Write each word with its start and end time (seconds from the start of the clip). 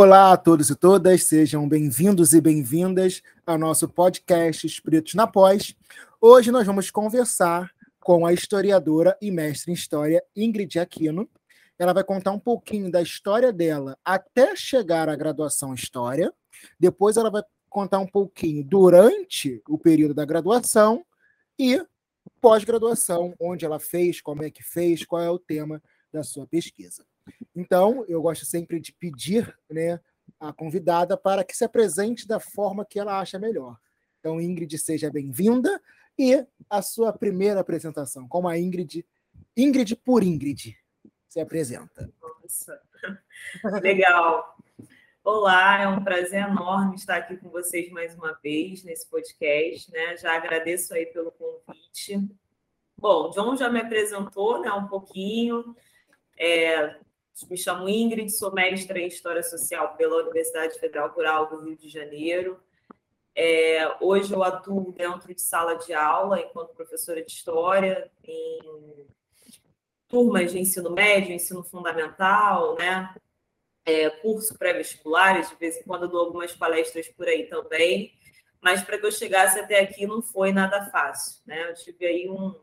Olá 0.00 0.32
a 0.32 0.36
todos 0.36 0.70
e 0.70 0.76
todas, 0.76 1.24
sejam 1.24 1.68
bem-vindos 1.68 2.32
e 2.32 2.40
bem-vindas 2.40 3.20
ao 3.44 3.58
nosso 3.58 3.88
podcast 3.88 4.64
Espíritos 4.64 5.14
na 5.14 5.26
Pós. 5.26 5.74
Hoje 6.20 6.52
nós 6.52 6.64
vamos 6.64 6.88
conversar 6.88 7.68
com 7.98 8.24
a 8.24 8.32
historiadora 8.32 9.18
e 9.20 9.28
mestre 9.32 9.72
em 9.72 9.74
História 9.74 10.22
Ingrid 10.36 10.78
Aquino. 10.78 11.28
Ela 11.76 11.92
vai 11.92 12.04
contar 12.04 12.30
um 12.30 12.38
pouquinho 12.38 12.92
da 12.92 13.02
história 13.02 13.52
dela 13.52 13.98
até 14.04 14.54
chegar 14.54 15.08
à 15.08 15.16
graduação 15.16 15.72
em 15.72 15.74
História. 15.74 16.32
Depois 16.78 17.16
ela 17.16 17.28
vai 17.28 17.42
contar 17.68 17.98
um 17.98 18.06
pouquinho 18.06 18.62
durante 18.62 19.60
o 19.68 19.76
período 19.76 20.14
da 20.14 20.24
graduação 20.24 21.04
e 21.58 21.84
pós-graduação, 22.40 23.34
onde 23.40 23.64
ela 23.64 23.80
fez, 23.80 24.20
como 24.20 24.44
é 24.44 24.50
que 24.50 24.62
fez, 24.62 25.04
qual 25.04 25.20
é 25.20 25.28
o 25.28 25.40
tema 25.40 25.82
da 26.12 26.22
sua 26.22 26.46
pesquisa. 26.46 27.04
Então, 27.54 28.04
eu 28.08 28.22
gosto 28.22 28.44
sempre 28.44 28.80
de 28.80 28.92
pedir 28.92 29.56
né, 29.70 30.00
a 30.38 30.52
convidada 30.52 31.16
para 31.16 31.44
que 31.44 31.56
se 31.56 31.64
apresente 31.64 32.26
da 32.26 32.38
forma 32.38 32.84
que 32.84 32.98
ela 32.98 33.18
acha 33.18 33.38
melhor. 33.38 33.76
Então, 34.20 34.40
Ingrid, 34.40 34.76
seja 34.78 35.10
bem-vinda. 35.10 35.80
E 36.18 36.44
a 36.68 36.82
sua 36.82 37.12
primeira 37.12 37.60
apresentação, 37.60 38.26
como 38.26 38.48
a 38.48 38.58
Ingrid, 38.58 39.06
Ingrid 39.56 39.94
por 39.96 40.22
Ingrid, 40.24 40.76
se 41.28 41.40
apresenta. 41.40 42.12
Nossa, 42.20 42.80
legal. 43.80 44.56
Olá, 45.22 45.82
é 45.82 45.86
um 45.86 46.02
prazer 46.02 46.42
enorme 46.48 46.96
estar 46.96 47.16
aqui 47.16 47.36
com 47.36 47.50
vocês 47.50 47.90
mais 47.90 48.14
uma 48.16 48.32
vez 48.42 48.82
nesse 48.82 49.08
podcast, 49.08 49.92
né? 49.92 50.16
Já 50.16 50.34
agradeço 50.34 50.92
aí 50.94 51.06
pelo 51.06 51.30
convite. 51.30 52.26
Bom, 52.96 53.30
John 53.30 53.54
já 53.54 53.68
me 53.68 53.80
apresentou, 53.80 54.60
né, 54.60 54.72
um 54.72 54.88
pouquinho. 54.88 55.76
É, 56.36 56.96
me 57.46 57.56
chamo 57.56 57.88
Ingrid, 57.88 58.30
sou 58.30 58.52
mestra 58.52 58.98
em 58.98 59.06
História 59.06 59.42
Social 59.42 59.94
pela 59.96 60.22
Universidade 60.22 60.78
Federal 60.78 61.10
Rural 61.10 61.48
do 61.48 61.60
Rio 61.60 61.76
de 61.76 61.88
Janeiro. 61.88 62.60
É, 63.34 63.96
hoje 64.00 64.32
eu 64.32 64.42
atuo 64.42 64.92
dentro 64.92 65.32
de 65.32 65.40
sala 65.40 65.76
de 65.76 65.92
aula 65.92 66.40
enquanto 66.40 66.74
professora 66.74 67.22
de 67.22 67.30
História 67.30 68.10
em 68.24 69.06
turmas 70.08 70.50
de 70.50 70.58
ensino 70.58 70.90
médio, 70.90 71.32
ensino 71.32 71.62
fundamental, 71.62 72.74
né? 72.76 73.14
É, 73.84 74.10
curso 74.10 74.58
pré-vestibulares, 74.58 75.48
de 75.48 75.56
vez 75.56 75.76
em 75.76 75.84
quando 75.84 76.04
eu 76.04 76.08
dou 76.08 76.20
algumas 76.20 76.54
palestras 76.54 77.08
por 77.08 77.28
aí 77.28 77.46
também, 77.46 78.12
mas 78.60 78.82
para 78.82 78.98
que 78.98 79.06
eu 79.06 79.12
chegasse 79.12 79.58
até 79.58 79.80
aqui 79.80 80.06
não 80.06 80.20
foi 80.20 80.52
nada 80.52 80.90
fácil, 80.90 81.40
né? 81.46 81.70
Eu 81.70 81.74
tive 81.74 82.04
aí 82.04 82.28
um, 82.28 82.54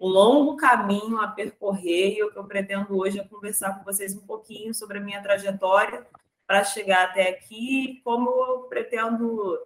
um 0.00 0.08
longo 0.08 0.56
caminho 0.56 1.20
a 1.20 1.28
percorrer 1.28 2.16
e 2.16 2.22
o 2.22 2.30
que 2.30 2.38
eu 2.38 2.44
pretendo 2.44 2.98
hoje 2.98 3.18
é 3.18 3.24
conversar 3.24 3.78
com 3.78 3.84
vocês 3.84 4.16
um 4.16 4.26
pouquinho 4.26 4.74
sobre 4.74 4.98
a 4.98 5.00
minha 5.00 5.22
trajetória 5.22 6.06
para 6.46 6.64
chegar 6.64 7.04
até 7.04 7.30
aqui 7.30 7.84
e 7.84 8.00
como 8.02 8.28
eu 8.30 8.58
pretendo 8.64 9.58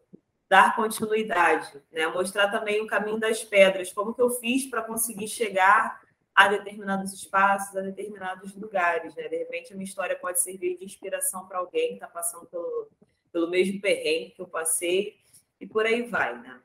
dar 0.48 0.74
continuidade, 0.74 1.70
né? 1.92 2.06
mostrar 2.06 2.48
também 2.50 2.80
o 2.80 2.86
caminho 2.86 3.18
das 3.18 3.44
pedras, 3.44 3.92
como 3.92 4.14
que 4.14 4.22
eu 4.22 4.30
fiz 4.30 4.66
para 4.66 4.82
conseguir 4.82 5.28
chegar 5.28 6.00
a 6.34 6.48
determinados 6.48 7.12
espaços, 7.12 7.76
a 7.76 7.80
determinados 7.80 8.54
lugares. 8.54 9.14
Né? 9.14 9.28
De 9.28 9.36
repente, 9.36 9.72
a 9.72 9.76
minha 9.76 9.84
história 9.84 10.16
pode 10.16 10.40
servir 10.40 10.78
de 10.78 10.84
inspiração 10.84 11.46
para 11.46 11.58
alguém 11.58 11.88
que 11.88 11.94
está 11.94 12.06
passando 12.06 12.46
pelo, 12.46 12.88
pelo 13.32 13.50
mesmo 13.50 13.80
perrengue 13.80 14.30
que 14.30 14.40
eu 14.40 14.46
passei, 14.46 15.18
e 15.60 15.66
por 15.66 15.84
aí 15.84 16.02
vai. 16.02 16.38
Né? 16.40 16.60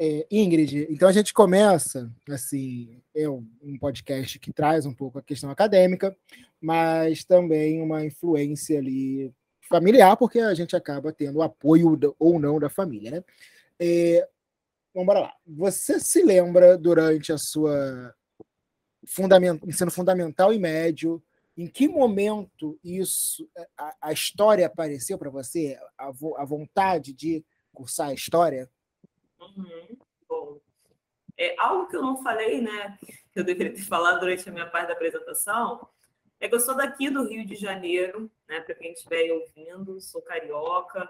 É, 0.00 0.24
Ingrid, 0.30 0.86
então 0.88 1.08
a 1.08 1.12
gente 1.12 1.34
começa, 1.34 2.08
assim, 2.30 3.02
é 3.12 3.28
um 3.28 3.76
podcast 3.80 4.38
que 4.38 4.52
traz 4.52 4.86
um 4.86 4.94
pouco 4.94 5.18
a 5.18 5.22
questão 5.22 5.50
acadêmica, 5.50 6.16
mas 6.60 7.24
também 7.24 7.82
uma 7.82 8.04
influência 8.04 8.78
ali 8.78 9.34
familiar, 9.68 10.16
porque 10.16 10.38
a 10.38 10.54
gente 10.54 10.76
acaba 10.76 11.12
tendo 11.12 11.42
apoio 11.42 11.98
ou 12.16 12.38
não 12.38 12.60
da 12.60 12.70
família, 12.70 13.10
né? 13.10 13.24
É, 13.80 14.28
vamos 14.94 15.06
bora 15.08 15.20
lá. 15.20 15.34
Você 15.44 15.98
se 15.98 16.22
lembra 16.22 16.78
durante 16.78 17.32
a 17.32 17.38
sua 17.38 18.14
fundament, 19.04 19.60
ensino 19.66 19.90
fundamental 19.90 20.52
e 20.52 20.60
médio, 20.60 21.20
em 21.56 21.66
que 21.66 21.88
momento 21.88 22.78
isso, 22.84 23.50
a, 23.76 23.96
a 24.00 24.12
história 24.12 24.64
apareceu 24.64 25.18
para 25.18 25.28
você, 25.28 25.76
a, 25.98 26.08
a 26.36 26.44
vontade 26.44 27.12
de 27.12 27.44
cursar 27.72 28.10
a 28.10 28.14
história? 28.14 28.70
Uhum. 29.40 29.98
Bom, 30.28 30.60
é 31.36 31.54
algo 31.58 31.88
que 31.88 31.96
eu 31.96 32.02
não 32.02 32.22
falei, 32.22 32.60
né? 32.60 32.98
Que 33.32 33.40
eu 33.40 33.44
deveria 33.44 33.72
ter 33.72 33.82
falado 33.82 34.20
durante 34.20 34.48
a 34.48 34.52
minha 34.52 34.66
parte 34.66 34.88
da 34.88 34.94
apresentação. 34.94 35.88
É 36.40 36.48
que 36.48 36.54
eu 36.54 36.60
sou 36.60 36.76
daqui 36.76 37.10
do 37.10 37.28
Rio 37.28 37.44
de 37.46 37.54
Janeiro, 37.54 38.30
né? 38.48 38.60
Para 38.60 38.74
quem 38.74 38.92
estiver 38.92 39.32
ouvindo, 39.32 40.00
sou 40.00 40.22
carioca. 40.22 41.08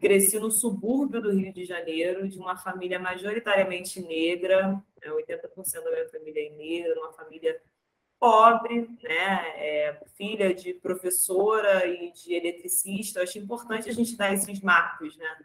Cresci 0.00 0.38
no 0.38 0.50
subúrbio 0.50 1.20
do 1.20 1.32
Rio 1.32 1.52
de 1.52 1.64
Janeiro, 1.64 2.28
de 2.28 2.38
uma 2.38 2.56
família 2.56 2.98
majoritariamente 2.98 4.00
negra, 4.00 4.80
80% 5.04 5.84
da 5.84 5.90
minha 5.90 6.08
família 6.08 6.46
é 6.46 6.50
negra, 6.50 7.00
uma 7.00 7.12
família 7.12 7.60
pobre, 8.18 8.88
né? 9.02 9.52
É, 9.56 10.00
filha 10.16 10.54
de 10.54 10.74
professora 10.74 11.86
e 11.86 12.12
de 12.12 12.34
eletricista. 12.34 13.18
Eu 13.18 13.24
acho 13.24 13.38
importante 13.38 13.88
a 13.88 13.92
gente 13.92 14.16
dar 14.16 14.32
esses 14.32 14.60
marcos, 14.60 15.16
né? 15.16 15.38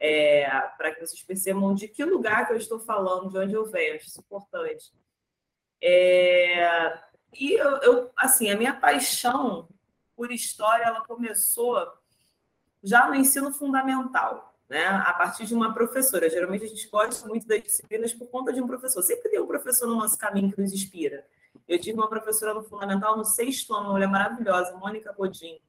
É, 0.00 0.48
para 0.78 0.94
que 0.94 1.06
vocês 1.06 1.22
percebam 1.22 1.74
de 1.74 1.86
que 1.86 2.02
lugar 2.04 2.46
que 2.46 2.54
eu 2.54 2.56
estou 2.56 2.80
falando, 2.80 3.28
de 3.28 3.38
onde 3.38 3.52
eu 3.52 3.66
venho, 3.66 3.94
acho 3.94 4.06
isso 4.06 4.20
importante. 4.20 4.90
É, 5.82 6.98
e 7.34 7.52
eu, 7.52 7.76
eu, 7.78 8.10
assim, 8.16 8.50
a 8.50 8.56
minha 8.56 8.74
paixão 8.74 9.68
por 10.16 10.32
história, 10.32 10.84
ela 10.84 11.02
começou 11.02 11.86
já 12.82 13.06
no 13.06 13.14
ensino 13.14 13.52
fundamental, 13.52 14.58
né? 14.68 14.86
A 14.86 15.12
partir 15.12 15.44
de 15.44 15.54
uma 15.54 15.74
professora. 15.74 16.30
Geralmente 16.30 16.64
a 16.64 16.68
gente 16.68 16.88
gosta 16.88 17.28
muito 17.28 17.46
das 17.46 17.62
disciplinas 17.62 18.14
por 18.14 18.26
conta 18.28 18.52
de 18.52 18.60
um 18.60 18.66
professor. 18.66 19.02
Sempre 19.02 19.30
tem 19.30 19.40
um 19.40 19.46
professor 19.46 19.86
no 19.86 19.96
nosso 19.96 20.16
caminho 20.16 20.50
que 20.50 20.60
nos 20.60 20.72
inspira. 20.72 21.26
Eu 21.68 21.78
tive 21.78 21.98
uma 21.98 22.08
professora 22.08 22.54
no 22.54 22.62
fundamental 22.62 23.16
no 23.16 23.24
sexto 23.24 23.74
ano, 23.74 23.84
uma 23.84 23.92
mulher 23.92 24.08
maravilhosa, 24.08 24.76
Mônica 24.76 25.12
Godin 25.12 25.60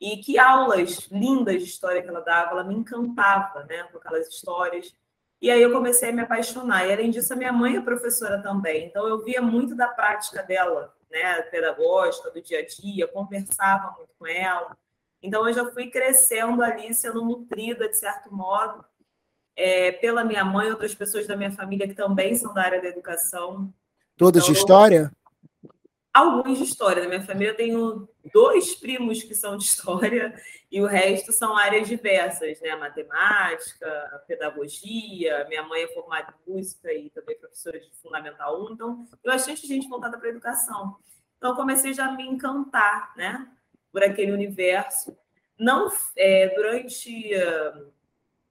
e 0.00 0.18
que 0.18 0.38
aulas 0.38 1.08
lindas 1.10 1.62
de 1.62 1.68
história 1.68 2.02
que 2.02 2.08
ela 2.08 2.20
dava, 2.20 2.52
ela 2.52 2.64
me 2.64 2.74
encantava, 2.74 3.64
né, 3.64 3.84
com 3.84 3.98
aquelas 3.98 4.28
histórias. 4.28 4.94
E 5.40 5.50
aí 5.50 5.60
eu 5.60 5.72
comecei 5.72 6.10
a 6.10 6.12
me 6.12 6.22
apaixonar. 6.22 6.86
E 6.86 6.92
além 6.92 7.10
disso, 7.10 7.32
a 7.32 7.36
minha 7.36 7.52
mãe 7.52 7.76
é 7.76 7.80
professora 7.80 8.42
também, 8.42 8.86
então 8.86 9.06
eu 9.08 9.24
via 9.24 9.42
muito 9.42 9.74
da 9.74 9.88
prática 9.88 10.42
dela, 10.42 10.94
né, 11.10 11.42
pedagógica, 11.42 12.30
do 12.30 12.40
dia 12.40 12.60
a 12.60 12.66
dia, 12.66 13.08
conversava 13.08 13.94
muito 13.96 14.12
com 14.18 14.26
ela. 14.26 14.76
Então 15.22 15.46
eu 15.48 15.52
já 15.52 15.64
fui 15.72 15.90
crescendo 15.90 16.62
ali, 16.62 16.94
sendo 16.94 17.24
nutrida 17.24 17.88
de 17.88 17.96
certo 17.96 18.32
modo 18.32 18.84
é, 19.58 19.90
pela 19.90 20.22
minha 20.22 20.44
mãe, 20.44 20.70
outras 20.70 20.94
pessoas 20.94 21.26
da 21.26 21.36
minha 21.36 21.50
família 21.50 21.88
que 21.88 21.94
também 21.94 22.36
são 22.36 22.54
da 22.54 22.62
área 22.62 22.80
da 22.80 22.88
educação. 22.88 23.72
Todas 24.16 24.44
então, 24.44 24.52
de 24.52 24.58
história? 24.58 25.12
Alguns 26.18 26.58
de 26.58 26.64
história. 26.64 27.02
Na 27.02 27.08
minha 27.08 27.22
família 27.22 27.50
eu 27.50 27.56
tenho 27.56 28.08
dois 28.32 28.74
primos 28.74 29.22
que 29.22 29.34
são 29.34 29.56
de 29.56 29.64
história 29.64 30.34
e 30.70 30.80
o 30.80 30.86
resto 30.86 31.32
são 31.32 31.56
áreas 31.56 31.88
diversas, 31.88 32.60
né? 32.60 32.74
Matemática, 32.76 34.22
pedagogia, 34.26 35.46
minha 35.48 35.62
mãe 35.62 35.82
é 35.82 35.88
formada 35.88 36.34
em 36.46 36.52
música 36.52 36.92
e 36.92 37.10
também 37.10 37.38
professora 37.38 37.78
de 37.78 37.90
Fundamental 38.02 38.64
1, 38.66 38.72
então 38.72 39.06
eu 39.22 39.32
achei 39.32 39.56
gente 39.56 39.88
voltada 39.88 40.18
para 40.18 40.28
a 40.28 40.30
educação. 40.30 40.96
Então 41.36 41.54
comecei 41.54 41.94
já 41.94 42.06
a 42.06 42.12
me 42.12 42.24
encantar, 42.24 43.12
né? 43.16 43.48
Por 43.92 44.02
aquele 44.02 44.32
universo. 44.32 45.16
Não, 45.58 45.90
é, 46.16 46.48
durante 46.54 47.34
uh, 47.34 47.92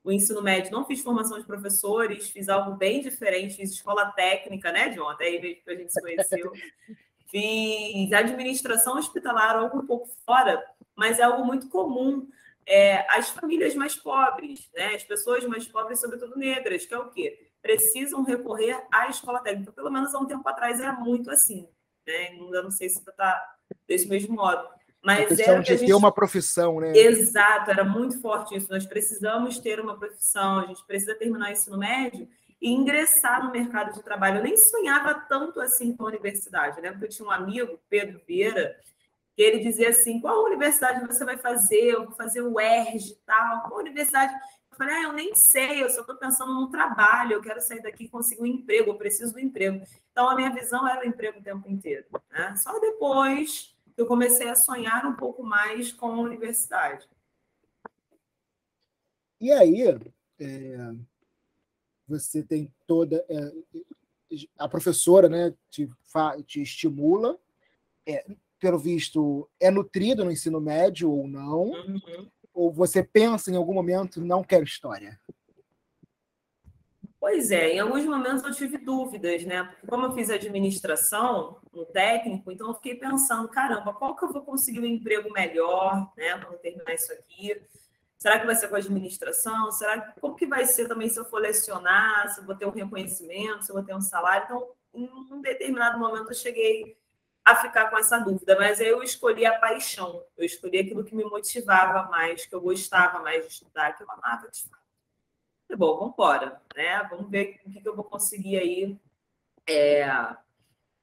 o 0.03 0.11
ensino 0.11 0.41
médio, 0.41 0.72
não 0.72 0.85
fiz 0.85 1.01
formação 1.01 1.38
de 1.38 1.45
professores, 1.45 2.29
fiz 2.29 2.49
algo 2.49 2.75
bem 2.75 3.01
diferente, 3.01 3.55
fiz 3.55 3.72
escola 3.72 4.11
técnica, 4.11 4.72
né, 4.72 4.89
John? 4.89 5.09
Até 5.09 5.25
aí 5.25 5.55
que 5.55 5.69
a 5.69 5.75
gente 5.75 5.91
se 5.91 6.01
conheceu. 6.01 6.51
fiz 7.30 8.12
administração 8.12 8.98
hospitalar, 8.98 9.56
algo 9.56 9.79
um 9.79 9.85
pouco 9.85 10.09
fora, 10.26 10.64
mas 10.96 11.20
é 11.20 11.24
algo 11.24 11.46
muito 11.46 11.70
comum. 11.70 12.28
É, 12.66 13.06
as 13.18 13.29
famílias 13.29 13.76
mais 13.76 13.96
pobres, 13.96 14.70
né, 14.76 14.96
as 14.96 15.03
pessoas 15.03 15.44
mais 15.46 15.66
pobres, 15.68 16.02
sobretudo 16.02 16.38
negras, 16.38 16.85
que 16.85 16.94
é 16.94 16.97
o 16.97 17.09
quê? 17.09 17.50
Precisam 17.62 18.24
recorrer 18.24 18.82
à 18.91 19.08
escola 19.08 19.40
técnica. 19.40 19.72
Pelo 19.72 19.91
menos 19.91 20.14
há 20.14 20.20
um 20.20 20.26
tempo 20.26 20.47
atrás 20.47 20.79
era 20.79 20.94
muito 20.94 21.32
assim. 21.32 21.68
Né? 22.06 22.29
Ainda 22.32 22.64
não 22.64 22.72
sei 22.72 22.90
se 22.90 23.00
está 23.00 23.41
desse 23.88 24.08
mesmo 24.08 24.35
modo. 24.35 24.68
Mas 25.03 25.26
a 25.32 25.35
questão 25.35 25.62
de 25.62 25.68
gente... 25.70 25.85
ter 25.85 25.94
uma 25.94 26.12
profissão, 26.12 26.80
né? 26.82 26.91
Exato, 26.97 27.72
era 27.72 27.84
muito 27.84 28.20
forte 28.20 28.56
isso. 28.56 28.70
Nós 28.70 28.85
precisamos 28.85 29.58
ter 29.59 29.80
uma 29.80 29.97
profissão, 29.97 30.59
a 30.59 30.66
gente 30.66 30.85
precisa 30.85 31.16
terminar 31.16 31.50
o 31.50 31.52
ensino 31.52 31.78
médio 31.78 32.28
e 32.62 32.72
ingressar 32.72 33.46
no 33.46 33.52
mercado 33.52 33.94
de 33.94 34.04
trabalho. 34.04 34.38
Eu 34.38 34.44
nem 34.44 34.58
sonhava 34.58 35.14
tanto 35.14 35.62
assim 35.62 35.96
com 35.96 36.04
a 36.04 36.08
universidade, 36.08 36.82
né? 36.82 36.98
Eu 37.00 37.09
tinha 37.09 37.28
um 37.28 37.32
amigo, 37.32 37.80
Pedro 37.90 38.22
Vieira, 38.28 38.80
que 39.36 39.42
ele 39.42 39.59
dizia 39.59 39.90
assim: 39.90 40.20
qual 40.20 40.44
universidade 40.44 41.06
você 41.06 41.24
vai 41.24 41.38
fazer? 41.38 41.94
Eu 41.94 42.06
vou 42.06 42.16
fazer 42.16 42.42
o 42.42 42.59
ERG 42.59 43.12
e 43.12 43.16
tal. 43.26 43.70
Qual 43.70 43.80
universidade? 43.80 44.34
Eu 44.72 44.78
falei, 44.78 44.96
ah, 44.96 45.04
eu 45.04 45.14
nem 45.14 45.34
sei, 45.34 45.84
eu 45.84 45.90
só 45.90 46.02
estou 46.02 46.16
pensando 46.16 46.54
no 46.54 46.70
trabalho, 46.70 47.34
eu 47.34 47.42
quero 47.42 47.59
sair 47.59 47.82
daqui 47.82 48.04
e 48.04 48.09
conseguir 48.09 48.44
um 48.44 48.46
emprego, 48.46 48.92
eu 48.92 48.96
preciso 48.96 49.34
do 49.34 49.40
emprego. 49.40 49.84
Então, 50.12 50.30
a 50.30 50.36
minha 50.36 50.52
visão 50.52 50.88
era 50.88 51.02
o 51.02 51.08
emprego 51.08 51.40
o 51.40 51.44
tempo 51.44 51.68
inteiro. 51.68 52.06
Né? 52.30 52.56
Só 52.58 52.80
depois, 52.80 53.76
eu 53.96 54.06
comecei 54.06 54.48
a 54.48 54.56
sonhar 54.56 55.04
um 55.08 55.16
pouco 55.16 55.44
mais 55.44 55.92
com 55.92 56.12
a 56.12 56.20
universidade. 56.20 57.09
E 59.42 59.52
aí, 59.52 59.82
é, 60.40 60.94
você 62.08 62.44
tem 62.44 62.72
toda. 62.86 63.24
É, 63.30 63.52
a 64.58 64.68
professora 64.68 65.30
né, 65.30 65.54
te, 65.70 65.88
te 66.46 66.62
estimula, 66.62 67.38
é, 68.06 68.26
pelo 68.59 68.78
visto, 68.78 69.50
é 69.59 69.70
nutrido 69.72 70.26
no 70.26 70.32
ensino 70.32 70.59
médio 70.59 71.12
ou 71.12 71.28
não? 71.28 71.72
Uhum. 71.72 72.30
Ou 72.54 72.72
você 72.72 73.04
pensa 73.04 73.52
em 73.52 73.56
algum 73.56 73.74
momento, 73.74 74.20
não 74.20 74.44
quero 74.44 74.64
história? 74.64 75.20
Pois 77.20 77.52
é, 77.52 77.74
em 77.74 77.80
alguns 77.80 78.06
momentos 78.06 78.44
eu 78.44 78.54
tive 78.54 78.78
dúvidas, 78.78 79.44
né? 79.44 79.64
Porque 79.64 79.88
como 79.88 80.06
eu 80.06 80.14
fiz 80.14 80.30
administração 80.30 81.58
no 81.74 81.86
técnico, 81.86 82.52
então 82.52 82.68
eu 82.68 82.76
fiquei 82.76 82.96
pensando, 82.96 83.50
caramba, 83.50 83.94
qual 83.94 84.16
que 84.16 84.24
eu 84.24 84.32
vou 84.32 84.44
conseguir 84.44 84.80
um 84.80 84.86
emprego 84.86 85.32
melhor, 85.32 86.12
né? 86.16 86.38
Quando 86.40 86.59
terminar 86.59 86.94
isso 86.94 87.12
aqui. 87.12 87.59
Será 88.17 88.40
que 88.40 88.46
vai 88.46 88.55
ser 88.55 88.67
com 88.67 88.75
administração? 88.75 89.72
Será 89.72 90.02
que 90.02 90.19
como 90.19 90.35
que 90.35 90.47
vai 90.47 90.66
ser 90.66 90.87
também 90.87 91.08
se 91.08 91.19
eu 91.19 91.25
for 91.25 91.40
lecionar, 91.40 92.29
se 92.29 92.40
eu 92.40 92.46
vou 92.46 92.55
ter 92.55 92.66
um 92.66 92.72
reconhecimento, 92.72 93.64
se 93.64 93.72
eu 93.72 93.75
vou 93.75 93.84
ter 93.84 93.96
um 93.96 94.02
salário? 94.02 94.46
Então, 94.46 94.67
em 94.93 95.08
um 95.31 95.40
determinado 95.41 95.99
momento 95.99 96.29
eu 96.29 96.35
cheguei 96.35 96.97
a 97.46 97.55
ficar 97.55 97.90
com 97.90 97.97
essa 97.97 98.17
dúvida, 98.17 98.58
mas 98.58 98.81
eu 98.81 99.02
escolhi 99.02 99.46
a 99.46 99.58
paixão, 99.58 100.22
eu 100.35 100.43
escolhi 100.43 100.79
aquilo 100.79 101.03
que 101.03 101.16
me 101.16 101.23
motivava 101.23 102.09
mais, 102.09 102.46
que 102.46 102.53
eu 102.53 102.59
gostava 102.59 103.19
mais 103.19 103.46
de 103.46 103.53
estudar, 103.53 103.96
que 103.96 104.03
eu 104.03 104.11
amava 104.11 104.49
de. 104.49 104.63
Falei, 104.63 105.78
bom, 105.78 105.97
vamos 105.97 106.13
embora, 106.13 106.61
né? 106.75 107.08
Vamos 107.09 107.29
ver 107.29 107.61
o 107.66 107.72
que, 107.72 107.81
que 107.81 107.87
eu 107.87 107.96
vou 107.96 108.03
conseguir 108.03 108.58
aí 108.58 108.99
é, 109.66 110.08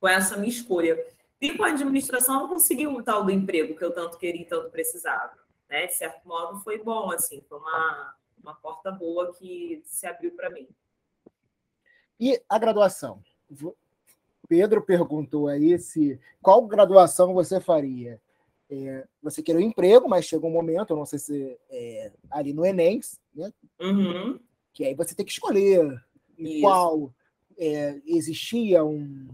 com 0.00 0.08
essa 0.08 0.36
minha 0.36 0.50
escolha. 0.50 1.02
E 1.40 1.56
com 1.56 1.64
a 1.64 1.68
administração, 1.68 2.42
eu 2.42 2.48
consegui 2.48 2.86
o 2.86 3.02
tal 3.02 3.24
do 3.24 3.30
emprego 3.30 3.76
que 3.76 3.84
eu 3.84 3.92
tanto 3.92 4.18
queria 4.18 4.42
e 4.42 4.46
tanto 4.46 4.70
precisava. 4.70 5.43
Né? 5.68 5.86
De 5.86 5.94
certo 5.94 6.26
modo, 6.26 6.60
foi 6.60 6.82
bom, 6.82 7.10
assim, 7.10 7.42
foi 7.48 7.58
uma, 7.58 8.14
uma 8.42 8.54
porta 8.54 8.90
boa 8.90 9.32
que 9.34 9.82
se 9.84 10.06
abriu 10.06 10.32
para 10.32 10.50
mim. 10.50 10.68
E 12.18 12.40
a 12.48 12.58
graduação? 12.58 13.22
Pedro 14.48 14.82
perguntou 14.82 15.48
aí 15.48 15.78
se 15.78 16.20
qual 16.40 16.66
graduação 16.66 17.34
você 17.34 17.60
faria. 17.60 18.20
É, 18.70 19.06
você 19.22 19.42
quer 19.42 19.56
um 19.56 19.60
emprego, 19.60 20.08
mas 20.08 20.24
chega 20.24 20.46
um 20.46 20.50
momento, 20.50 20.96
não 20.96 21.04
sei 21.04 21.18
se 21.18 21.58
é, 21.70 22.12
ali 22.30 22.52
no 22.52 22.64
Enem, 22.64 23.00
né? 23.34 23.52
Uhum 23.80 24.38
que 24.74 24.84
aí 24.84 24.94
você 24.94 25.14
tem 25.14 25.24
que 25.24 25.32
escolher 25.32 26.04
em 26.36 26.60
qual 26.60 27.14
é, 27.56 28.00
existia 28.04 28.84
um 28.84 29.28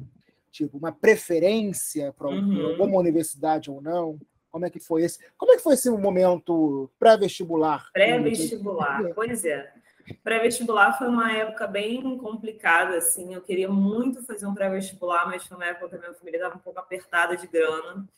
tipo 0.52 0.76
uma 0.76 0.92
preferência 0.92 2.12
para 2.12 2.28
uhum. 2.28 2.72
alguma 2.72 2.98
universidade 2.98 3.70
ou 3.70 3.80
não. 3.80 4.20
Como 4.50 4.66
é 4.66 4.70
que 4.70 4.80
foi 4.80 5.02
esse? 5.02 5.18
Como 5.36 5.52
é 5.52 5.56
que 5.56 5.62
foi 5.62 5.74
esse 5.74 5.90
momento 5.90 6.90
pré-vestibular? 6.98 7.88
Pré-vestibular, 7.92 9.02
pois 9.14 9.44
é. 9.44 9.72
Pré-vestibular 10.24 10.98
foi 10.98 11.08
uma 11.08 11.32
época 11.32 11.66
bem 11.66 12.18
complicada, 12.18 12.96
assim. 12.96 13.34
Eu 13.34 13.42
queria 13.42 13.68
muito 13.68 14.24
fazer 14.24 14.46
um 14.46 14.54
pré-vestibular, 14.54 15.26
mas 15.26 15.46
foi 15.46 15.56
uma 15.56 15.66
época 15.66 15.90
que 15.90 15.96
a 15.96 15.98
minha 15.98 16.14
família 16.14 16.38
estava 16.38 16.56
um 16.56 16.60
pouco 16.60 16.80
apertada 16.80 17.36
de 17.36 17.46
grana. 17.46 18.08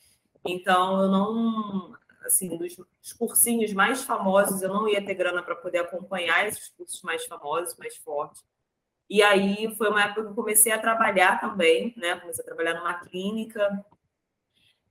Então, 0.43 1.01
eu 1.03 1.07
não 1.09 1.95
assim, 2.25 2.57
dos, 2.57 2.75
dos 2.75 3.13
cursinhos 3.13 3.73
mais 3.73 4.03
famosos, 4.03 4.61
eu 4.61 4.69
não 4.69 4.87
ia 4.87 5.05
ter 5.05 5.13
grana 5.13 5.43
para 5.43 5.55
poder 5.55 5.79
acompanhar 5.79 6.47
esses 6.47 6.69
cursos 6.69 7.01
mais 7.01 7.25
famosos, 7.25 7.75
mais 7.77 7.97
fortes. 7.97 8.43
E 9.09 9.21
aí 9.21 9.73
foi 9.75 9.89
uma 9.89 10.03
época 10.03 10.23
que 10.23 10.27
eu 10.29 10.35
comecei 10.35 10.71
a 10.71 10.79
trabalhar 10.79 11.39
também, 11.39 11.93
né? 11.97 12.15
Comecei 12.19 12.41
a 12.43 12.45
trabalhar 12.45 12.75
numa 12.75 12.93
clínica, 12.95 13.85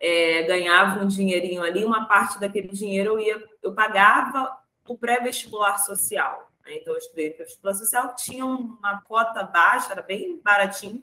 é, 0.02 0.42
ganhava 0.42 1.04
um 1.04 1.06
dinheirinho 1.06 1.62
ali, 1.62 1.84
uma 1.84 2.06
parte 2.06 2.40
daquele 2.40 2.66
dinheiro 2.66 3.12
eu 3.12 3.20
ia, 3.20 3.48
eu 3.62 3.72
pagava 3.72 4.58
o 4.88 4.98
pré-vestibular 4.98 5.78
social. 5.78 6.50
Né? 6.66 6.78
Então 6.78 6.92
eu 6.92 6.98
estudei 6.98 7.30
vestibular 7.30 7.74
social, 7.74 8.16
tinha 8.16 8.44
uma 8.44 9.00
cota 9.02 9.44
baixa, 9.44 9.92
era 9.92 10.02
bem 10.02 10.40
baratinho. 10.42 11.00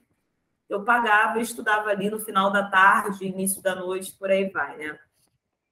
Eu 0.67 0.83
pagava 0.83 1.39
e 1.39 1.43
estudava 1.43 1.89
ali 1.89 2.09
no 2.09 2.19
final 2.19 2.51
da 2.51 2.69
tarde, 2.69 3.25
início 3.25 3.61
da 3.61 3.73
noite, 3.73 4.11
por 4.11 4.29
aí 4.29 4.49
vai, 4.49 4.77
né? 4.77 4.99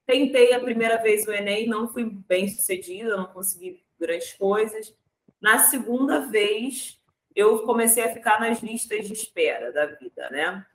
Tentei 0.06 0.54
a 0.54 0.58
primeira 0.58 0.96
vez 0.96 1.26
o 1.26 1.30
Enem, 1.30 1.68
não 1.68 1.86
fui 1.86 2.04
bem 2.04 2.48
sucedida, 2.48 3.16
não 3.16 3.26
consegui 3.26 3.84
grandes 4.00 4.32
coisas. 4.32 4.92
Na 5.40 5.58
segunda 5.58 6.26
vez, 6.26 6.98
eu 7.36 7.62
comecei 7.64 8.02
a 8.02 8.12
ficar 8.12 8.40
nas 8.40 8.60
listas 8.60 9.06
de 9.06 9.12
espera 9.12 9.70
da 9.70 9.86
vida, 9.86 10.30
né? 10.30 10.66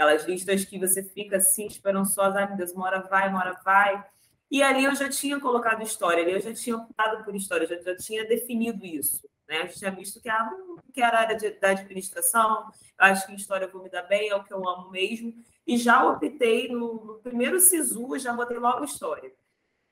Aquelas 0.00 0.24
listas 0.24 0.64
que 0.64 0.78
você 0.78 1.02
fica 1.02 1.36
assim, 1.36 1.66
esperançosa, 1.66 2.38
ai 2.38 2.48
meu 2.48 2.56
Deus, 2.56 2.72
uma 2.72 2.86
hora 2.86 3.02
vai, 3.02 3.28
uma 3.28 3.38
hora 3.38 3.60
vai. 3.62 4.02
E 4.50 4.62
ali 4.62 4.84
eu 4.84 4.94
já 4.94 5.10
tinha 5.10 5.38
colocado 5.38 5.82
história, 5.82 6.22
ali 6.22 6.32
eu 6.32 6.40
já 6.40 6.54
tinha 6.54 6.74
optado 6.74 7.22
por 7.22 7.36
história, 7.36 7.66
já, 7.66 7.78
já 7.82 7.94
tinha 7.94 8.24
definido 8.26 8.82
isso. 8.86 9.20
Né? 9.46 9.60
Eu 9.60 9.68
tinha 9.68 9.90
visto 9.90 10.18
que, 10.18 10.30
ah, 10.30 10.48
que 10.94 11.02
era 11.02 11.18
a 11.18 11.20
área 11.20 11.36
de, 11.36 11.50
da 11.50 11.72
administração, 11.72 12.72
acho 12.96 13.26
que 13.26 13.34
história 13.34 13.66
eu 13.66 13.70
vou 13.70 13.82
me 13.82 13.90
dar 13.90 14.04
bem, 14.04 14.30
é 14.30 14.34
o 14.34 14.42
que 14.42 14.54
eu 14.54 14.66
amo 14.66 14.90
mesmo. 14.90 15.34
E 15.66 15.76
já 15.76 16.02
optei 16.02 16.68
no, 16.68 17.04
no 17.04 17.14
primeiro 17.18 17.60
SISU, 17.60 18.18
já 18.18 18.32
botei 18.32 18.56
logo 18.56 18.86
história. 18.86 19.30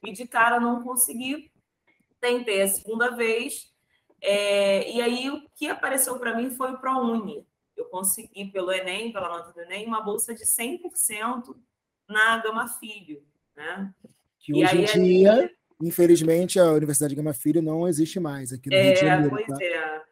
E 0.02 0.10
de 0.10 0.26
cara 0.26 0.58
não 0.58 0.82
consegui, 0.82 1.52
tentei 2.18 2.62
a 2.62 2.68
segunda 2.68 3.10
vez. 3.10 3.70
É, 4.22 4.90
e 4.90 5.02
aí 5.02 5.28
o 5.28 5.46
que 5.54 5.68
apareceu 5.68 6.18
para 6.18 6.34
mim 6.34 6.48
foi 6.48 6.72
o 6.72 6.78
ProUni. 6.78 7.46
Eu 7.78 7.86
consegui 7.86 8.46
pelo 8.46 8.72
Enem, 8.72 9.12
pela 9.12 9.28
nota 9.28 9.52
do 9.52 9.60
Enem, 9.60 9.86
uma 9.86 10.00
bolsa 10.00 10.34
de 10.34 10.44
100% 10.44 11.56
na 12.08 12.38
Gama 12.38 12.66
Filho. 12.68 13.22
Né? 13.56 13.94
Que 14.40 14.52
hoje 14.52 14.78
em 14.78 15.02
dia, 15.02 15.50
infelizmente, 15.80 16.58
a 16.58 16.72
Universidade 16.72 17.14
Gama 17.14 17.32
Filho 17.32 17.62
não 17.62 17.86
existe 17.86 18.18
mais 18.18 18.52
aqui 18.52 18.68
no 18.68 18.74
é, 18.74 18.82
Rio 18.82 18.94
de 18.94 19.00
Janeiro. 19.00 19.30
Pois 19.30 19.46
tá? 19.46 19.64
é, 19.64 20.02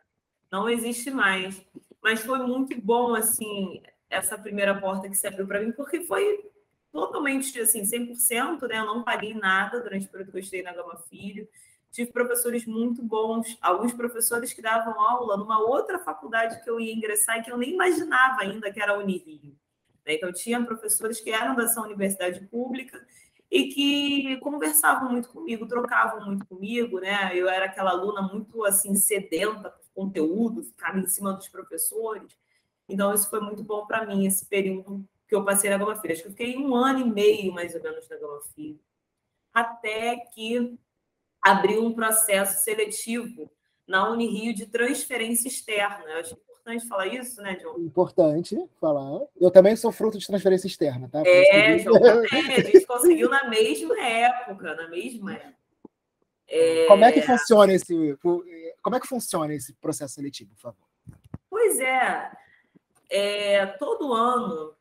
não 0.51 0.69
existe 0.69 1.11
mais. 1.11 1.61
Mas 2.03 2.21
foi 2.21 2.39
muito 2.39 2.81
bom, 2.81 3.15
assim, 3.15 3.83
essa 4.09 4.39
primeira 4.39 4.79
porta 4.81 5.09
que 5.09 5.17
se 5.17 5.27
abriu 5.27 5.47
para 5.47 5.61
mim, 5.61 5.73
porque 5.73 6.05
foi 6.05 6.45
totalmente 6.93 7.59
assim, 7.61 7.83
100%, 7.83 8.69
né? 8.69 8.79
Eu 8.79 8.87
não 8.87 9.03
paguei 9.03 9.35
nada 9.35 9.81
durante 9.81 10.07
o 10.07 10.09
período 10.09 10.31
que 10.31 10.37
eu 10.37 10.41
estudei 10.41 10.63
na 10.63 10.73
Gama 10.73 10.97
Filho. 11.11 11.49
Tive 11.97 12.13
professores 12.13 12.67
muito 12.67 13.03
bons, 13.03 13.57
alguns 13.59 13.95
professores 13.95 14.53
que 14.53 14.61
davam 14.61 15.01
aula 15.01 15.35
numa 15.39 15.59
outra 15.61 15.99
faculdade 15.99 16.63
que 16.63 16.69
eu 16.69 16.79
ia 16.79 16.93
ingressar 16.93 17.39
e 17.39 17.43
que 17.43 17.51
eu 17.51 17.57
nem 17.57 17.73
imaginava 17.73 18.43
ainda 18.43 18.71
que 18.71 18.83
era 18.83 18.93
a 18.93 18.99
Unirio. 18.99 19.57
Né? 20.05 20.17
Então, 20.17 20.31
tinha 20.31 20.63
professores 20.63 21.23
que 21.23 21.31
eram 21.31 21.55
dessa 21.55 21.81
universidade 21.81 22.47
pública 22.49 23.03
e 23.51 23.69
que 23.69 24.37
conversavam 24.41 25.11
muito 25.11 25.31
comigo, 25.31 25.67
trocavam 25.67 26.23
muito 26.27 26.45
comigo, 26.45 27.01
né? 27.01 27.31
Eu 27.35 27.49
era 27.49 27.65
aquela 27.65 27.93
aluna 27.93 28.21
muito 28.21 28.63
assim 28.67 28.95
sedenta 28.95 29.71
por 29.71 29.89
conteúdo, 29.95 30.65
ficava 30.65 30.99
em 30.99 31.07
cima 31.07 31.33
dos 31.33 31.49
professores. 31.49 32.37
Então, 32.87 33.15
isso 33.15 33.31
foi 33.31 33.41
muito 33.41 33.63
bom 33.63 33.87
para 33.87 34.05
mim, 34.05 34.27
esse 34.27 34.45
período 34.45 35.03
que 35.27 35.35
eu 35.35 35.43
passei 35.47 35.71
na 35.71 35.79
Gama 35.79 35.97
Filho. 35.97 36.13
Acho 36.13 36.23
que 36.25 36.29
eu 36.29 36.33
fiquei 36.33 36.59
um 36.59 36.75
ano 36.75 36.99
e 36.99 37.11
meio, 37.11 37.55
mais 37.55 37.75
ou 37.75 37.83
menos, 37.83 38.07
na 38.07 38.17
Gama 38.19 38.43
Filho, 38.55 38.79
até 39.55 40.17
que 40.35 40.79
abriu 41.47 41.85
um 41.85 41.93
processo 41.93 42.65
seletivo 42.65 43.49
na 43.87 44.11
Unirio 44.11 44.53
de 44.53 44.67
transferência 44.67 45.47
externa. 45.47 46.05
Eu 46.09 46.19
acho 46.19 46.35
importante 46.35 46.89
falar 46.89 47.07
isso, 47.07 47.41
né, 47.41 47.55
John? 47.55 47.79
Importante 47.79 48.69
falar. 48.81 49.21
Eu 49.41 49.51
também 49.51 49.77
sou 49.77 49.93
fruto 49.93 50.19
de 50.19 50.27
transferência 50.27 50.67
externa, 50.67 51.09
tá? 51.09 51.23
É, 51.25 51.77
John, 51.77 52.01
também. 52.01 52.57
A 52.57 52.61
gente 52.61 52.85
conseguiu 52.85 53.31
na 53.31 53.49
mesma 53.49 53.97
época, 54.01 54.75
na 54.75 54.89
mesma 54.89 55.35
época. 55.35 55.57
É... 56.49 56.87
Como 56.87 57.05
é 57.05 57.13
que 57.13 57.23
funciona 57.23 57.73
esse 57.73 58.19
como 58.83 58.95
é 58.95 59.01
que 59.01 59.07
funciona 59.09 59.53
esse 59.53 59.73
processo 59.75 60.15
seletivo, 60.15 60.51
por 60.55 60.61
favor? 60.61 60.87
Pois 61.51 61.81
é, 61.81 62.31
é, 63.11 63.67
todo 63.79 64.13
ano 64.13 64.73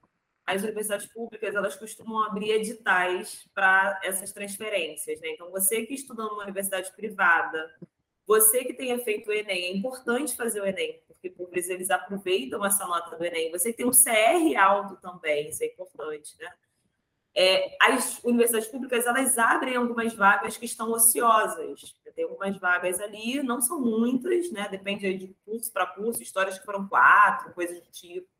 as 0.46 0.62
universidades 0.62 1.08
públicas 1.08 1.56
elas 1.56 1.76
costumam 1.76 2.24
abrir 2.24 2.52
editais 2.52 3.50
para 3.54 4.00
essas 4.04 4.32
transferências. 4.32 5.20
Né? 5.20 5.30
Então, 5.30 5.50
você 5.50 5.86
que 5.86 5.96
estuda 5.96 6.24
numa 6.24 6.44
universidade 6.44 6.92
privada, 6.96 7.74
você 8.28 8.64
que 8.64 8.74
tenha 8.74 8.98
feito 9.00 9.30
o 9.30 9.34
Enem, 9.34 9.66
é 9.66 9.72
importante 9.72 10.36
fazer 10.36 10.62
o 10.62 10.66
Enem, 10.66 11.02
porque 11.08 11.30
por 11.30 11.50
vezes 11.50 11.70
eles 11.70 11.90
aproveitam 11.90 12.64
essa 12.64 12.86
nota 12.86 13.16
do 13.16 13.24
Enem. 13.24 13.52
Você 13.52 13.74
tem 13.74 13.86
um 13.86 13.92
CR 13.92 14.60
alto 14.60 14.98
também, 14.98 15.50
isso 15.50 15.64
é 15.64 15.68
importante. 15.68 16.36
Né? 16.40 16.52
É, 17.38 17.76
as 17.82 18.24
universidades 18.24 18.68
públicas 18.68 19.06
elas 19.06 19.38
abrem 19.38 19.76
algumas 19.76 20.14
vagas 20.14 20.58
que 20.58 20.66
estão 20.66 20.92
ociosas. 20.92 21.96
Tem 22.16 22.24
algumas 22.24 22.58
vagas 22.58 23.02
ali, 23.02 23.44
não 23.44 23.60
são 23.60 23.82
muitas, 23.82 24.50
né? 24.52 24.70
Depende 24.70 25.14
de 25.18 25.36
curso 25.46 25.72
para 25.74 25.86
curso, 25.86 26.24
histórias 26.24 26.58
que 26.58 26.64
foram 26.64 26.88
quatro, 26.88 27.54
coisas 27.54 27.78
do 27.78 27.92
tipo. 27.92 28.35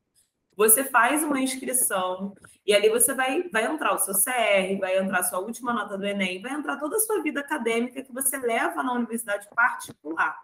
Você 0.56 0.84
faz 0.86 1.24
uma 1.24 1.40
inscrição 1.40 2.36
e 2.66 2.74
ali 2.74 2.90
você 2.90 3.14
vai, 3.14 3.50
vai 3.50 3.66
entrar 3.66 3.94
o 3.94 4.00
seu 4.00 4.14
CR, 4.14 4.80
vai 4.80 4.98
entrar 4.98 5.20
a 5.20 5.24
sua 5.24 5.40
última 5.40 5.74
nota 5.74 5.98
do 5.98 6.06
Enem, 6.06 6.42
vai 6.42 6.54
entrar 6.54 6.78
toda 6.78 6.96
a 6.96 7.00
sua 7.00 7.22
vida 7.22 7.42
acadêmica 7.42 8.02
que 8.04 8.14
você 8.14 8.38
leva 8.38 8.82
na 8.82 8.94
universidade 8.94 9.48
particular. 9.54 10.36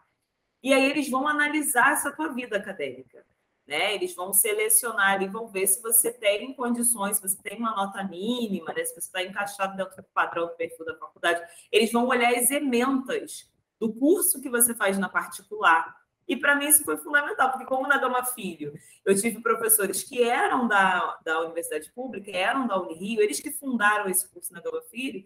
E 0.62 0.74
aí 0.74 0.90
eles 0.90 1.10
vão 1.10 1.28
analisar 1.28 1.94
essa 1.94 2.12
tua 2.12 2.28
vida 2.34 2.58
acadêmica. 2.58 3.26
né? 3.66 3.96
Eles 3.96 4.14
vão 4.14 4.34
selecionar 4.34 5.22
e 5.22 5.28
vão 5.28 5.48
ver 5.48 5.66
se 5.68 5.82
você 5.82 6.12
tem 6.12 6.54
condições, 6.54 7.18
se 7.18 7.22
você 7.22 7.42
tem 7.42 7.58
uma 7.58 7.76
nota 7.76 8.04
mínima, 8.04 8.74
né? 8.74 8.84
se 8.84 8.94
você 8.94 9.08
está 9.08 9.24
encaixado 9.24 9.78
dentro 9.78 9.96
do 9.96 10.04
padrão 10.14 10.48
do 10.48 10.56
perfil 10.56 10.86
da 10.86 10.98
faculdade. 10.98 11.42
Eles 11.72 11.92
vão 11.92 12.06
olhar 12.08 12.34
as 12.34 12.52
ementas 12.52 13.50
do 13.80 13.94
curso 13.94 14.42
que 14.42 14.50
você 14.50 14.76
faz 14.76 14.98
na 14.98 15.10
particular. 15.10 16.01
E 16.28 16.38
para 16.38 16.56
mim 16.56 16.68
isso 16.68 16.84
foi 16.84 16.98
fundamental, 16.98 17.52
porque 17.52 17.66
como 17.66 17.88
na 17.88 17.98
Gama 17.98 18.24
Filho 18.26 18.74
eu 19.04 19.16
tive 19.16 19.42
professores 19.42 20.04
que 20.04 20.24
eram 20.24 20.68
da, 20.68 21.20
da 21.24 21.42
Universidade 21.42 21.92
Pública, 21.92 22.32
eram 22.32 22.68
da 22.68 22.80
Unirio, 22.80 23.22
eles 23.22 23.40
que 23.40 23.52
fundaram 23.52 24.10
esse 24.10 24.28
curso 24.30 24.54
na 24.54 24.62
Gama 24.62 24.82
Filho, 24.84 25.26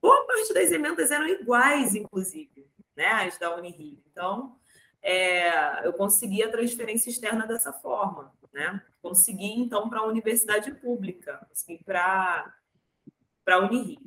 boa 0.00 0.26
parte 0.26 0.54
das 0.54 0.70
emendas 0.70 1.10
eram 1.10 1.26
iguais, 1.26 1.94
inclusive, 1.94 2.66
né, 2.96 3.06
as 3.06 3.38
da 3.38 3.54
Unirio. 3.54 3.98
Então, 4.10 4.56
é, 5.02 5.86
eu 5.86 5.92
consegui 5.92 6.42
a 6.42 6.50
transferência 6.50 7.10
externa 7.10 7.46
dessa 7.46 7.72
forma, 7.72 8.32
né? 8.52 8.82
Consegui, 9.00 9.52
então, 9.52 9.88
para 9.88 10.00
a 10.00 10.06
universidade 10.06 10.72
pública, 10.74 11.46
consegui 11.48 11.84
para 11.84 12.52
a 13.46 13.58
Unirio. 13.58 14.00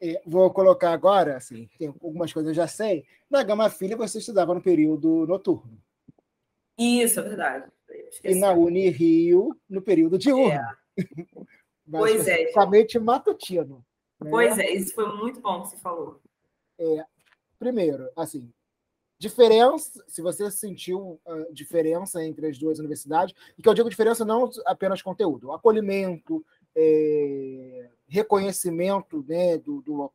É, 0.00 0.22
vou 0.24 0.50
colocar 0.50 0.92
agora, 0.92 1.36
assim, 1.36 1.68
tem 1.78 1.88
algumas 1.88 2.32
coisas 2.32 2.48
eu 2.48 2.54
já 2.54 2.66
sei. 2.66 3.04
Na 3.28 3.42
Gama 3.42 3.68
Filha 3.68 3.96
você 3.96 4.18
estudava 4.18 4.54
no 4.54 4.62
período 4.62 5.26
noturno. 5.26 5.78
Isso, 6.78 7.20
é 7.20 7.22
verdade. 7.22 7.70
E 8.24 8.34
na 8.34 8.52
Unirio, 8.52 9.54
no 9.68 9.82
período 9.82 10.16
diurno. 10.16 10.52
É. 10.52 10.76
pois 11.90 12.26
é. 12.26 12.48
Somente 12.52 12.98
matutino. 12.98 13.84
Né? 14.20 14.30
Pois 14.30 14.58
é, 14.58 14.70
isso 14.70 14.94
foi 14.94 15.14
muito 15.16 15.40
bom 15.40 15.62
que 15.62 15.68
você 15.68 15.76
falou. 15.76 16.20
É, 16.78 17.04
primeiro, 17.58 18.08
assim, 18.16 18.50
diferença, 19.18 20.02
se 20.08 20.22
você 20.22 20.50
sentiu 20.50 21.20
uh, 21.26 21.52
diferença 21.52 22.24
entre 22.24 22.46
as 22.46 22.58
duas 22.58 22.78
universidades, 22.78 23.34
e 23.58 23.62
que 23.62 23.68
eu 23.68 23.74
digo 23.74 23.90
diferença 23.90 24.24
não 24.24 24.50
apenas 24.64 25.02
conteúdo, 25.02 25.52
acolhimento, 25.52 26.44
é, 26.74 27.90
reconhecimento 28.10 29.24
né, 29.28 29.56
do, 29.58 29.80
do, 29.82 30.12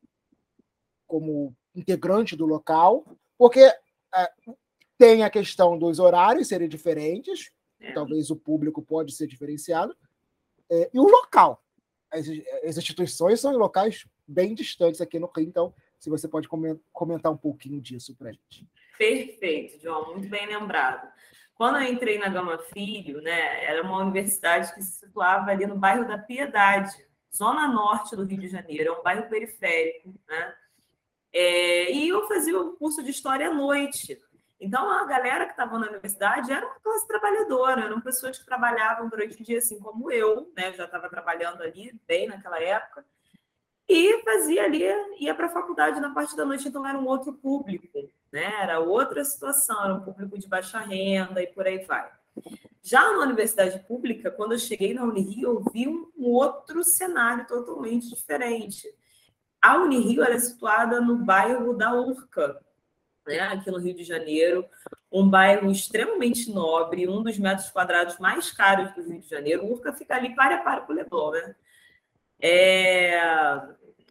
como 1.08 1.56
integrante 1.74 2.36
do 2.36 2.46
local, 2.46 3.06
porque 3.38 3.66
uh, 3.68 4.58
tem 4.98 5.24
a 5.24 5.30
questão 5.30 5.78
dos 5.78 6.00
horários 6.00 6.48
serem 6.48 6.68
diferentes, 6.68 7.52
é. 7.80 7.94
talvez 7.94 8.30
o 8.30 8.36
público 8.36 8.82
pode 8.82 9.14
ser 9.14 9.28
diferenciado, 9.28 9.96
é, 10.70 10.90
e 10.94 11.00
o 11.00 11.08
local. 11.08 11.64
As, 12.12 12.26
as 12.64 12.78
instituições 12.78 13.40
são 13.40 13.54
em 13.54 13.58
locais 13.58 14.06
bem 14.28 14.54
distantes 14.54 15.02
aqui 15.02 15.20
no 15.20 15.32
Rio, 15.36 15.48
então 15.48 15.74
se 16.00 16.10
você 16.10 16.28
pode 16.28 16.48
comentar 16.92 17.32
um 17.32 17.38
pouquinho 17.38 17.82
disso 17.82 18.16
para 18.16 18.30
a 18.30 18.32
gente. 18.32 18.68
Perfeito, 18.98 19.82
João, 19.82 20.14
muito 20.14 20.30
bem 20.30 20.48
lembrado. 20.48 21.12
Quando 21.56 21.78
eu 21.78 21.84
entrei 21.84 22.18
na 22.18 22.28
Gama 22.28 22.58
Filho, 22.74 23.22
né, 23.22 23.64
era 23.64 23.82
uma 23.82 23.98
universidade 24.00 24.74
que 24.74 24.82
se 24.82 25.00
situava 25.00 25.52
ali 25.52 25.66
no 25.66 25.78
bairro 25.78 26.06
da 26.06 26.18
Piedade, 26.18 27.05
zona 27.36 27.68
norte 27.68 28.16
do 28.16 28.24
Rio 28.24 28.40
de 28.40 28.48
Janeiro, 28.48 28.94
é 28.94 29.00
um 29.00 29.04
bairro 29.04 29.30
periférico, 29.30 30.14
né? 30.28 30.56
É, 31.34 31.92
e 31.92 32.08
eu 32.08 32.28
fazia 32.28 32.60
o 32.60 32.78
curso 32.78 33.04
de 33.04 33.12
História 33.12 33.50
à 33.50 33.54
noite. 33.54 34.18
Então, 34.60 34.90
a 34.90 35.06
galera 35.06 35.46
que 35.46 35.52
estava 35.52 35.78
na 35.78 35.88
universidade 35.88 36.52
era 36.52 36.66
uma 36.66 36.80
classe 36.80 37.06
trabalhadora, 37.08 37.82
eram 37.82 38.00
pessoas 38.00 38.40
que 38.40 38.46
trabalhavam 38.46 39.10
durante 39.10 39.42
o 39.42 39.44
dia, 39.44 39.58
assim 39.58 39.78
como 39.80 40.10
eu, 40.10 40.52
né? 40.56 40.70
Eu 40.70 40.74
já 40.74 40.86
estava 40.86 41.10
trabalhando 41.10 41.62
ali 41.62 41.94
bem 42.08 42.28
naquela 42.28 42.60
época. 42.62 43.06
E 43.88 44.24
fazia 44.24 44.64
ali, 44.64 44.84
ia 45.20 45.36
para 45.36 45.48
a 45.48 45.50
faculdade 45.50 46.00
na 46.00 46.14
parte 46.14 46.36
da 46.36 46.46
noite, 46.46 46.68
então 46.68 46.88
era 46.88 46.98
um 46.98 47.06
outro 47.06 47.34
público, 47.34 48.10
né? 48.32 48.62
Era 48.62 48.80
outra 48.80 49.24
situação, 49.24 49.84
era 49.84 49.94
um 49.94 50.02
público 50.02 50.40
de 50.40 50.48
baixa 50.48 50.80
renda 50.80 51.44
e 51.44 51.48
por 51.48 51.68
aí 51.68 51.80
vai. 51.86 52.10
Já 52.86 53.02
na 53.14 53.24
universidade 53.24 53.80
pública, 53.88 54.30
quando 54.30 54.52
eu 54.52 54.60
cheguei 54.60 54.94
na 54.94 55.04
Unirio, 55.04 55.50
eu 55.50 55.64
vi 55.74 55.88
um 55.88 56.12
outro 56.18 56.84
cenário 56.84 57.48
totalmente 57.48 58.08
diferente. 58.08 58.88
A 59.60 59.78
Unirio 59.78 60.24
era 60.24 60.38
situada 60.38 61.02
no 61.02 61.18
bairro 61.26 61.76
da 61.76 61.92
Urca, 61.96 62.64
né, 63.26 63.40
aqui 63.40 63.72
no 63.72 63.80
Rio 63.80 63.96
de 63.96 64.04
Janeiro, 64.04 64.64
um 65.12 65.28
bairro 65.28 65.72
extremamente 65.72 66.52
nobre, 66.52 67.10
um 67.10 67.24
dos 67.24 67.40
metros 67.40 67.72
quadrados 67.72 68.20
mais 68.20 68.52
caros 68.52 68.94
do 68.94 69.02
Rio 69.02 69.20
de 69.20 69.28
Janeiro. 69.28 69.66
Urca 69.66 69.92
fica 69.92 70.14
ali 70.16 70.36
para 70.36 70.60
para 70.60 70.82
com 70.82 70.94
o 70.94 70.96
Leblon, 70.96 71.32
né? 71.32 71.56
É, 72.40 73.20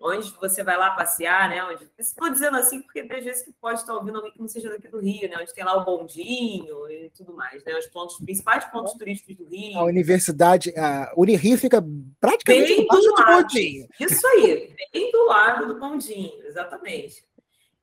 onde 0.05 0.31
você 0.39 0.63
vai 0.63 0.77
lá 0.77 0.91
passear, 0.91 1.49
né? 1.49 1.65
Onde, 1.65 1.89
estou 1.99 2.29
dizendo 2.29 2.59
assim 2.59 2.83
porque 2.83 3.03
tem 3.03 3.23
vezes 3.23 3.43
que 3.43 3.53
pode 3.53 3.81
estar 3.81 3.95
ouvindo 3.95 4.17
alguém 4.17 4.33
que 4.33 4.41
não 4.41 4.49
seja 4.49 4.69
daqui 4.69 4.87
do 4.89 5.01
Rio, 5.01 5.29
né? 5.29 5.39
Onde 5.41 5.55
tem 5.55 5.65
lá 5.65 5.77
o 5.77 5.85
bondinho 5.85 6.91
e 6.91 7.11
tudo 7.17 7.35
mais, 7.35 7.65
né? 7.65 7.77
Os 7.79 7.87
pontos 7.87 8.17
os 8.17 8.25
principais 8.25 8.65
pontos 8.67 8.93
turísticos 8.93 9.35
do 9.37 9.47
Rio. 9.47 9.79
A 9.79 9.85
universidade, 9.85 10.77
a 10.77 11.13
Unirio 11.17 11.57
fica 11.57 11.83
praticamente 12.21 12.77
bem 12.77 12.87
do, 12.87 13.13
lado, 13.13 13.43
bondinho. 13.43 13.89
Isso 13.99 14.27
aí, 14.27 14.77
bem 14.93 15.11
do 15.11 15.27
lado 15.27 15.67
do 15.67 15.81
bondinho, 15.81 16.45
exatamente. 16.45 17.25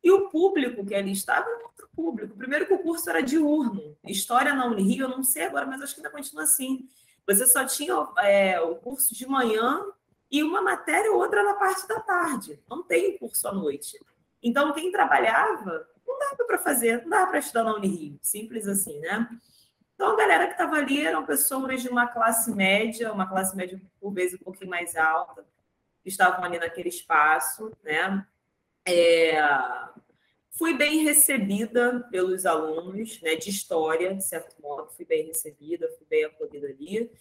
E 0.03 0.11
o 0.11 0.29
público 0.29 0.85
que 0.85 0.93
ali 0.93 1.11
estava 1.11 1.47
era 1.49 1.63
outro 1.63 1.89
público. 1.95 2.37
Primeiro 2.37 2.67
que 2.67 2.73
o 2.73 2.79
curso 2.79 3.09
era 3.09 3.21
diurno. 3.21 3.95
História 4.05 4.53
na 4.53 4.67
Unirio, 4.67 5.05
eu 5.05 5.09
não 5.09 5.23
sei 5.23 5.43
agora, 5.43 5.65
mas 5.65 5.81
acho 5.81 5.95
que 5.95 6.01
ainda 6.01 6.09
continua 6.09 6.43
assim. 6.43 6.87
Você 7.27 7.45
só 7.47 7.65
tinha 7.65 7.93
é, 8.19 8.59
o 8.59 8.75
curso 8.75 9.13
de 9.15 9.27
manhã 9.27 9.83
e 10.31 10.41
uma 10.41 10.61
matéria 10.61 11.11
ou 11.11 11.17
outra 11.17 11.43
na 11.43 11.55
parte 11.55 11.85
da 11.87 11.99
tarde. 11.99 12.57
Não 12.69 12.81
tem 12.81 13.17
curso 13.17 13.47
à 13.47 13.51
noite. 13.51 13.99
Então, 14.41 14.73
quem 14.73 14.91
trabalhava, 14.91 15.87
não 16.07 16.17
dava 16.17 16.45
para 16.45 16.57
fazer, 16.57 17.01
não 17.01 17.09
dava 17.09 17.31
para 17.31 17.39
estudar 17.39 17.63
na 17.63 17.75
Unirio. 17.75 18.17
Simples 18.21 18.67
assim, 18.67 18.97
né? 18.99 19.27
Então, 19.93 20.13
a 20.13 20.15
galera 20.15 20.47
que 20.47 20.53
estava 20.53 20.77
ali 20.77 21.05
eram 21.05 21.25
pessoas 21.25 21.81
de 21.81 21.89
uma 21.89 22.07
classe 22.07 22.51
média, 22.55 23.11
uma 23.11 23.27
classe 23.27 23.55
média 23.55 23.79
por 23.99 24.11
vezes 24.11 24.39
um 24.39 24.43
pouquinho 24.43 24.69
mais 24.69 24.95
alta, 24.95 25.45
que 26.01 26.09
estavam 26.09 26.43
ali 26.43 26.57
naquele 26.57 26.89
espaço, 26.89 27.71
né? 27.83 28.25
É... 28.87 29.39
Fui 30.49 30.75
bem 30.75 31.03
recebida 31.03 32.07
pelos 32.11 32.45
alunos 32.45 33.21
né, 33.21 33.35
de 33.35 33.49
história, 33.49 34.13
de 34.13 34.23
certo 34.23 34.61
modo, 34.61 34.91
fui 34.91 35.05
bem 35.05 35.25
recebida, 35.27 35.87
fui 35.97 36.05
bem 36.07 36.25
acolhida 36.25 36.67
ali. 36.67 37.11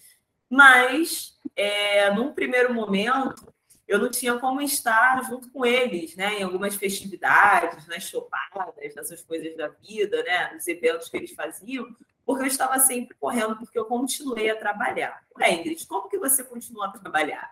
Mas, 0.51 1.39
é, 1.55 2.13
num 2.13 2.33
primeiro 2.35 2.75
momento, 2.75 3.55
eu 3.87 4.01
não 4.01 4.11
tinha 4.11 4.37
como 4.39 4.61
estar 4.61 5.23
junto 5.25 5.49
com 5.51 5.65
eles, 5.65 6.17
né? 6.17 6.41
Em 6.41 6.43
algumas 6.43 6.75
festividades, 6.75 7.87
nas 7.87 8.03
chopadas, 8.03 8.95
nessas 8.97 9.23
coisas 9.23 9.57
da 9.57 9.69
vida, 9.69 10.23
né? 10.25 10.53
Nos 10.53 10.67
eventos 10.67 11.09
que 11.09 11.17
eles 11.17 11.33
faziam, 11.33 11.87
porque 12.27 12.43
eu 12.43 12.49
estava 12.49 12.81
sempre 12.81 13.17
correndo, 13.19 13.57
porque 13.57 13.79
eu 13.79 13.85
continuei 13.85 14.51
a 14.51 14.57
trabalhar. 14.57 15.23
Ué, 15.39 15.53
Ingrid, 15.53 15.87
como 15.87 16.09
que 16.09 16.19
você 16.19 16.43
continua 16.43 16.87
a 16.87 16.99
trabalhar? 16.99 17.49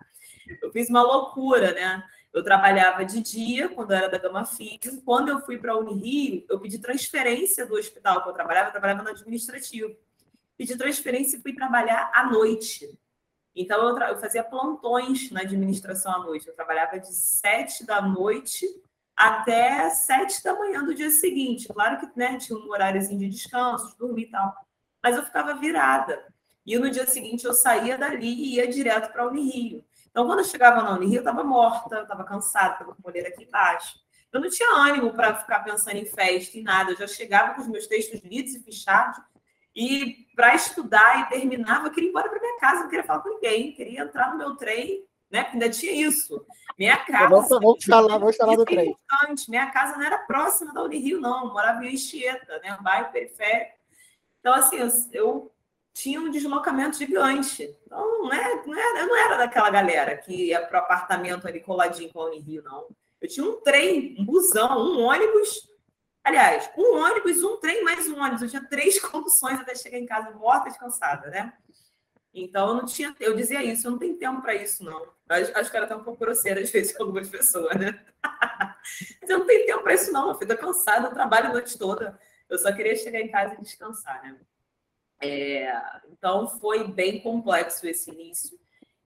Eu 0.61 0.71
fiz 0.71 0.89
uma 0.89 1.01
loucura, 1.01 1.71
né? 1.73 2.03
Eu 2.33 2.43
trabalhava 2.43 3.03
de 3.05 3.21
dia, 3.21 3.69
quando 3.69 3.91
eu 3.91 3.97
era 3.97 4.09
da 4.09 4.17
Gama 4.17 4.45
Filho. 4.45 5.01
Quando 5.05 5.29
eu 5.29 5.39
fui 5.41 5.57
para 5.57 5.71
a 5.71 5.77
Unirio, 5.77 6.45
eu 6.49 6.59
pedi 6.59 6.79
transferência 6.79 7.65
do 7.65 7.75
hospital 7.75 8.23
que 8.23 8.29
eu 8.29 8.33
trabalhava, 8.33 8.67
eu 8.67 8.71
trabalhava 8.71 9.03
no 9.03 9.09
administrativo 9.09 9.95
pedi 10.59 10.75
transferência 10.75 11.37
e 11.37 11.41
fui 11.41 11.53
trabalhar 11.53 12.11
à 12.13 12.29
noite. 12.29 12.99
Então, 13.55 13.81
eu, 13.87 13.97
eu, 13.97 14.17
fazia 14.17 14.43
plantões 14.43 15.31
na 15.31 15.39
administração 15.39 16.11
à 16.11 16.19
noite. 16.19 16.49
Eu 16.49 16.53
trabalhava 16.53 16.99
de 16.99 17.13
sete 17.13 17.85
da 17.85 18.01
noite 18.01 18.67
até 19.15 19.89
sete 19.89 20.43
da 20.43 20.53
manhã 20.53 20.83
do 20.83 20.93
dia 20.93 21.09
seguinte. 21.11 21.69
Claro 21.69 21.97
que 21.97 22.19
né, 22.19 22.37
tinha 22.37 22.59
um 22.59 22.69
horáriozinho 22.69 23.19
de 23.19 23.29
descanso, 23.29 23.91
de 23.91 23.97
dormir 23.97 24.23
e 24.23 24.31
tal. 24.31 24.53
Mas 25.01 25.15
eu 25.15 25.23
ficava 25.23 25.55
virada. 25.55 26.27
E 26.65 26.77
no 26.77 26.91
dia 26.91 27.07
seguinte 27.07 27.45
eu 27.45 27.53
saía 27.53 27.97
dali 27.97 28.27
e 28.27 28.55
ia 28.55 28.67
direto 28.67 29.13
para 29.13 29.23
a 29.23 29.27
Unirio. 29.27 29.83
Então, 30.09 30.25
quando 30.25 30.39
eu 30.39 30.45
chegava 30.45 30.83
na 30.83 30.93
Unirio, 30.93 31.15
eu 31.15 31.19
estava 31.19 31.41
morta, 31.41 31.95
eu 31.95 32.03
estava 32.03 32.25
cansada, 32.25 32.73
estava 32.73 32.93
com 32.93 33.01
mulher 33.01 33.25
aqui 33.27 33.45
embaixo. 33.45 33.97
Eu 34.31 34.41
não 34.41 34.49
tinha 34.49 34.75
ânimo 34.75 35.13
para 35.13 35.35
ficar 35.35 35.59
pensando 35.61 35.95
em 35.95 36.05
festa 36.05 36.57
e 36.57 36.61
nada. 36.61 36.91
Eu 36.91 36.97
já 36.97 37.07
chegava 37.07 37.53
com 37.53 37.61
os 37.61 37.67
meus 37.67 37.87
textos 37.87 38.19
lidos 38.21 38.53
e 38.53 38.59
fechados 38.61 39.19
e 39.75 40.27
para 40.35 40.55
estudar 40.55 41.21
e 41.21 41.29
terminava, 41.29 41.87
eu 41.87 41.91
queria 41.91 42.07
ir 42.07 42.11
embora 42.11 42.29
para 42.29 42.39
minha 42.39 42.59
casa, 42.59 42.81
não 42.81 42.89
queria 42.89 43.03
falar 43.03 43.21
com 43.21 43.29
ninguém, 43.29 43.73
queria 43.73 44.01
entrar 44.01 44.31
no 44.31 44.37
meu 44.37 44.55
trem, 44.55 45.05
né? 45.29 45.43
Porque 45.43 45.57
ainda 45.57 45.69
tinha 45.69 45.91
isso. 45.91 46.45
Minha 46.77 46.97
casa. 46.97 47.29
Vamos, 47.29 47.49
vamos 47.49 47.85
falar, 47.85 48.17
vamos 48.17 48.37
falar 48.37 48.55
do 48.55 48.65
trem. 48.65 48.91
Importante. 48.91 49.49
Minha 49.49 49.69
casa 49.69 49.97
não 49.97 50.03
era 50.03 50.17
próxima 50.19 50.73
da 50.73 50.81
Unirio, 50.81 51.19
não. 51.19 51.45
Eu 51.45 51.53
morava 51.53 51.85
em 51.85 51.93
Anchieta, 51.93 52.59
né? 52.63 52.75
Um 52.79 52.83
bairro 52.83 53.11
periférico. 53.11 53.77
Então, 54.39 54.53
assim, 54.53 54.77
eu, 54.77 54.89
eu 55.11 55.51
tinha 55.93 56.19
um 56.19 56.31
deslocamento 56.31 56.97
gigante. 56.97 57.75
Então, 57.85 58.23
não, 58.23 58.33
é, 58.33 58.65
não 58.65 58.79
era, 58.79 58.99
eu 58.99 59.07
não 59.07 59.17
era 59.17 59.37
daquela 59.37 59.69
galera 59.69 60.17
que 60.17 60.47
ia 60.47 60.61
para 60.65 60.79
o 60.79 60.83
apartamento 60.83 61.47
ali 61.47 61.59
coladinho 61.59 62.11
com 62.11 62.21
a 62.21 62.25
Unirio, 62.25 62.63
não. 62.63 62.87
Eu 63.21 63.27
tinha 63.27 63.45
um 63.45 63.59
trem, 63.61 64.15
um 64.17 64.25
busão, 64.25 64.79
um 64.79 65.01
ônibus 65.01 65.68
Aliás, 66.23 66.69
um 66.77 66.97
ônibus, 66.97 67.43
um 67.43 67.57
trem, 67.57 67.83
mais 67.83 68.07
um 68.07 68.19
ônibus. 68.19 68.41
Eu 68.41 68.49
tinha 68.49 68.67
três 68.67 68.99
conduções 69.01 69.59
até 69.59 69.75
chegar 69.75 69.97
em 69.97 70.05
casa 70.05 70.31
morta, 70.31 70.69
descansada, 70.69 71.29
né? 71.29 71.53
Então, 72.33 72.69
eu 72.69 72.73
não 72.75 72.85
tinha, 72.85 73.15
eu 73.19 73.35
dizia 73.35 73.63
isso, 73.63 73.87
eu 73.87 73.91
não 73.91 73.97
tenho 73.97 74.17
tempo 74.17 74.41
para 74.41 74.53
isso, 74.53 74.83
não. 74.83 75.11
Acho, 75.27 75.57
acho 75.57 75.71
que 75.71 75.77
era 75.77 75.85
até 75.85 75.95
um 75.95 76.03
pouco 76.03 76.19
grosseira, 76.19 76.61
às 76.61 76.69
vezes, 76.69 76.95
com 76.95 77.03
algumas 77.03 77.27
pessoas, 77.27 77.75
né? 77.75 78.05
Mas 79.21 79.29
eu 79.29 79.39
não 79.39 79.47
tenho 79.47 79.65
tempo 79.65 79.83
para 79.83 79.93
isso, 79.93 80.11
não. 80.11 80.29
Eu 80.29 80.35
fico 80.35 80.55
cansada, 80.57 81.07
eu 81.07 81.13
trabalho 81.13 81.47
a 81.47 81.53
noite 81.53 81.77
toda. 81.77 82.19
Eu 82.47 82.57
só 82.57 82.71
queria 82.71 82.95
chegar 82.95 83.19
em 83.19 83.29
casa 83.29 83.55
e 83.55 83.61
descansar, 83.61 84.21
né? 84.21 84.39
É, 85.21 85.73
então, 86.11 86.47
foi 86.47 86.87
bem 86.87 87.19
complexo 87.21 87.87
esse 87.87 88.11
início. 88.11 88.59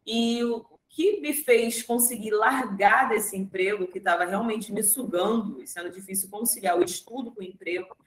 E 0.06 0.44
o 0.44 0.73
que 0.94 1.20
me 1.20 1.34
fez 1.34 1.82
conseguir 1.82 2.30
largar 2.30 3.10
desse 3.10 3.36
emprego, 3.36 3.88
que 3.88 3.98
estava 3.98 4.26
realmente 4.26 4.72
me 4.72 4.84
sugando, 4.84 5.60
e 5.60 5.66
sendo 5.66 5.90
difícil 5.90 6.30
conciliar 6.30 6.78
o 6.78 6.84
estudo 6.84 7.32
com 7.32 7.42
o 7.42 7.44
emprego, 7.44 7.98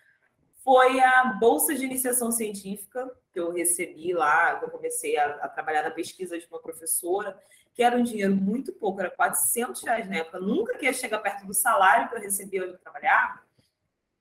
foi 0.63 1.01
a 1.01 1.25
bolsa 1.41 1.75
de 1.75 1.85
iniciação 1.85 2.31
científica 2.31 3.11
que 3.33 3.41
eu 3.41 3.53
recebi 3.53 4.13
lá, 4.13 4.61
eu 4.63 4.71
comecei 4.71 5.19
a, 5.19 5.35
a, 5.35 5.49
trabalhar 5.49 5.83
na 5.83 5.91
pesquisa 5.91 6.39
de 6.39 6.47
uma 6.47 6.61
professora, 6.61 7.37
que 7.75 7.83
era 7.83 7.97
um 7.97 8.05
dinheiro 8.05 8.37
muito 8.37 8.73
pouco, 8.73 9.01
era 9.01 9.11
400 9.11 9.83
reais 9.83 10.09
na 10.09 10.19
época, 10.19 10.39
nunca 10.39 10.79
que 10.79 10.85
ia 10.85 10.93
chegar 10.93 11.19
perto 11.19 11.45
do 11.45 11.53
salário 11.53 12.09
que 12.09 12.15
eu 12.15 12.21
recebia 12.21 12.63
onde 12.63 12.75
eu 12.75 12.79
trabalhava, 12.79 13.43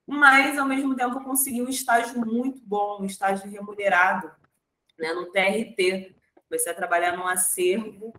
mas 0.07 0.57
ao 0.57 0.67
mesmo 0.67 0.95
tempo 0.95 1.19
eu 1.19 1.23
consegui 1.23 1.61
um 1.61 1.69
estágio 1.69 2.19
muito 2.19 2.59
bom, 2.65 3.01
um 3.01 3.05
estágio 3.05 3.47
remunerado, 3.49 4.31
né, 4.97 5.13
no 5.13 5.31
TRT. 5.31 6.15
Comecei 6.47 6.71
a 6.71 6.75
trabalhar 6.75 7.17
num 7.17 7.27
acervo 7.27 8.13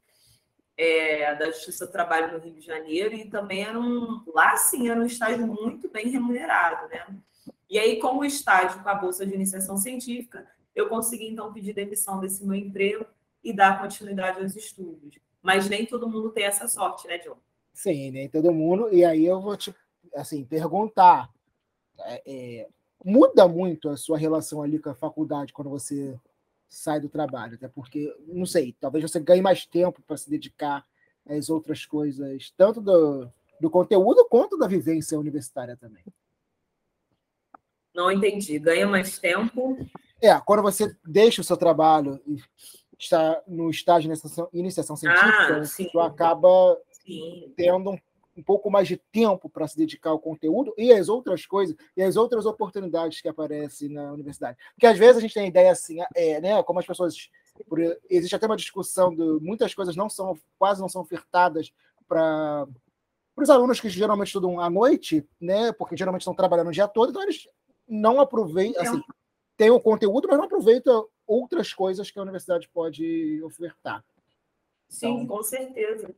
é, 0.76 1.35
da 1.35 1.47
Justiça 1.47 1.87
do 1.87 1.92
Trabalho 1.92 2.33
no 2.33 2.38
Rio 2.38 2.54
de 2.54 2.61
Janeiro 2.61 3.14
e 3.14 3.28
também 3.28 3.64
era 3.64 3.78
um, 3.78 4.23
lá 4.35 4.56
sim 4.56 4.88
era 4.88 5.00
um 5.00 5.06
estágio 5.06 5.47
muito 5.47 5.88
bem 5.88 6.09
remunerado, 6.09 6.88
né? 6.88 7.06
E 7.68 7.78
aí, 7.78 7.99
com 7.99 8.18
o 8.18 8.25
estágio 8.25 8.83
com 8.83 8.88
a 8.88 8.95
Bolsa 8.95 9.26
de 9.26 9.35
Iniciação 9.35 9.76
Científica, 9.76 10.47
eu 10.75 10.88
consegui 10.88 11.26
então 11.26 11.52
pedir 11.52 11.73
demissão 11.73 12.21
desse 12.21 12.45
meu 12.45 12.54
emprego 12.54 13.04
e 13.42 13.52
dar 13.52 13.80
continuidade 13.80 14.40
aos 14.40 14.54
estudos. 14.54 15.18
Mas 15.42 15.68
nem 15.68 15.87
todo 15.87 16.09
mundo 16.09 16.30
tem 16.30 16.45
essa 16.45 16.68
sorte, 16.68 17.09
né, 17.09 17.18
John? 17.18 17.37
Sim, 17.73 18.11
nem 18.11 18.28
todo 18.28 18.52
mundo. 18.52 18.92
E 18.92 19.04
aí 19.04 19.25
eu 19.25 19.40
vou 19.40 19.56
te 19.56 19.75
assim, 20.14 20.45
perguntar. 20.45 21.30
É, 21.99 22.23
é, 22.26 22.68
muda 23.04 23.49
muito 23.49 23.88
a 23.88 23.97
sua 23.97 24.18
relação 24.18 24.62
ali 24.62 24.78
com 24.78 24.90
a 24.90 24.95
faculdade 24.95 25.52
quando 25.52 25.71
você 25.71 26.18
sai 26.68 27.00
do 27.00 27.08
trabalho, 27.08 27.54
até 27.54 27.68
porque, 27.68 28.14
não 28.26 28.46
sei, 28.46 28.75
talvez 28.80 29.02
você 29.02 29.20
ganhe 29.20 29.42
mais 29.42 29.64
tempo 29.66 30.02
para 30.02 30.16
se 30.16 30.28
dedicar 30.28 30.85
às 31.28 31.50
outras 31.50 31.85
coisas, 31.85 32.52
tanto 32.56 32.80
do, 32.80 33.30
do 33.61 33.70
conteúdo 33.70 34.26
quanto 34.28 34.58
da 34.58 34.66
vivência 34.66 35.18
universitária 35.18 35.76
também. 35.76 36.04
Não 37.94 38.11
entendi. 38.11 38.58
Ganha 38.58 38.87
mais 38.87 39.18
tempo? 39.18 39.78
É, 40.20 40.38
quando 40.40 40.62
você 40.62 40.94
deixa 41.04 41.40
o 41.40 41.44
seu 41.44 41.56
trabalho 41.56 42.20
e 42.26 42.37
está 42.99 43.42
no 43.46 43.70
estágio 43.70 44.11
de 44.12 44.58
iniciação, 44.58 44.96
científica, 44.96 45.56
ah, 45.56 45.64
você 45.64 45.90
acaba 45.99 46.78
sim. 46.90 47.52
tendo 47.56 47.90
um, 47.90 47.99
um, 48.37 48.43
pouco 48.43 48.71
mais 48.71 48.88
de 48.88 48.97
tempo 48.97 49.49
para 49.49 49.66
se 49.66 49.76
dedicar 49.76 50.11
ao 50.11 50.19
conteúdo 50.19 50.75
e 50.76 50.93
às 50.93 51.09
outras 51.09 51.47
coisas, 51.47 51.76
e 51.97 52.02
às 52.02 52.16
outras 52.16 52.47
oportunidades 52.47 53.21
que 53.21 53.28
aparecem 53.28 53.88
na 53.88 54.12
universidade. 54.12 54.59
Porque 54.75 54.87
às 54.87 54.99
vezes 54.99 55.16
a 55.16 55.21
gente 55.21 55.35
tem 55.35 55.45
a 55.45 55.49
ideia 55.49 55.71
assim, 55.71 55.99
é, 56.14 56.40
né, 56.40 56.62
como 56.62 56.78
as 56.78 56.87
pessoas. 56.87 57.31
Por, 57.69 57.81
existe 58.11 58.37
até 58.37 58.47
uma 58.47 58.57
discussão 58.57 59.14
de 59.14 59.23
muitas 59.40 59.75
coisas 59.75 59.97
não 59.97 60.11
são, 60.11 60.38
quase 60.59 60.81
não 60.81 60.88
são 60.88 61.00
ofertadas 61.00 61.73
para 62.07 62.66
para 63.35 63.43
os 63.43 63.50
alunos 63.50 63.78
que 63.78 63.90
geralmente 63.90 64.28
estudam 64.28 64.59
à 64.59 64.71
noite, 64.71 65.23
né, 65.38 65.71
porque 65.73 65.95
geralmente 65.95 66.23
estão 66.23 66.35
trabalhando 66.35 66.69
o 66.69 66.73
dia 66.73 66.88
todo, 66.88 67.11
então 67.11 67.23
eles 67.23 67.47
não 67.87 68.19
aproveita, 68.19 68.81
assim, 68.81 69.02
tem 69.59 69.71
o 69.71 69.78
conteúdo, 69.78 70.26
mas 70.26 70.38
não 70.38 70.47
aproveita 70.47 70.90
outras 71.26 71.71
coisas 71.75 72.11
que 72.11 72.19
a 72.19 72.23
universidade 72.23 72.66
pode 72.71 73.43
ofertar. 73.43 74.02
Sim, 74.88 75.21
então... 75.21 75.37
com 75.37 75.43
certeza. 75.43 76.14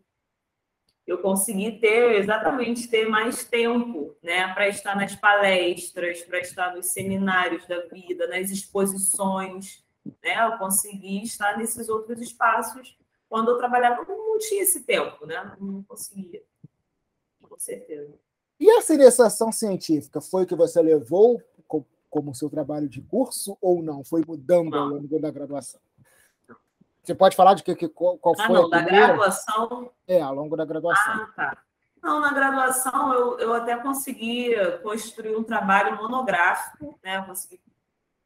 Eu 1.08 1.22
consegui 1.22 1.80
ter, 1.80 2.16
exatamente, 2.16 2.86
ter 2.86 3.08
mais 3.08 3.42
tempo, 3.42 4.14
né, 4.22 4.52
para 4.52 4.68
estar 4.68 4.94
nas 4.94 5.16
palestras, 5.16 6.20
para 6.20 6.38
estar 6.38 6.76
nos 6.76 6.86
seminários 6.88 7.66
da 7.66 7.80
vida, 7.86 8.26
nas 8.26 8.50
exposições, 8.50 9.82
né, 10.22 10.46
eu 10.46 10.58
consegui 10.58 11.22
estar 11.22 11.56
nesses 11.56 11.88
outros 11.88 12.20
espaços. 12.20 12.94
Quando 13.26 13.50
eu 13.50 13.56
trabalhava, 13.56 14.04
não 14.04 14.38
tinha 14.38 14.62
esse 14.62 14.84
tempo, 14.84 15.24
né, 15.24 15.56
não 15.58 15.82
conseguia, 15.82 16.42
com 17.40 17.58
certeza. 17.58 18.14
E 18.60 18.68
a 18.70 18.82
iniciação 18.90 19.50
científica 19.50 20.20
foi 20.20 20.42
o 20.42 20.46
que 20.46 20.54
você 20.54 20.82
levou 20.82 21.42
como 22.10 22.34
seu 22.34 22.50
trabalho 22.50 22.88
de 22.88 23.00
curso 23.00 23.56
ou 23.60 23.82
não? 23.82 24.04
Foi 24.04 24.22
mudando 24.26 24.70
não. 24.70 24.78
ao 24.78 24.88
longo 24.88 25.18
da 25.18 25.30
graduação? 25.30 25.80
Você 27.08 27.14
pode 27.14 27.36
falar 27.36 27.54
de 27.54 27.62
que, 27.62 27.74
que 27.74 27.88
qual 27.88 28.18
ah, 28.38 28.46
foi 28.46 28.54
não, 28.54 28.68
da 28.68 28.82
graduação? 28.82 29.90
É, 30.06 30.20
ao 30.20 30.34
longo 30.34 30.54
da 30.54 30.66
graduação. 30.66 31.14
Ah, 31.14 31.32
tá. 31.34 31.58
Não, 32.02 32.20
na 32.20 32.34
graduação 32.34 33.14
eu, 33.14 33.38
eu 33.38 33.54
até 33.54 33.74
consegui 33.78 34.54
construir 34.82 35.34
um 35.34 35.42
trabalho 35.42 35.96
monográfico, 35.96 37.00
né? 37.02 37.16
Eu 37.16 37.22
consegui 37.22 37.58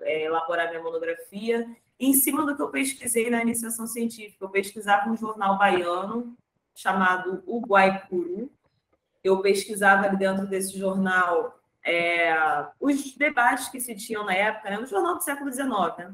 é, 0.00 0.24
elaborar 0.24 0.68
minha 0.68 0.82
monografia 0.82 1.64
em 2.00 2.12
cima 2.12 2.44
do 2.44 2.56
que 2.56 2.62
eu 2.62 2.70
pesquisei 2.70 3.30
na 3.30 3.40
iniciação 3.40 3.86
científica. 3.86 4.44
Eu 4.44 4.48
pesquisava 4.48 5.08
um 5.08 5.16
jornal 5.16 5.56
baiano 5.56 6.36
chamado 6.74 7.40
O 7.46 7.60
Guaicuru. 7.60 8.50
Eu 9.22 9.40
pesquisava 9.42 10.08
dentro 10.08 10.44
desse 10.44 10.76
jornal 10.76 11.56
é, 11.84 12.34
os 12.80 13.14
debates 13.14 13.68
que 13.68 13.78
se 13.78 13.94
tinham 13.94 14.24
na 14.24 14.34
época, 14.34 14.70
né, 14.70 14.76
no 14.76 14.86
jornal 14.86 15.14
do 15.14 15.22
século 15.22 15.52
XIX, 15.52 15.70
né, 15.98 16.12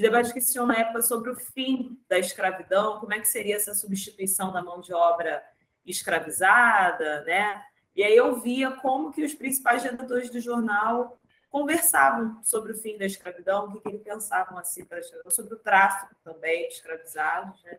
os 0.00 0.02
debates 0.02 0.32
que 0.32 0.40
se 0.40 0.52
tinham 0.52 0.66
na 0.66 0.78
época 0.78 1.02
sobre 1.02 1.30
o 1.30 1.36
fim 1.36 2.00
da 2.08 2.18
escravidão, 2.18 2.98
como 3.00 3.12
é 3.12 3.20
que 3.20 3.28
seria 3.28 3.56
essa 3.56 3.74
substituição 3.74 4.50
da 4.50 4.62
mão 4.62 4.80
de 4.80 4.94
obra 4.94 5.44
escravizada, 5.84 7.22
né? 7.24 7.62
E 7.94 8.02
aí 8.02 8.16
eu 8.16 8.40
via 8.40 8.70
como 8.70 9.12
que 9.12 9.22
os 9.22 9.34
principais 9.34 9.82
redutores 9.82 10.30
do 10.30 10.40
jornal 10.40 11.20
conversavam 11.50 12.42
sobre 12.42 12.72
o 12.72 12.78
fim 12.78 12.96
da 12.96 13.04
escravidão, 13.04 13.66
o 13.66 13.72
que, 13.72 13.80
que 13.80 13.88
eles 13.88 14.02
pensavam 14.02 14.56
assim 14.56 14.86
para 14.86 15.02
sobre 15.28 15.52
o 15.52 15.58
tráfico 15.58 16.14
também 16.24 16.66
de 16.68 16.74
escravizados, 16.76 17.62
né? 17.62 17.78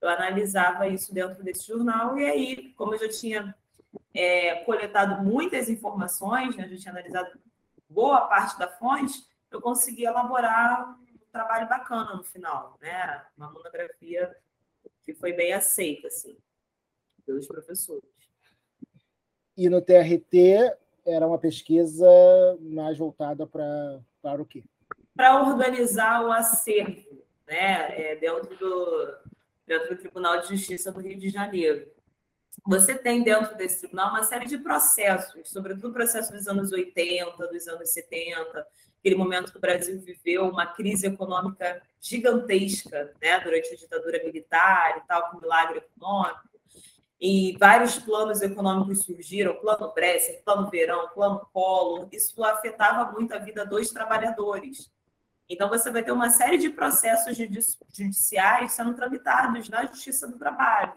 Eu 0.00 0.08
analisava 0.08 0.88
isso 0.88 1.14
dentro 1.14 1.40
desse 1.44 1.68
jornal 1.68 2.18
e 2.18 2.24
aí, 2.24 2.74
como 2.76 2.96
eu 2.96 2.98
já 2.98 3.08
tinha 3.08 3.54
é, 4.12 4.56
coletado 4.64 5.22
muitas 5.22 5.68
informações, 5.68 6.56
né, 6.56 6.64
a 6.64 6.66
gente 6.66 6.82
tinha 6.82 6.92
analisado 6.92 7.30
boa 7.88 8.22
parte 8.22 8.58
da 8.58 8.66
fonte, 8.66 9.24
eu 9.52 9.60
consegui 9.60 10.04
elaborar 10.04 10.98
trabalho 11.32 11.68
bacana 11.68 12.14
no 12.16 12.22
final, 12.22 12.76
né? 12.80 13.24
Uma 13.36 13.50
monografia 13.50 14.34
que 15.04 15.14
foi 15.14 15.32
bem 15.32 15.52
aceita, 15.52 16.08
assim, 16.08 16.36
pelos 17.24 17.46
professores. 17.46 18.08
E 19.56 19.68
no 19.68 19.80
TRT 19.80 20.76
era 21.04 21.26
uma 21.26 21.38
pesquisa 21.38 22.06
mais 22.60 22.98
voltada 22.98 23.46
para, 23.46 24.00
para 24.22 24.40
o 24.42 24.46
quê? 24.46 24.64
Para 25.14 25.42
organizar 25.42 26.24
o 26.24 26.32
acervo, 26.32 27.24
né? 27.46 28.12
É, 28.12 28.16
dentro, 28.16 28.56
do, 28.56 29.16
dentro 29.66 29.94
do 29.94 30.00
Tribunal 30.00 30.40
de 30.40 30.48
Justiça 30.48 30.92
do 30.92 31.00
Rio 31.00 31.18
de 31.18 31.28
Janeiro 31.28 31.90
você 32.66 32.96
tem 32.96 33.22
dentro 33.22 33.56
desse 33.56 33.80
tribunal 33.80 34.10
uma 34.10 34.22
série 34.22 34.46
de 34.46 34.58
processos, 34.58 35.48
sobretudo 35.50 35.88
o 35.88 35.92
processo 35.92 36.32
dos 36.32 36.46
anos 36.46 36.72
80, 36.72 37.46
dos 37.46 37.68
anos 37.68 37.90
70, 37.90 38.66
aquele 39.00 39.16
momento 39.16 39.50
que 39.50 39.58
o 39.58 39.60
Brasil 39.60 39.98
viveu 40.00 40.48
uma 40.48 40.66
crise 40.66 41.06
econômica 41.06 41.82
gigantesca, 42.00 43.12
né, 43.20 43.40
durante 43.40 43.72
a 43.72 43.76
ditadura 43.76 44.22
militar 44.22 44.98
e 44.98 45.08
tal, 45.08 45.30
com 45.30 45.38
o 45.38 45.40
milagre 45.40 45.78
econômico. 45.78 46.48
E 47.20 47.56
vários 47.58 47.98
planos 47.98 48.40
econômicos 48.40 49.04
surgiram, 49.04 49.56
plano 49.56 49.92
Bresser, 49.92 50.42
plano 50.42 50.70
Verão, 50.70 51.08
plano 51.08 51.46
Collor, 51.52 52.08
isso 52.12 52.42
afetava 52.44 53.10
muito 53.12 53.34
a 53.34 53.38
vida 53.38 53.66
dos 53.66 53.90
trabalhadores. 53.90 54.90
Então, 55.48 55.68
você 55.68 55.90
vai 55.90 56.02
ter 56.02 56.12
uma 56.12 56.30
série 56.30 56.56
de 56.56 56.70
processos 56.70 57.36
judiciais 57.36 58.72
sendo 58.72 58.94
tramitados 58.94 59.68
na 59.68 59.84
Justiça 59.84 60.28
do 60.28 60.38
Trabalho. 60.38 60.94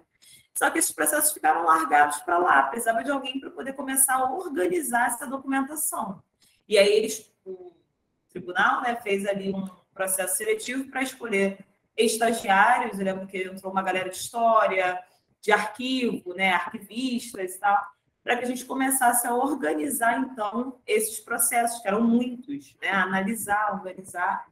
Só 0.55 0.69
que 0.69 0.77
esses 0.77 0.91
processos 0.91 1.33
ficaram 1.33 1.65
largados 1.65 2.19
para 2.19 2.37
lá, 2.37 2.63
precisava 2.63 3.03
de 3.03 3.09
alguém 3.09 3.39
para 3.39 3.49
poder 3.49 3.73
começar 3.73 4.15
a 4.15 4.31
organizar 4.31 5.07
essa 5.07 5.25
documentação. 5.25 6.21
E 6.69 6.77
aí 6.77 6.87
eles, 6.93 7.33
tribunal 8.33 8.81
né, 8.81 8.95
fez 8.97 9.25
ali 9.25 9.53
um 9.53 9.65
processo 9.93 10.37
seletivo 10.37 10.89
para 10.89 11.03
escolher 11.03 11.63
estagiários, 11.95 12.97
eu 12.97 13.05
lembro 13.05 13.27
que 13.27 13.37
entrou 13.37 13.71
uma 13.71 13.83
galera 13.83 14.09
de 14.09 14.17
história, 14.17 14.99
de 15.39 15.51
arquivo, 15.51 16.33
né, 16.33 16.53
arquivistas 16.53 17.55
e 17.55 17.59
tal, 17.59 17.79
para 18.23 18.37
que 18.37 18.45
a 18.45 18.47
gente 18.47 18.65
começasse 18.65 19.27
a 19.27 19.35
organizar, 19.35 20.17
então, 20.19 20.79
esses 20.87 21.19
processos, 21.19 21.81
que 21.81 21.87
eram 21.87 22.01
muitos, 22.01 22.75
né, 22.81 22.89
analisar, 22.89 23.73
organizar, 23.73 24.47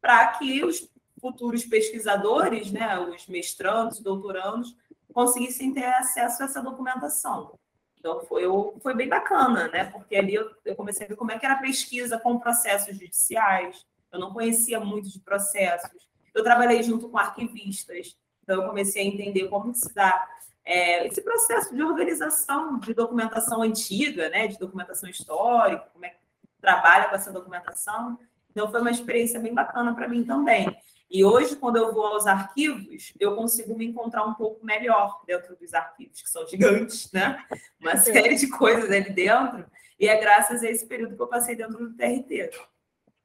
para 0.00 0.28
que 0.28 0.64
os 0.64 0.88
futuros 1.20 1.64
pesquisadores, 1.64 2.72
né, 2.72 2.98
os 2.98 3.26
mestrandos, 3.26 4.00
doutorandos, 4.00 4.74
conseguissem 5.12 5.74
ter 5.74 5.84
acesso 5.84 6.42
a 6.42 6.46
essa 6.46 6.62
documentação. 6.62 7.58
Então, 8.00 8.22
foi, 8.22 8.44
foi 8.80 8.94
bem 8.94 9.08
bacana, 9.08 9.68
né? 9.68 9.84
Porque 9.84 10.16
ali 10.16 10.34
eu, 10.34 10.50
eu 10.64 10.74
comecei 10.74 11.04
a 11.04 11.08
ver 11.08 11.16
como 11.16 11.30
é 11.30 11.38
que 11.38 11.44
era 11.44 11.54
a 11.54 11.60
pesquisa 11.60 12.18
com 12.18 12.38
processos 12.38 12.94
judiciais. 12.94 13.86
Eu 14.10 14.18
não 14.18 14.32
conhecia 14.32 14.80
muito 14.80 15.10
de 15.10 15.20
processos. 15.20 16.08
Eu 16.34 16.42
trabalhei 16.42 16.82
junto 16.82 17.10
com 17.10 17.18
arquivistas, 17.18 18.16
então 18.42 18.62
eu 18.62 18.68
comecei 18.68 19.02
a 19.02 19.04
entender 19.04 19.48
como 19.48 19.74
se 19.74 19.92
dá 19.94 20.26
é, 20.64 21.06
esse 21.06 21.20
processo 21.20 21.74
de 21.74 21.82
organização 21.82 22.78
de 22.78 22.94
documentação 22.94 23.60
antiga, 23.60 24.30
né? 24.30 24.48
De 24.48 24.58
documentação 24.58 25.08
histórica, 25.08 25.86
como 25.92 26.06
é 26.06 26.10
que 26.10 26.16
trabalha 26.58 27.08
com 27.10 27.16
essa 27.16 27.30
documentação. 27.30 28.18
Então, 28.50 28.70
foi 28.70 28.80
uma 28.80 28.90
experiência 28.90 29.38
bem 29.38 29.52
bacana 29.52 29.94
para 29.94 30.08
mim 30.08 30.24
também. 30.24 30.74
E 31.10 31.24
hoje, 31.24 31.56
quando 31.56 31.76
eu 31.76 31.92
vou 31.92 32.06
aos 32.06 32.24
arquivos, 32.24 33.12
eu 33.18 33.34
consigo 33.34 33.76
me 33.76 33.84
encontrar 33.84 34.24
um 34.24 34.34
pouco 34.34 34.64
melhor 34.64 35.20
dentro 35.26 35.56
dos 35.56 35.74
arquivos, 35.74 36.22
que 36.22 36.30
são 36.30 36.46
gigantes, 36.46 37.10
né? 37.10 37.44
Uma 37.80 37.96
série 37.96 38.36
de 38.36 38.48
coisas 38.48 38.88
ali 38.88 39.10
dentro. 39.10 39.66
E 39.98 40.06
é 40.06 40.20
graças 40.20 40.62
a 40.62 40.70
esse 40.70 40.86
período 40.86 41.16
que 41.16 41.22
eu 41.22 41.26
passei 41.26 41.56
dentro 41.56 41.78
do 41.78 41.96
TRT. 41.96 42.50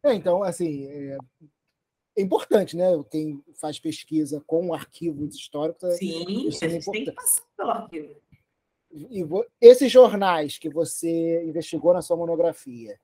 É, 0.03 0.13
então, 0.15 0.41
assim, 0.41 0.87
é, 0.87 1.17
é, 2.17 2.21
importante, 2.21 2.75
né? 2.75 2.85
Quem 3.11 3.43
faz 3.61 3.79
pesquisa 3.79 4.43
com 4.47 4.73
arquivos 4.73 5.35
históricos. 5.35 5.83
É 5.83 5.97
Sim, 5.97 6.47
a 6.47 6.67
gente 6.67 6.91
tem 6.91 7.05
que 7.05 7.11
passar 7.11 7.43
pelo 7.55 7.69
arquivo. 7.69 8.15
E 8.91 9.23
esses 9.61 9.91
jornais 9.91 10.57
que 10.57 10.69
você 10.69 11.43
investigou 11.43 11.93
na 11.93 12.01
sua 12.01 12.17
monografia, 12.17 12.99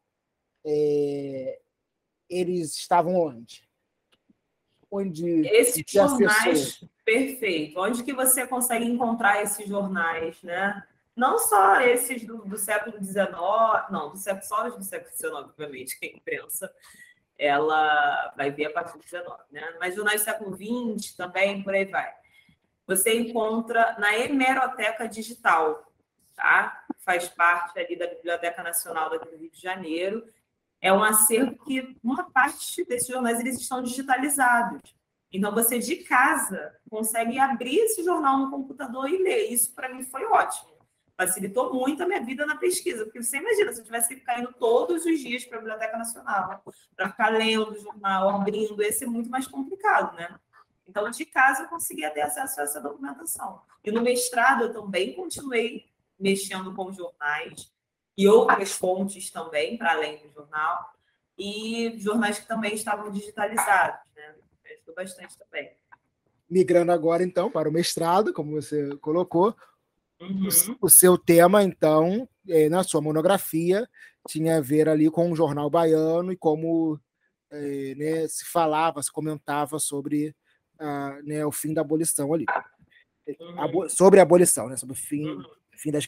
é, 0.65 1.59
eles 2.27 2.77
estavam 2.77 3.15
onde? 3.15 3.69
Onde 4.91 5.47
esses 5.47 5.83
jornais 5.87 6.83
perfeito. 7.05 7.79
Onde 7.79 8.03
que 8.03 8.13
você 8.13 8.45
consegue 8.45 8.85
encontrar 8.85 9.41
esses 9.41 9.67
jornais 9.67 10.41
né? 10.43 10.83
Não 11.15 11.39
só 11.39 11.81
esses 11.81 12.25
do, 12.25 12.37
do 12.45 12.57
século 12.57 13.01
XIX 13.03 13.31
não 13.89 14.11
do 14.11 14.17
século 14.17 14.43
só 14.43 14.69
do 14.69 14.83
século 14.83 15.11
XIX 15.15 15.33
obviamente 15.33 15.97
que 15.97 16.05
a 16.05 16.09
imprensa 16.09 16.71
ela 17.37 18.33
vai 18.37 18.51
ver 18.51 18.65
a 18.65 18.71
partir 18.71 18.97
do 18.97 19.03
XIX 19.03 19.23
né? 19.49 19.75
Mas 19.79 19.95
jornais 19.95 20.21
do 20.21 20.25
século 20.25 20.55
XX 20.55 21.15
também 21.15 21.63
por 21.63 21.73
aí 21.73 21.85
vai. 21.85 22.11
Você 22.85 23.13
encontra 23.17 23.95
na 23.97 24.17
hemeroteca 24.17 25.07
digital 25.07 25.91
tá? 26.35 26.85
Faz 26.99 27.29
parte 27.29 27.79
ali 27.79 27.95
da 27.95 28.07
biblioteca 28.07 28.61
nacional 28.63 29.09
do 29.09 29.37
Rio 29.37 29.49
de 29.49 29.61
Janeiro 29.61 30.25
é 30.81 30.91
um 30.91 31.03
acervo 31.03 31.55
que 31.63 31.95
uma 32.03 32.29
parte 32.31 32.83
desses 32.85 33.07
jornais 33.07 33.39
eles 33.39 33.59
estão 33.59 33.83
digitalizados. 33.83 34.81
Então, 35.31 35.53
você 35.53 35.79
de 35.79 35.97
casa 35.97 36.75
consegue 36.89 37.39
abrir 37.39 37.77
esse 37.77 38.03
jornal 38.03 38.37
no 38.39 38.49
computador 38.49 39.07
e 39.07 39.21
ler. 39.21 39.51
Isso, 39.51 39.73
para 39.73 39.93
mim, 39.93 40.03
foi 40.03 40.25
ótimo. 40.25 40.71
Facilitou 41.15 41.73
muito 41.73 42.01
a 42.03 42.07
minha 42.07 42.21
vida 42.21 42.45
na 42.45 42.57
pesquisa. 42.57 43.05
Porque 43.05 43.21
você 43.21 43.37
imagina, 43.37 43.71
se 43.71 43.79
eu 43.79 43.85
tivesse 43.85 44.09
que 44.09 44.15
ficar 44.15 44.39
indo 44.39 44.51
todos 44.53 45.05
os 45.05 45.19
dias 45.19 45.45
para 45.45 45.59
a 45.59 45.61
Biblioteca 45.61 45.97
Nacional, 45.97 46.63
para 46.95 47.09
ficar 47.09 47.29
lendo 47.29 47.71
o 47.71 47.79
jornal, 47.79 48.29
abrindo, 48.29 48.81
ia 48.81 48.91
ser 48.91 49.05
muito 49.05 49.29
mais 49.29 49.47
complicado, 49.47 50.15
né? 50.15 50.37
Então, 50.87 51.09
de 51.09 51.25
casa, 51.25 51.63
eu 51.63 51.69
conseguia 51.69 52.09
ter 52.09 52.21
acesso 52.21 52.59
a 52.59 52.63
essa 52.63 52.81
documentação. 52.81 53.61
E 53.83 53.91
no 53.91 54.01
mestrado, 54.01 54.63
eu 54.63 54.73
também 54.73 55.13
continuei 55.13 55.85
mexendo 56.19 56.73
com 56.75 56.91
jornais 56.91 57.71
e 58.17 58.27
outras 58.27 58.71
fontes 58.73 59.29
também, 59.29 59.77
para 59.77 59.93
além 59.93 60.17
do 60.17 60.31
jornal, 60.31 60.93
e 61.37 61.95
jornais 61.97 62.39
que 62.39 62.47
também 62.47 62.73
estavam 62.73 63.11
digitalizados, 63.11 63.99
né? 64.15 64.35
Ajudou 64.73 64.95
bastante 64.95 65.37
também. 65.37 65.71
Migrando 66.49 66.91
agora, 66.91 67.23
então, 67.23 67.49
para 67.49 67.69
o 67.69 67.71
mestrado, 67.71 68.33
como 68.33 68.51
você 68.61 68.95
colocou, 68.97 69.55
uhum. 70.19 70.47
o, 70.81 70.85
o, 70.85 70.89
seu 70.89 71.17
tema, 71.17 71.63
então, 71.63 72.27
é, 72.47 72.69
na 72.69 72.83
sua 72.83 73.01
monografia, 73.01 73.89
tinha 74.27 74.57
a 74.57 74.61
ver 74.61 74.89
ali 74.89 75.09
com 75.09 75.31
o 75.31 75.35
jornal 75.35 75.69
baiano 75.69 76.31
e 76.31 76.37
como 76.37 76.99
é, 77.49 77.95
né, 77.95 78.27
se 78.27 78.45
falava, 78.45 79.01
se 79.01 79.11
comentava 79.11 79.79
sobre 79.79 80.35
né, 81.23 81.45
o 81.45 81.51
fim 81.51 81.73
da 81.73 81.81
abolição 81.81 82.33
ali. 82.33 82.45
Uhum. 83.39 83.87
sobre 83.87 84.19
a 84.19 84.23
abolição, 84.23 84.67
né, 84.67 84.75
sobre 84.75 84.93
o 84.93 84.97
fim 84.97 85.27
uhum 85.27 85.60
fim 85.81 85.91
da 85.91 85.99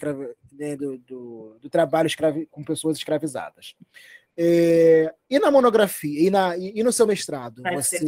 né, 0.51 0.75
do, 0.75 0.99
do, 0.99 1.57
do, 1.59 1.69
trabalho 1.69 2.05
escravi, 2.05 2.45
com 2.45 2.63
pessoas 2.63 2.97
escravizadas. 2.97 3.75
É, 4.37 5.13
e 5.27 5.39
na 5.39 5.49
monografia, 5.49 6.27
e, 6.27 6.29
na, 6.29 6.55
e, 6.55 6.79
e 6.79 6.83
no 6.83 6.93
seu 6.93 7.07
mestrado? 7.07 7.63
você, 7.73 7.99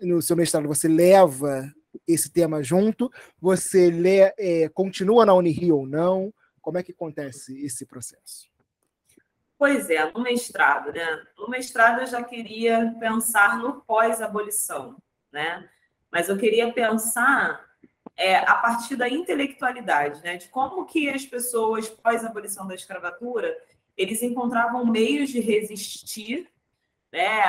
no 0.00 0.20
seu 0.20 0.36
mestrado, 0.36 0.66
você 0.66 0.88
leva 0.88 1.72
esse 2.08 2.32
tema 2.32 2.60
junto? 2.60 3.10
Você 3.40 3.88
lê, 3.88 4.34
é, 4.36 4.68
continua 4.68 5.24
na 5.24 5.34
Unirio 5.34 5.76
ou 5.76 5.86
não? 5.86 6.34
Como 6.60 6.76
é 6.76 6.82
que 6.82 6.92
acontece 6.92 7.64
esse 7.64 7.86
processo? 7.86 8.50
Pois 9.56 9.88
é, 9.90 10.10
no 10.10 10.22
mestrado, 10.22 10.92
né? 10.92 11.22
No 11.38 11.48
mestrado 11.48 12.00
eu 12.00 12.06
já 12.06 12.22
queria 12.24 12.96
pensar 12.98 13.58
no 13.58 13.80
pós-abolição, 13.82 14.96
né? 15.32 15.68
Mas 16.10 16.28
eu 16.28 16.36
queria 16.36 16.72
pensar 16.72 17.71
é, 18.22 18.36
a 18.36 18.54
partir 18.54 18.94
da 18.94 19.08
intelectualidade, 19.08 20.22
né? 20.22 20.36
de 20.36 20.48
como 20.48 20.86
que 20.86 21.10
as 21.10 21.26
pessoas, 21.26 21.88
pós 21.88 22.24
abolição 22.24 22.68
da 22.68 22.74
escravatura, 22.76 23.52
eles 23.96 24.22
encontravam 24.22 24.86
meios 24.86 25.28
de 25.30 25.40
resistir 25.40 26.48
né, 27.12 27.42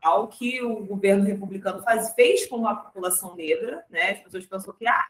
ao 0.00 0.28
que 0.28 0.62
o 0.62 0.86
governo 0.86 1.24
republicano 1.24 1.82
faz, 1.82 2.14
fez 2.14 2.46
com 2.46 2.66
a 2.66 2.74
população 2.74 3.36
negra. 3.36 3.84
Né? 3.90 4.12
As 4.12 4.20
pessoas 4.20 4.46
pensam 4.46 4.72
que 4.72 4.86
ah, 4.86 5.04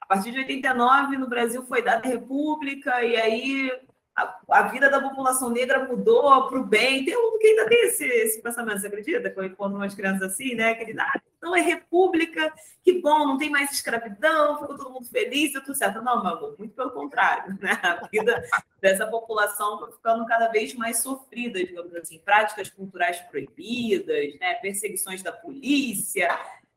a 0.00 0.06
partir 0.06 0.32
de 0.32 0.38
89 0.38 1.16
no 1.16 1.28
Brasil 1.28 1.64
foi 1.64 1.80
dada 1.80 2.04
a 2.04 2.10
república 2.10 3.04
e 3.04 3.16
aí 3.16 3.70
a, 4.14 4.40
a, 4.50 4.62
vida 4.68 4.90
da 4.90 5.00
população 5.00 5.48
negra 5.48 5.86
mudou 5.86 6.48
para 6.48 6.58
o 6.58 6.64
bem. 6.64 7.04
Tem 7.04 7.16
um 7.16 7.38
que 7.38 7.46
ainda 7.46 7.66
tem 7.66 7.86
esse, 7.86 8.04
esse 8.04 8.42
pensamento, 8.42 8.80
você 8.80 8.86
acredita? 8.86 9.30
Quando 9.56 9.76
umas 9.76 9.94
crianças 9.94 10.32
assim, 10.32 10.54
né? 10.54 10.74
Que 10.74 10.90
ele, 10.90 11.00
ah, 11.00 11.20
não 11.40 11.56
é 11.56 11.60
república, 11.60 12.52
que 12.84 13.00
bom, 13.00 13.26
não 13.26 13.38
tem 13.38 13.48
mais 13.48 13.72
escravidão, 13.72 14.60
ficou 14.60 14.76
todo 14.76 14.90
mundo 14.90 15.06
feliz, 15.06 15.52
tudo 15.52 15.74
certo. 15.74 16.02
Não, 16.02 16.22
meu 16.22 16.32
amor, 16.32 16.54
muito 16.58 16.74
pelo 16.74 16.90
contrário, 16.90 17.58
né? 17.60 17.78
A 17.82 18.06
vida 18.06 18.44
dessa 18.80 19.06
população 19.06 19.78
foi 19.78 19.92
ficando 19.92 20.26
cada 20.26 20.48
vez 20.48 20.74
mais 20.74 20.98
sofrida, 20.98 21.58
digamos 21.64 21.94
assim, 21.94 22.18
práticas 22.18 22.68
culturais 22.68 23.18
proibidas, 23.20 24.38
né? 24.38 24.54
perseguições 24.56 25.22
da 25.22 25.32
polícia, 25.32 26.28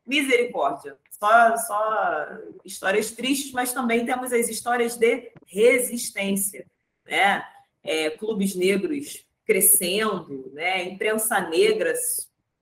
misericórdia. 0.06 0.96
Só, 1.10 1.56
só 1.56 2.28
histórias 2.64 3.10
tristes, 3.10 3.52
mas 3.52 3.72
também 3.72 4.06
temos 4.06 4.32
as 4.32 4.48
histórias 4.48 4.96
de 4.96 5.32
resistência 5.46 6.66
né? 7.06 7.44
É, 7.82 8.10
clubes 8.10 8.54
negros 8.54 9.24
crescendo, 9.44 10.50
né? 10.52 10.84
imprensa 10.84 11.40
negra 11.40 11.94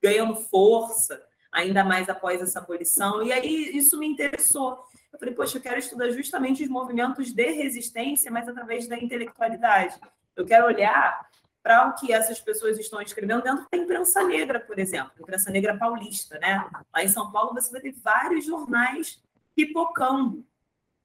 ganhando 0.02 0.36
força, 0.36 1.22
ainda 1.50 1.82
mais 1.82 2.08
após 2.08 2.42
essa 2.42 2.58
abolição. 2.58 3.22
E 3.22 3.32
aí 3.32 3.76
isso 3.76 3.98
me 3.98 4.06
interessou. 4.06 4.78
Eu 5.10 5.18
falei, 5.18 5.34
poxa, 5.34 5.56
eu 5.56 5.62
quero 5.62 5.78
estudar 5.78 6.10
justamente 6.10 6.62
os 6.62 6.68
movimentos 6.68 7.32
de 7.32 7.50
resistência, 7.52 8.30
mas 8.30 8.48
através 8.48 8.86
da 8.86 8.98
intelectualidade. 8.98 9.98
Eu 10.36 10.44
quero 10.44 10.66
olhar 10.66 11.26
para 11.62 11.88
o 11.88 11.94
que 11.94 12.12
essas 12.12 12.38
pessoas 12.38 12.78
estão 12.78 13.00
escrevendo 13.00 13.42
dentro 13.42 13.66
da 13.70 13.78
imprensa 13.78 14.22
negra, 14.22 14.60
por 14.60 14.78
exemplo, 14.78 15.12
imprensa 15.18 15.50
negra 15.50 15.78
paulista, 15.78 16.38
né? 16.38 16.68
Lá 16.94 17.02
em 17.02 17.08
São 17.08 17.32
Paulo 17.32 17.54
você 17.54 17.72
vai 17.72 17.80
ter 17.80 17.92
vários 17.92 18.44
jornais 18.44 19.18
pipocando, 19.56 20.44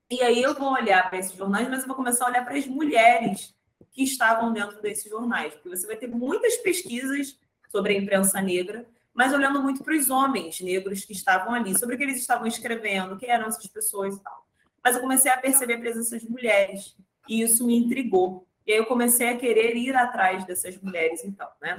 e 0.09 0.21
aí 0.21 0.41
eu 0.41 0.53
vou 0.55 0.73
olhar 0.73 1.07
para 1.09 1.19
esses 1.19 1.33
jornais, 1.33 1.67
mas 1.69 1.81
eu 1.81 1.87
vou 1.87 1.95
começar 1.95 2.25
a 2.25 2.29
olhar 2.29 2.43
para 2.43 2.57
as 2.57 2.65
mulheres 2.65 3.55
que 3.91 4.03
estavam 4.03 4.51
dentro 4.51 4.81
desses 4.81 5.09
jornais, 5.09 5.53
porque 5.53 5.69
você 5.69 5.85
vai 5.85 5.95
ter 5.95 6.07
muitas 6.07 6.57
pesquisas 6.57 7.37
sobre 7.69 7.93
a 7.93 7.97
imprensa 7.97 8.41
negra, 8.41 8.87
mas 9.13 9.33
olhando 9.33 9.61
muito 9.61 9.83
para 9.83 9.95
os 9.95 10.09
homens 10.09 10.59
negros 10.61 11.05
que 11.05 11.13
estavam 11.13 11.53
ali, 11.53 11.77
sobre 11.77 11.95
o 11.95 11.97
que 11.97 12.03
eles 12.03 12.17
estavam 12.17 12.47
escrevendo, 12.47 13.17
quem 13.17 13.29
eram 13.29 13.47
essas 13.47 13.67
pessoas 13.67 14.15
e 14.15 14.23
tal. 14.23 14.47
Mas 14.83 14.95
eu 14.95 15.01
comecei 15.01 15.31
a 15.31 15.37
perceber 15.37 15.75
a 15.75 15.79
presença 15.79 16.17
de 16.17 16.29
mulheres, 16.29 16.95
e 17.27 17.41
isso 17.41 17.65
me 17.65 17.75
intrigou. 17.75 18.47
E 18.65 18.71
aí 18.71 18.77
eu 18.77 18.85
comecei 18.85 19.29
a 19.29 19.37
querer 19.37 19.75
ir 19.75 19.95
atrás 19.95 20.45
dessas 20.45 20.77
mulheres, 20.77 21.23
então, 21.23 21.49
né? 21.61 21.77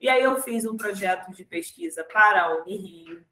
E 0.00 0.08
aí 0.08 0.22
eu 0.22 0.40
fiz 0.42 0.64
um 0.64 0.76
projeto 0.76 1.32
de 1.34 1.44
pesquisa 1.44 2.04
para 2.04 2.42
a 2.42 2.62
Unirio, 2.62 3.24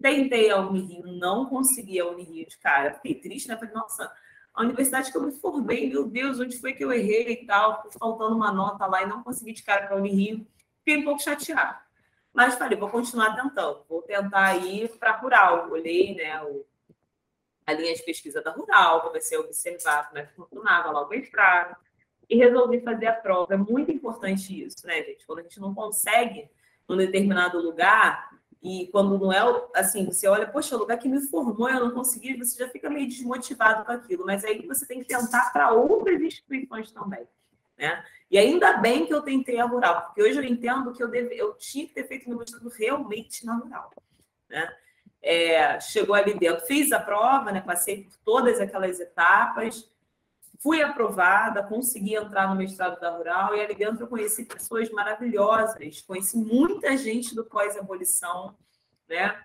Tentei 0.00 0.50
a 0.50 0.58
Unirio, 0.58 1.06
não 1.06 1.46
consegui 1.46 2.00
a 2.00 2.06
Unirio 2.06 2.46
de 2.46 2.58
cara. 2.58 2.94
Fiquei 2.94 3.14
triste, 3.14 3.48
né? 3.48 3.56
Falei, 3.56 3.74
nossa, 3.74 4.12
a 4.54 4.62
universidade 4.62 5.10
que 5.10 5.18
eu 5.18 5.22
me 5.22 5.32
formei, 5.32 5.88
meu 5.88 6.06
Deus, 6.06 6.38
onde 6.38 6.60
foi 6.60 6.72
que 6.72 6.84
eu 6.84 6.92
errei 6.92 7.32
e 7.32 7.46
tal? 7.46 7.90
Faltando 7.98 8.36
uma 8.36 8.52
nota 8.52 8.86
lá 8.86 9.02
e 9.02 9.06
não 9.06 9.22
consegui 9.22 9.52
de 9.52 9.62
cara 9.62 9.86
para 9.86 9.96
a 9.96 9.98
Unirio. 9.98 10.46
Fiquei 10.78 10.98
um 11.00 11.04
pouco 11.04 11.22
chateada. 11.22 11.80
Mas 12.32 12.56
falei, 12.56 12.78
vou 12.78 12.88
continuar 12.88 13.34
tentando. 13.34 13.84
Vou 13.88 14.02
tentar 14.02 14.56
ir 14.56 14.88
para 14.98 15.10
a 15.10 15.16
Rural. 15.16 15.70
Olhei, 15.70 16.14
né, 16.14 16.42
o, 16.42 16.64
a 17.66 17.72
linha 17.72 17.94
de 17.94 18.02
pesquisa 18.02 18.42
da 18.42 18.50
Rural, 18.50 19.02
comecei 19.02 19.38
a 19.38 19.40
observar 19.40 20.08
como 20.08 20.18
é 20.18 20.26
que 20.26 20.34
funcionava 20.34 20.90
lá 20.90 21.04
o 21.04 21.08
mestrado. 21.08 21.76
E 22.28 22.36
resolvi 22.36 22.80
fazer 22.80 23.06
a 23.06 23.12
prova. 23.12 23.54
É 23.54 23.56
muito 23.56 23.90
importante 23.90 24.64
isso, 24.64 24.86
né, 24.86 25.02
gente? 25.02 25.26
Quando 25.26 25.40
a 25.40 25.42
gente 25.42 25.60
não 25.60 25.74
consegue 25.74 26.48
num 26.88 26.96
determinado 26.96 27.60
lugar, 27.60 28.30
e 28.64 28.86
quando 28.86 29.18
não 29.18 29.30
é 29.30 29.40
assim, 29.74 30.06
você 30.06 30.26
olha, 30.26 30.46
poxa, 30.46 30.74
o 30.74 30.78
lugar 30.78 30.96
que 30.96 31.06
me 31.06 31.20
formou, 31.28 31.68
eu 31.68 31.80
não 31.80 31.90
consegui, 31.90 32.34
você 32.34 32.58
já 32.58 32.66
fica 32.66 32.88
meio 32.88 33.06
desmotivado 33.06 33.84
com 33.84 33.92
aquilo. 33.92 34.24
Mas 34.24 34.42
aí 34.42 34.66
você 34.66 34.86
tem 34.86 35.00
que 35.00 35.06
tentar 35.06 35.52
para 35.52 35.70
outras 35.70 36.18
instituições 36.22 36.90
também. 36.90 37.28
Né? 37.76 38.02
E 38.30 38.38
ainda 38.38 38.78
bem 38.78 39.04
que 39.04 39.12
eu 39.12 39.20
tentei 39.20 39.60
a 39.60 39.66
rural, 39.66 40.06
porque 40.06 40.22
hoje 40.22 40.38
eu 40.38 40.42
entendo 40.42 40.94
que 40.94 41.02
eu, 41.02 41.08
deve, 41.08 41.36
eu 41.36 41.52
tinha 41.58 41.86
que 41.86 41.92
ter 41.92 42.08
feito 42.08 42.26
meu 42.26 42.38
mestrado 42.38 42.66
realmente 42.70 43.44
na 43.44 43.54
rural. 43.54 43.92
Né? 44.48 44.74
É, 45.20 45.78
chegou 45.78 46.14
ali 46.14 46.32
dentro, 46.32 46.64
fiz 46.64 46.90
a 46.90 46.98
prova, 46.98 47.52
né? 47.52 47.60
passei 47.60 48.04
por 48.04 48.16
todas 48.24 48.58
aquelas 48.60 48.98
etapas, 48.98 49.86
fui 50.60 50.82
aprovada, 50.82 51.62
consegui 51.62 52.14
entrar 52.14 52.48
no 52.48 52.56
mestrado 52.56 53.00
da 53.00 53.10
Rural 53.10 53.54
e 53.54 53.60
ali 53.60 53.74
dentro 53.74 54.04
eu 54.04 54.08
conheci 54.08 54.44
pessoas 54.44 54.90
maravilhosas, 54.90 56.00
conheci 56.02 56.36
muita 56.36 56.96
gente 56.96 57.34
do 57.34 57.44
pós-abolição, 57.44 58.56
né? 59.08 59.44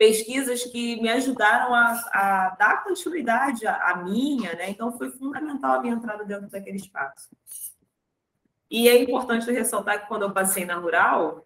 pesquisas 0.00 0.64
que 0.64 0.98
me 1.02 1.10
ajudaram 1.10 1.74
a, 1.74 1.92
a 2.14 2.56
dar 2.58 2.82
continuidade 2.82 3.66
à, 3.66 3.90
à, 3.90 3.96
minha, 4.02 4.54
né? 4.54 4.70
Então 4.70 4.96
foi 4.96 5.10
fundamental 5.10 5.74
a 5.74 5.82
minha 5.82 5.92
entrada 5.92 6.24
dentro 6.24 6.48
daquele 6.48 6.78
espaço. 6.78 7.28
E 8.70 8.88
é 8.88 9.02
importante 9.02 9.52
ressaltar 9.52 10.00
que 10.00 10.08
quando 10.08 10.22
eu 10.22 10.32
passei 10.32 10.64
na 10.64 10.76
rural, 10.76 11.44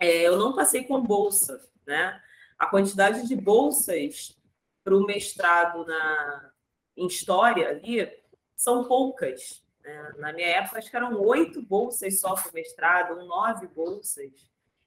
é, 0.00 0.22
eu 0.22 0.38
não 0.38 0.54
passei 0.54 0.84
com 0.84 1.02
bolsa, 1.02 1.60
né? 1.86 2.18
A 2.58 2.66
quantidade 2.66 3.28
de 3.28 3.36
bolsas 3.36 4.34
para 4.82 4.96
o 4.96 5.04
mestrado 5.04 5.84
na, 5.84 6.50
em 6.96 7.06
história 7.06 7.68
ali 7.68 8.10
são 8.56 8.84
poucas. 8.84 9.62
Né? 9.84 10.14
Na 10.18 10.32
minha 10.32 10.48
época, 10.48 10.78
acho 10.78 10.90
que 10.90 10.96
eram 10.96 11.20
oito 11.20 11.62
bolsas 11.62 12.20
só 12.20 12.34
para 12.34 12.50
o 12.50 12.54
mestrado, 12.54 13.26
nove 13.26 13.66
bolsas. 13.68 14.32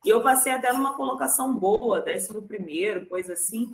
E 0.04 0.10
eu 0.10 0.24
passei 0.24 0.54
até 0.54 0.72
numa 0.72 0.96
colocação 0.96 1.54
boa, 1.54 2.02
décimo 2.02 2.42
primeiro, 2.42 3.06
coisa 3.06 3.34
assim, 3.34 3.70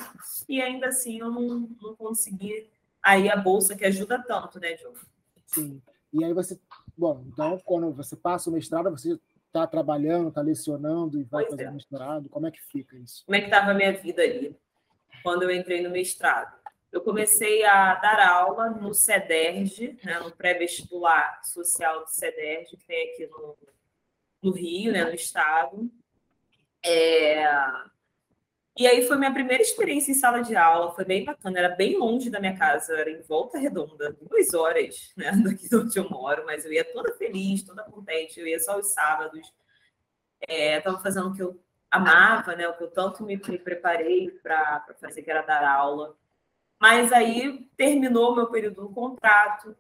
e 0.50 0.60
ainda 0.60 0.88
assim 0.88 1.20
eu 1.20 1.30
não, 1.30 1.70
não 1.82 1.96
consegui 1.96 2.70
aí 3.02 3.30
a 3.30 3.38
bolsa 3.38 3.76
que 3.76 3.86
ajuda 3.86 4.24
tanto, 4.24 4.60
né, 4.60 4.74
Diogo? 4.74 4.98
Sim. 5.46 5.80
E 6.12 6.24
aí 6.24 6.34
você, 6.34 6.60
bom, 6.98 7.24
então 7.28 7.60
quando 7.64 7.92
você 7.92 8.16
passa 8.16 8.50
o 8.50 8.54
mestrado, 8.54 8.90
você 8.90 9.20
está 9.46 9.68
trabalhando, 9.68 10.30
está 10.30 10.42
lecionando 10.42 11.20
e 11.20 11.24
vai 11.24 11.46
pois 11.46 11.56
fazer 11.56 11.70
é. 11.70 11.72
mestrado, 11.72 12.30
como 12.30 12.48
é 12.48 12.52
que 12.52 12.62
fica 12.62 12.98
isso? 12.98 13.24
Como 13.26 13.36
é 13.36 13.40
que 13.40 13.46
estava 13.46 13.72
a 13.72 13.74
minha 13.76 13.94
vida 13.94 14.24
ali, 14.24 14.58
quando 15.22 15.44
eu 15.44 15.52
entrei 15.52 15.84
no 15.84 15.92
mestrado? 15.92 16.58
Eu 16.96 17.02
comecei 17.02 17.62
a 17.66 17.96
dar 17.96 18.26
aula 18.26 18.70
no 18.70 18.94
CEDERJ, 18.94 20.00
né, 20.02 20.18
no 20.20 20.32
pré-vestibular 20.32 21.42
social 21.44 22.06
do 22.06 22.10
CEDERJ, 22.10 22.78
que 22.78 22.88
tem 22.88 23.12
aqui 23.12 23.28
no, 23.28 23.58
no 24.42 24.52
Rio, 24.54 24.94
né, 24.94 25.04
no 25.04 25.14
estado. 25.14 25.92
É... 26.82 27.44
E 28.78 28.88
aí 28.88 29.06
foi 29.06 29.18
minha 29.18 29.34
primeira 29.34 29.62
experiência 29.62 30.14
em 30.14 30.16
sala 30.16 30.42
de 30.42 30.56
aula, 30.56 30.96
foi 30.96 31.04
bem 31.04 31.26
bacana, 31.26 31.60
era 31.60 31.76
bem 31.76 31.98
longe 31.98 32.30
da 32.30 32.40
minha 32.40 32.58
casa, 32.58 32.98
era 32.98 33.12
em 33.12 33.22
Volta 33.24 33.58
Redonda, 33.58 34.16
duas 34.22 34.54
horas 34.54 35.12
né, 35.18 35.34
daqui 35.44 35.68
de 35.68 35.76
onde 35.76 36.00
eu 36.00 36.10
moro, 36.10 36.46
mas 36.46 36.64
eu 36.64 36.72
ia 36.72 36.86
toda 36.86 37.14
feliz, 37.16 37.62
toda 37.64 37.84
contente, 37.84 38.40
eu 38.40 38.48
ia 38.48 38.60
só 38.62 38.80
os 38.80 38.94
sábados, 38.94 39.54
estava 40.48 40.98
é, 40.98 41.04
fazendo 41.04 41.28
o 41.28 41.34
que 41.34 41.44
eu 41.44 41.62
amava, 41.92 42.56
né, 42.56 42.66
o 42.70 42.78
que 42.78 42.86
eu 42.86 42.92
tanto 42.92 43.22
me, 43.22 43.36
me 43.36 43.60
preparei 43.60 44.32
para 44.32 44.96
fazer, 44.98 45.24
que 45.24 45.30
era 45.30 45.42
dar 45.42 45.68
aula. 45.68 46.16
Mas 46.80 47.12
aí 47.12 47.68
terminou 47.78 48.36
meu 48.36 48.48
período 48.48 48.82
no 48.82 48.94
contrato, 48.94 49.76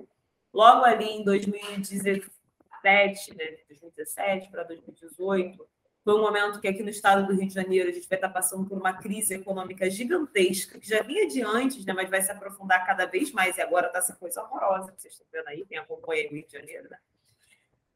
logo 0.53 0.86
ali 0.86 1.05
em 1.05 1.23
2017, 1.23 3.36
né, 3.36 3.58
2017 3.67 4.49
para 4.49 4.63
2018, 4.63 5.67
foi 6.05 6.13
um 6.13 6.21
momento 6.21 6.62
que 6.62 6.67
aqui 6.67 6.84
no 6.84 6.89
estado 6.89 7.25
do 7.25 7.34
Rio 7.34 7.47
de 7.47 7.53
Janeiro 7.53 7.89
a 7.89 7.91
gente 7.91 8.08
vai 8.08 8.17
estar 8.17 8.29
passando 8.29 8.69
por 8.69 8.77
uma 8.77 8.93
crise 8.93 9.34
econômica 9.34 9.89
gigantesca, 9.89 10.79
que 10.79 10.88
já 10.88 11.01
vinha 11.01 11.27
de 11.27 11.41
antes, 11.41 11.84
né, 11.84 11.93
mas 11.93 12.12
vai 12.12 12.21
se 12.21 12.31
aprofundar 12.31 12.86
cada 12.86 13.08
vez 13.08 13.31
mais, 13.31 13.58
e 13.58 13.62
agora 13.62 13.88
está 13.88 13.97
essa 13.97 14.15
coisa 14.15 14.43
horrorosa 14.43 14.91
que 14.91 15.01
vocês 15.01 15.13
estão 15.13 15.25
vendo 15.34 15.47
aí, 15.47 15.65
quem 15.65 15.79
acompanha 15.79 16.29
o 16.29 16.31
Rio 16.31 16.45
de 16.45 16.53
Janeiro. 16.53 16.88
Né? 16.89 16.97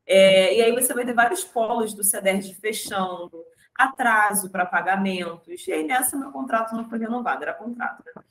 É, 0.08 0.58
e 0.58 0.62
aí 0.64 0.72
você 0.72 0.92
vai 0.92 1.06
ter 1.06 1.14
vários 1.14 1.44
polos 1.44 1.94
do 1.94 2.04
CEDERJ 2.04 2.56
fechando, 2.56 3.46
atraso 3.76 4.50
para 4.50 4.66
pagamentos, 4.66 5.68
e 5.68 5.72
aí 5.72 5.84
nessa 5.84 6.18
meu 6.18 6.32
contrato 6.32 6.76
não 6.76 6.90
foi 6.90 6.98
renovado, 6.98 7.44
era 7.44 7.54
contrato. 7.54 8.04
Né? 8.04 8.24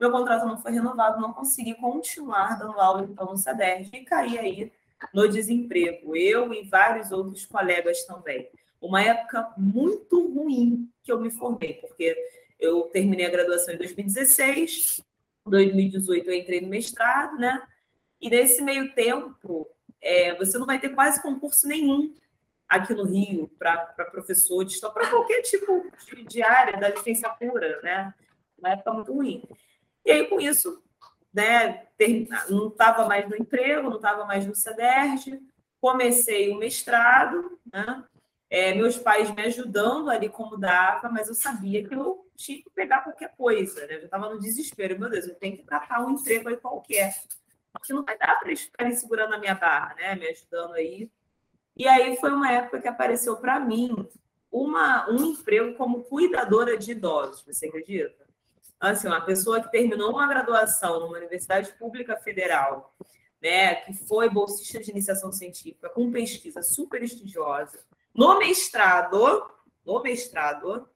Meu 0.00 0.10
contrato 0.10 0.46
não 0.46 0.58
foi 0.58 0.72
renovado, 0.72 1.20
não 1.20 1.32
consegui 1.32 1.74
continuar 1.74 2.58
dando 2.58 2.80
aula 2.80 3.04
então 3.04 3.26
no 3.26 3.36
CEDERJ 3.36 3.90
e 3.92 4.04
caí 4.04 4.38
aí 4.38 4.72
no 5.12 5.28
desemprego, 5.28 6.16
eu 6.16 6.52
e 6.54 6.62
vários 6.64 7.12
outros 7.12 7.44
colegas 7.46 8.04
também 8.04 8.48
uma 8.84 9.02
época 9.02 9.52
muito 9.56 10.28
ruim 10.28 10.90
que 11.02 11.10
eu 11.10 11.18
me 11.18 11.30
formei, 11.30 11.74
porque 11.74 12.16
eu 12.60 12.82
terminei 12.82 13.26
a 13.26 13.30
graduação 13.30 13.74
em 13.74 13.78
2016, 13.78 15.02
2018 15.46 16.28
eu 16.28 16.34
entrei 16.34 16.60
no 16.60 16.68
mestrado, 16.68 17.36
né? 17.38 17.66
E 18.20 18.28
nesse 18.28 18.62
meio 18.62 18.94
tempo, 18.94 19.68
é, 20.00 20.34
você 20.34 20.58
não 20.58 20.66
vai 20.66 20.78
ter 20.78 20.90
quase 20.90 21.20
concurso 21.22 21.66
nenhum 21.66 22.14
aqui 22.68 22.94
no 22.94 23.04
Rio 23.04 23.50
para 23.58 23.76
professor 24.10 24.64
de 24.64 24.74
história, 24.74 24.94
para 24.94 25.10
qualquer 25.10 25.42
tipo 25.42 25.90
de, 26.06 26.24
de, 26.24 26.42
área 26.42 26.78
da 26.78 26.88
licenciatura, 26.90 27.80
né? 27.82 28.12
Uma 28.58 28.70
época 28.70 28.92
muito 28.92 29.12
ruim. 29.12 29.42
E 30.04 30.10
aí, 30.10 30.26
com 30.28 30.40
isso, 30.40 30.82
né, 31.32 31.86
não 32.48 32.68
estava 32.68 33.06
mais 33.06 33.28
no 33.28 33.36
emprego, 33.36 33.88
não 33.88 33.96
estava 33.96 34.24
mais 34.24 34.46
no 34.46 34.54
CEDERJ, 34.54 35.40
comecei 35.80 36.50
o 36.50 36.58
mestrado, 36.58 37.58
né? 37.72 38.04
é, 38.54 38.72
meus 38.72 38.96
pais 38.96 39.34
me 39.34 39.42
ajudando 39.42 40.08
ali 40.08 40.28
como 40.28 40.56
dava, 40.56 41.08
mas 41.08 41.26
eu 41.26 41.34
sabia 41.34 41.86
que 41.86 41.92
eu 41.92 42.24
tinha 42.36 42.62
que 42.62 42.70
pegar 42.70 43.00
qualquer 43.02 43.34
coisa, 43.36 43.84
né? 43.84 43.96
Eu 43.96 44.00
já 44.00 44.04
estava 44.04 44.32
no 44.32 44.40
desespero, 44.40 44.96
meu 44.96 45.10
Deus, 45.10 45.26
eu 45.26 45.34
tenho 45.34 45.56
que 45.56 45.64
catar 45.64 46.04
um 46.06 46.10
emprego 46.10 46.48
aí 46.48 46.56
qualquer, 46.56 47.14
porque 47.72 47.92
não 47.92 48.04
vai 48.04 48.16
dar 48.16 48.38
para 48.38 48.48
eles 48.48 48.60
ficarem 48.60 48.94
segurando 48.94 49.34
a 49.34 49.38
minha 49.38 49.56
barra, 49.56 49.96
né? 49.96 50.14
Me 50.14 50.28
ajudando 50.28 50.74
aí. 50.74 51.10
E 51.76 51.88
aí 51.88 52.16
foi 52.18 52.30
uma 52.30 52.48
época 52.48 52.80
que 52.80 52.86
apareceu 52.86 53.36
para 53.38 53.58
mim 53.58 54.08
uma, 54.52 55.10
um 55.10 55.24
emprego 55.24 55.74
como 55.74 56.04
cuidadora 56.04 56.78
de 56.78 56.92
idosos, 56.92 57.44
você 57.44 57.66
acredita? 57.66 58.24
Assim, 58.80 59.06
uma 59.06 59.20
pessoa 59.20 59.62
que 59.62 59.70
terminou 59.70 60.10
uma 60.10 60.26
graduação 60.26 61.00
numa 61.00 61.16
universidade 61.16 61.72
pública 61.78 62.16
federal, 62.16 62.94
né, 63.40 63.76
que 63.76 63.94
foi 63.94 64.28
bolsista 64.28 64.80
de 64.80 64.90
iniciação 64.90 65.32
científica, 65.32 65.88
com 65.88 66.10
pesquisa 66.10 66.62
super 66.62 67.02
estudiosa, 67.02 67.78
no 68.14 68.38
mestrado, 68.38 69.50
no 69.84 70.02
mestrado, 70.02 70.88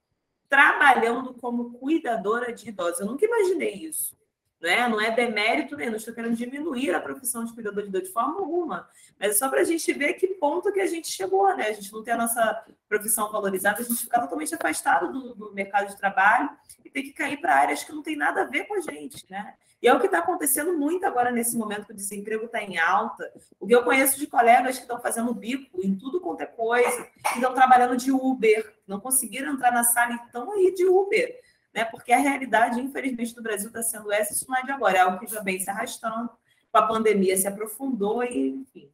trabalhando 0.49 1.35
como 1.35 1.73
cuidadora 1.79 2.53
de 2.53 2.71
idosos. 2.71 3.01
Eu 3.01 3.07
nunca 3.07 3.25
imaginei 3.25 3.75
isso. 3.75 4.17
Né? 4.61 4.89
Não 4.89 5.01
é 5.01 5.11
demérito, 5.11 5.77
não 5.77 5.95
estou 5.95 6.13
querendo 6.13 6.37
diminuir 6.37 6.93
a 6.93 7.01
profissão 7.01 7.45
de 7.45 7.53
cuidador 7.55 7.85
de 7.85 7.91
idoso 7.91 8.07
de 8.07 8.13
forma 8.13 8.41
alguma, 8.41 8.89
mas 9.19 9.31
é 9.31 9.35
só 9.35 9.49
para 9.49 9.61
a 9.61 9.65
gente 9.65 9.93
ver 9.93 10.15
que 10.15 10.27
ponto 10.27 10.73
que 10.73 10.81
a 10.81 10.87
gente 10.87 11.09
chegou, 11.09 11.57
né? 11.57 11.69
A 11.69 11.73
gente 11.73 11.93
não 11.93 12.03
tem 12.03 12.15
a 12.15 12.19
nossa 12.19 12.65
profissão 12.89 13.31
valorizada, 13.31 13.81
a 13.81 13.85
gente 13.85 14.03
fica 14.03 14.21
totalmente 14.21 14.55
afastado 14.55 15.13
do, 15.13 15.35
do 15.35 15.55
mercado 15.55 15.89
de 15.89 15.97
trabalho 15.97 16.51
e 16.85 16.91
tem 16.91 17.05
que 17.05 17.13
cair 17.13 17.41
para 17.41 17.55
áreas 17.55 17.85
que 17.85 17.93
não 17.93 18.03
tem 18.03 18.17
nada 18.17 18.43
a 18.43 18.47
ver 18.47 18.65
com 18.65 18.75
a 18.75 18.81
gente, 18.81 19.25
né? 19.31 19.55
E 19.81 19.87
é 19.87 19.95
o 19.95 20.01
que 20.01 20.07
está 20.07 20.19
acontecendo 20.19 20.77
muito 20.77 21.07
agora 21.07 21.31
nesse 21.31 21.57
momento 21.57 21.87
que 21.87 21.93
o 21.93 21.97
desemprego 21.97 22.47
está 22.47 22.61
em 22.61 22.79
alta. 22.79 23.33
O 23.61 23.67
que 23.67 23.75
eu 23.75 23.85
conheço 23.85 24.19
de 24.19 24.27
colegas 24.27 24.77
que 24.77 24.83
estão 24.83 25.01
fazendo 25.01 25.33
bico 25.33 25.81
em 25.81 25.95
tudo 25.95 26.21
quanto 26.21 26.41
é 26.41 26.47
coisa, 26.47 27.07
que 27.31 27.39
estão 27.39 27.55
trabalhando 27.55 27.97
de 27.97 28.11
Uber, 28.11 28.75
não 28.89 28.99
conseguiram 28.99 29.53
entrar 29.53 29.71
na 29.71 29.85
sala 29.85 30.15
e 30.15 30.27
estão 30.27 30.51
aí 30.51 30.75
de 30.75 30.85
Uber. 30.85 31.41
Né? 31.79 31.85
Porque 31.85 32.13
a 32.13 32.19
realidade, 32.19 32.81
infelizmente, 32.81 33.33
do 33.37 33.43
Brasil 33.43 33.69
está 33.69 33.85
sendo 33.85 34.11
essa, 34.11 34.33
isso 34.33 34.47
não 34.49 34.57
é 34.57 34.65
de 34.65 34.73
agora, 34.73 34.99
é 34.99 35.01
algo 35.01 35.21
que 35.21 35.29
já 35.29 35.41
vem 35.41 35.61
se 35.61 35.71
arrastando, 35.71 36.29
com 36.73 36.79
a 36.79 36.89
pandemia 36.89 37.37
se 37.37 37.47
aprofundou 37.47 38.25
e, 38.25 38.49
enfim, 38.49 38.91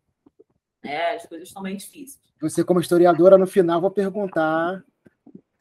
né? 0.83 1.15
as 1.15 1.25
coisas 1.25 1.49
estão 1.49 1.63
bem 1.63 1.79
difíceis. 1.79 2.21
Você, 2.43 2.63
como 2.63 2.81
historiadora, 2.81 3.39
no 3.39 3.47
final, 3.47 3.81
vou 3.81 3.91
perguntar 3.91 4.85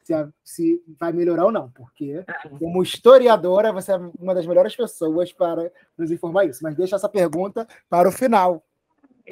se, 0.02 0.12
a, 0.12 0.28
se 0.44 0.84
vai 1.00 1.14
melhorar 1.14 1.46
ou 1.46 1.50
não, 1.50 1.70
porque, 1.70 2.22
como 2.58 2.82
historiadora, 2.82 3.72
você 3.72 3.92
é 3.92 3.96
uma 3.96 4.34
das 4.34 4.46
melhores 4.46 4.76
pessoas 4.76 5.32
para 5.32 5.72
nos 5.96 6.10
informar 6.10 6.44
isso. 6.44 6.62
Mas 6.62 6.76
deixa 6.76 6.96
essa 6.96 7.08
pergunta 7.08 7.66
para 7.88 8.06
o 8.06 8.12
final. 8.12 8.62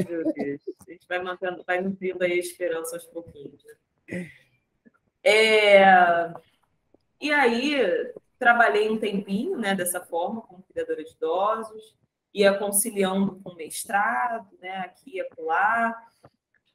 Meu 0.08 0.24
Deus, 0.32 0.62
a 0.88 0.90
gente 0.90 1.06
vai 1.06 1.22
mantendo, 1.22 1.62
vai 1.66 1.82
nutrindo 1.82 2.24
aí 2.24 2.32
a 2.32 2.36
esperança 2.36 2.96
aos 2.96 3.04
pouquinhos. 3.04 3.62
Né? 4.08 4.30
É... 5.22 6.32
E 7.22 7.30
aí, 7.30 7.76
trabalhei 8.36 8.90
um 8.90 8.98
tempinho 8.98 9.56
né, 9.56 9.76
dessa 9.76 10.00
forma, 10.00 10.42
como 10.42 10.64
cuidadora 10.64 11.04
de 11.04 11.12
idosos, 11.12 11.96
ia 12.34 12.52
conciliando 12.58 13.40
com 13.44 13.54
mestrado, 13.54 14.48
né, 14.60 14.78
aqui 14.78 15.18
e 15.18 15.20
acolá. 15.20 15.96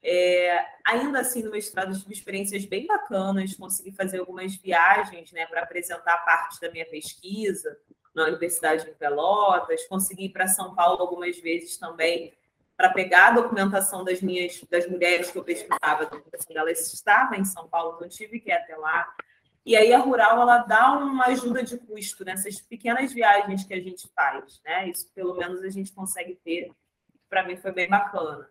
É, 0.02 0.64
ainda 0.86 1.20
assim, 1.20 1.42
no 1.42 1.50
mestrado, 1.50 1.98
tive 1.98 2.14
experiências 2.14 2.64
bem 2.64 2.86
bacanas, 2.86 3.54
consegui 3.54 3.92
fazer 3.92 4.20
algumas 4.20 4.56
viagens 4.56 5.30
né, 5.32 5.44
para 5.44 5.64
apresentar 5.64 6.16
parte 6.24 6.58
da 6.62 6.70
minha 6.70 6.86
pesquisa 6.86 7.78
na 8.14 8.24
Universidade 8.24 8.86
de 8.86 8.92
Pelotas, 8.92 9.86
consegui 9.86 10.24
ir 10.24 10.30
para 10.30 10.46
São 10.46 10.74
Paulo 10.74 11.02
algumas 11.02 11.38
vezes 11.38 11.76
também 11.76 12.32
para 12.74 12.88
pegar 12.88 13.28
a 13.28 13.32
documentação 13.32 14.02
das 14.02 14.22
minhas 14.22 14.64
das 14.70 14.88
mulheres 14.88 15.30
que 15.30 15.36
eu 15.36 15.44
pesquisava, 15.44 16.04
a 16.04 16.04
documentação 16.04 16.54
delas 16.54 16.90
estava 16.90 17.36
em 17.36 17.44
São 17.44 17.68
Paulo, 17.68 17.98
não 18.00 18.08
tive 18.08 18.40
que 18.40 18.48
ir 18.48 18.52
até 18.52 18.74
lá. 18.74 19.12
E 19.64 19.76
aí 19.76 19.92
a 19.92 19.98
Rural 19.98 20.40
ela 20.40 20.58
dá 20.58 20.92
uma 20.92 21.26
ajuda 21.26 21.62
de 21.62 21.76
custo 21.78 22.24
nessas 22.24 22.60
pequenas 22.60 23.12
viagens 23.12 23.64
que 23.64 23.74
a 23.74 23.80
gente 23.80 24.08
faz, 24.14 24.60
né? 24.64 24.88
Isso 24.88 25.10
pelo 25.14 25.36
menos 25.36 25.62
a 25.62 25.68
gente 25.68 25.92
consegue 25.92 26.38
ter. 26.44 26.72
Para 27.28 27.46
mim 27.46 27.56
foi 27.56 27.72
bem 27.72 27.88
bacana. 27.88 28.48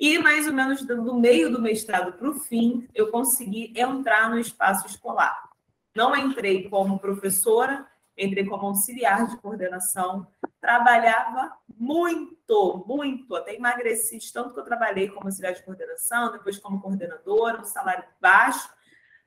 E 0.00 0.18
mais 0.18 0.46
ou 0.46 0.52
menos 0.52 0.82
do 0.84 1.14
meio 1.14 1.50
do 1.50 1.60
mestrado 1.60 2.12
para 2.12 2.28
o 2.28 2.34
fim, 2.34 2.88
eu 2.94 3.10
consegui 3.10 3.72
entrar 3.76 4.30
no 4.30 4.38
espaço 4.38 4.86
escolar. 4.86 5.48
Não 5.94 6.14
entrei 6.14 6.68
como 6.68 6.98
professora, 6.98 7.86
entrei 8.16 8.44
como 8.44 8.66
auxiliar 8.66 9.26
de 9.26 9.36
coordenação, 9.38 10.26
trabalhava 10.60 11.52
muito, 11.76 12.84
muito. 12.86 13.34
Até 13.34 13.54
emagreci, 13.54 14.18
tanto 14.32 14.54
que 14.54 14.60
eu 14.60 14.64
trabalhei 14.64 15.08
como 15.08 15.26
auxiliar 15.26 15.54
de 15.54 15.62
coordenação, 15.62 16.32
depois 16.32 16.58
como 16.58 16.80
coordenadora, 16.80 17.60
um 17.60 17.64
salário 17.64 18.04
baixo, 18.20 18.68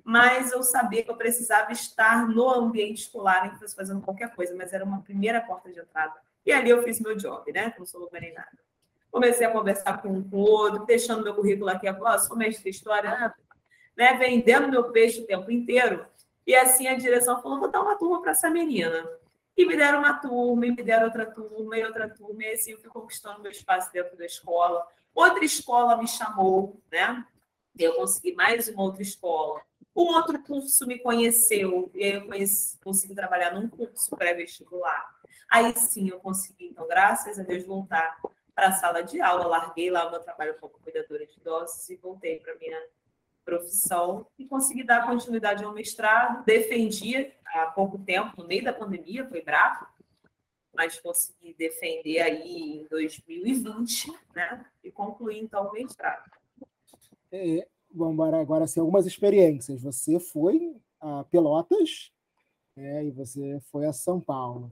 mas 0.03 0.51
eu 0.51 0.63
sabia 0.63 1.03
que 1.03 1.11
eu 1.11 1.15
precisava 1.15 1.71
estar 1.71 2.27
no 2.27 2.49
ambiente 2.49 3.03
escolar, 3.03 3.47
em 3.47 3.49
que 3.51 3.59
fosse 3.59 3.75
fazendo 3.75 4.01
qualquer 4.01 4.33
coisa, 4.35 4.55
mas 4.55 4.73
era 4.73 4.83
uma 4.83 5.01
primeira 5.01 5.41
porta 5.41 5.71
de 5.71 5.79
entrada. 5.79 6.15
E 6.45 6.51
ali 6.51 6.69
eu 6.69 6.81
fiz 6.83 6.99
meu 6.99 7.15
job, 7.15 7.51
né? 7.51 7.73
Não 7.77 7.85
sou 7.85 8.09
nem 8.11 8.33
nada. 8.33 8.57
Comecei 9.11 9.45
a 9.45 9.51
conversar 9.51 10.01
com 10.01 10.09
um 10.09 10.29
outro, 10.31 10.85
deixando 10.85 11.23
meu 11.23 11.35
currículo 11.35 11.69
aqui, 11.69 11.87
ó, 11.89 12.17
sou 12.17 12.37
mestre 12.37 12.63
de 12.63 12.69
história, 12.69 13.33
né? 13.95 14.13
vendendo 14.13 14.69
meu 14.69 14.91
peixe 14.91 15.21
o 15.21 15.27
tempo 15.27 15.51
inteiro. 15.51 16.05
E 16.47 16.55
assim 16.55 16.87
a 16.87 16.95
direção 16.95 17.41
falou: 17.41 17.59
vou 17.59 17.69
dar 17.69 17.81
uma 17.81 17.97
turma 17.97 18.21
para 18.21 18.31
essa 18.31 18.49
menina. 18.49 19.07
E 19.55 19.65
me 19.65 19.75
deram 19.75 19.99
uma 19.99 20.13
turma, 20.13 20.65
e 20.65 20.71
me 20.71 20.81
deram 20.81 21.05
outra 21.05 21.25
turma, 21.25 21.77
e 21.77 21.83
outra 21.83 22.09
turma, 22.09 22.43
e 22.43 22.53
assim 22.53 22.71
eu 22.71 22.79
fui 22.79 22.89
conquistando 22.89 23.41
meu 23.41 23.51
espaço 23.51 23.91
dentro 23.91 24.17
da 24.17 24.25
escola. 24.25 24.87
Outra 25.13 25.43
escola 25.43 25.97
me 25.97 26.07
chamou, 26.07 26.81
né? 26.89 27.25
Eu 27.77 27.95
consegui 27.95 28.33
mais 28.33 28.69
uma 28.69 28.83
outra 28.83 29.01
escola. 29.01 29.61
Um 29.95 30.13
outro 30.15 30.41
curso 30.43 30.87
me 30.87 30.99
conheceu, 30.99 31.91
e 31.93 32.05
eu 32.05 32.25
conheci, 32.25 32.79
consegui 32.79 33.13
trabalhar 33.13 33.53
num 33.53 33.67
curso 33.67 34.15
pré-vestibular. 34.15 35.09
Aí 35.51 35.75
sim 35.75 36.09
eu 36.09 36.19
consegui, 36.19 36.67
então, 36.67 36.87
graças 36.87 37.37
a 37.37 37.43
Deus, 37.43 37.65
voltar 37.65 38.17
para 38.55 38.67
a 38.67 38.71
sala 38.71 39.01
de 39.01 39.19
aula. 39.19 39.47
Larguei 39.47 39.89
lá 39.89 40.07
o 40.07 40.11
meu 40.11 40.19
trabalho 40.19 40.55
como 40.59 40.73
cuidadora 40.79 41.25
de 41.25 41.37
idosos 41.39 41.89
e 41.89 41.95
voltei 41.95 42.39
para 42.39 42.53
a 42.53 42.57
minha 42.57 42.81
profissão 43.43 44.27
e 44.37 44.45
consegui 44.45 44.83
dar 44.83 45.05
continuidade 45.05 45.63
ao 45.63 45.73
mestrado. 45.73 46.43
Defendi 46.45 47.33
há 47.45 47.65
pouco 47.67 47.97
tempo, 47.99 48.41
no 48.41 48.47
meio 48.47 48.63
da 48.63 48.71
pandemia, 48.71 49.27
foi 49.27 49.41
bravo, 49.41 49.85
mas 50.73 50.99
consegui 50.99 51.53
defender 51.55 52.19
aí 52.21 52.81
em 52.81 52.87
2020, 52.87 54.11
né? 54.35 54.65
E 54.83 54.91
concluí 54.91 55.39
então 55.39 55.67
o 55.67 55.73
mestrado. 55.73 56.29
É, 57.31 57.67
vamos 57.93 58.33
agora 58.33 58.65
assim, 58.65 58.79
algumas 58.79 59.05
experiências. 59.05 59.81
Você 59.81 60.19
foi 60.19 60.75
a 60.99 61.23
Pelotas 61.25 62.11
é, 62.75 63.05
e 63.05 63.11
você 63.11 63.59
foi 63.71 63.85
a 63.85 63.93
São 63.93 64.19
Paulo. 64.19 64.71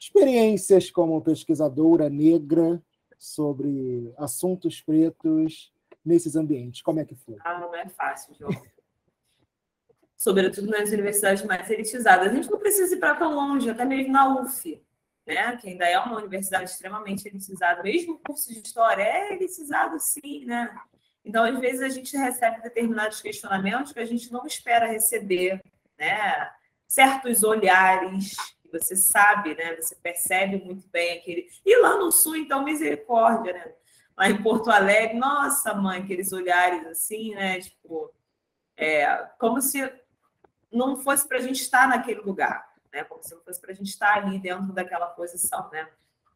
Experiências 0.00 0.90
como 0.90 1.22
pesquisadora 1.22 2.10
negra 2.10 2.82
sobre 3.18 4.12
assuntos 4.18 4.80
pretos 4.80 5.72
nesses 6.04 6.36
ambientes? 6.36 6.82
Como 6.82 7.00
é 7.00 7.04
que 7.04 7.14
foi? 7.14 7.36
Ah, 7.40 7.58
não 7.58 7.74
é 7.74 7.88
fácil, 7.88 8.34
João. 8.34 8.50
Sobretudo 10.16 10.70
nas 10.70 10.90
universidades 10.90 11.44
mais 11.44 11.70
elitizadas. 11.70 12.28
A 12.28 12.34
gente 12.34 12.50
não 12.50 12.58
precisa 12.58 12.94
ir 12.94 12.98
para 12.98 13.14
tão 13.14 13.34
longe, 13.34 13.68
até 13.68 13.84
mesmo 13.84 14.12
na 14.12 14.40
UF, 14.40 14.82
né? 15.26 15.56
que 15.56 15.68
ainda 15.68 15.86
é 15.86 15.98
uma 15.98 16.18
universidade 16.18 16.70
extremamente 16.70 17.26
elitizada. 17.26 17.82
Mesmo 17.82 18.14
o 18.14 18.18
curso 18.18 18.52
de 18.52 18.60
História 18.60 19.02
é 19.02 19.34
elitizado, 19.34 19.98
sim, 20.00 20.44
né? 20.44 20.74
Então, 21.24 21.44
às 21.44 21.58
vezes, 21.58 21.80
a 21.80 21.88
gente 21.88 22.16
recebe 22.16 22.60
determinados 22.62 23.20
questionamentos 23.20 23.92
que 23.92 24.00
a 24.00 24.04
gente 24.04 24.30
não 24.32 24.46
espera 24.46 24.86
receber, 24.86 25.62
né? 25.98 26.50
Certos 26.86 27.42
olhares, 27.42 28.36
você 28.70 28.94
sabe, 28.94 29.54
né? 29.54 29.76
Você 29.76 29.96
percebe 29.96 30.62
muito 30.64 30.86
bem 30.88 31.18
aquele. 31.18 31.48
E 31.64 31.76
lá 31.80 31.96
no 31.96 32.12
sul, 32.12 32.36
então, 32.36 32.64
misericórdia, 32.64 33.52
né? 33.52 33.72
lá 34.16 34.28
em 34.28 34.42
Porto 34.42 34.70
Alegre, 34.70 35.18
nossa, 35.18 35.74
mãe, 35.74 36.02
aqueles 36.02 36.32
olhares 36.32 36.86
assim, 36.86 37.34
né? 37.34 37.60
Tipo, 37.60 38.12
é, 38.76 39.06
como 39.38 39.60
se 39.60 39.92
não 40.72 40.96
fosse 40.96 41.26
para 41.26 41.38
a 41.38 41.40
gente 41.40 41.60
estar 41.60 41.88
naquele 41.88 42.20
lugar, 42.20 42.66
né? 42.92 43.04
Como 43.04 43.22
se 43.22 43.34
não 43.34 43.42
fosse 43.42 43.60
para 43.60 43.72
a 43.72 43.74
gente 43.74 43.88
estar 43.88 44.14
ali 44.14 44.38
dentro 44.38 44.72
daquela 44.72 45.06
posição, 45.06 45.68
né? 45.70 45.88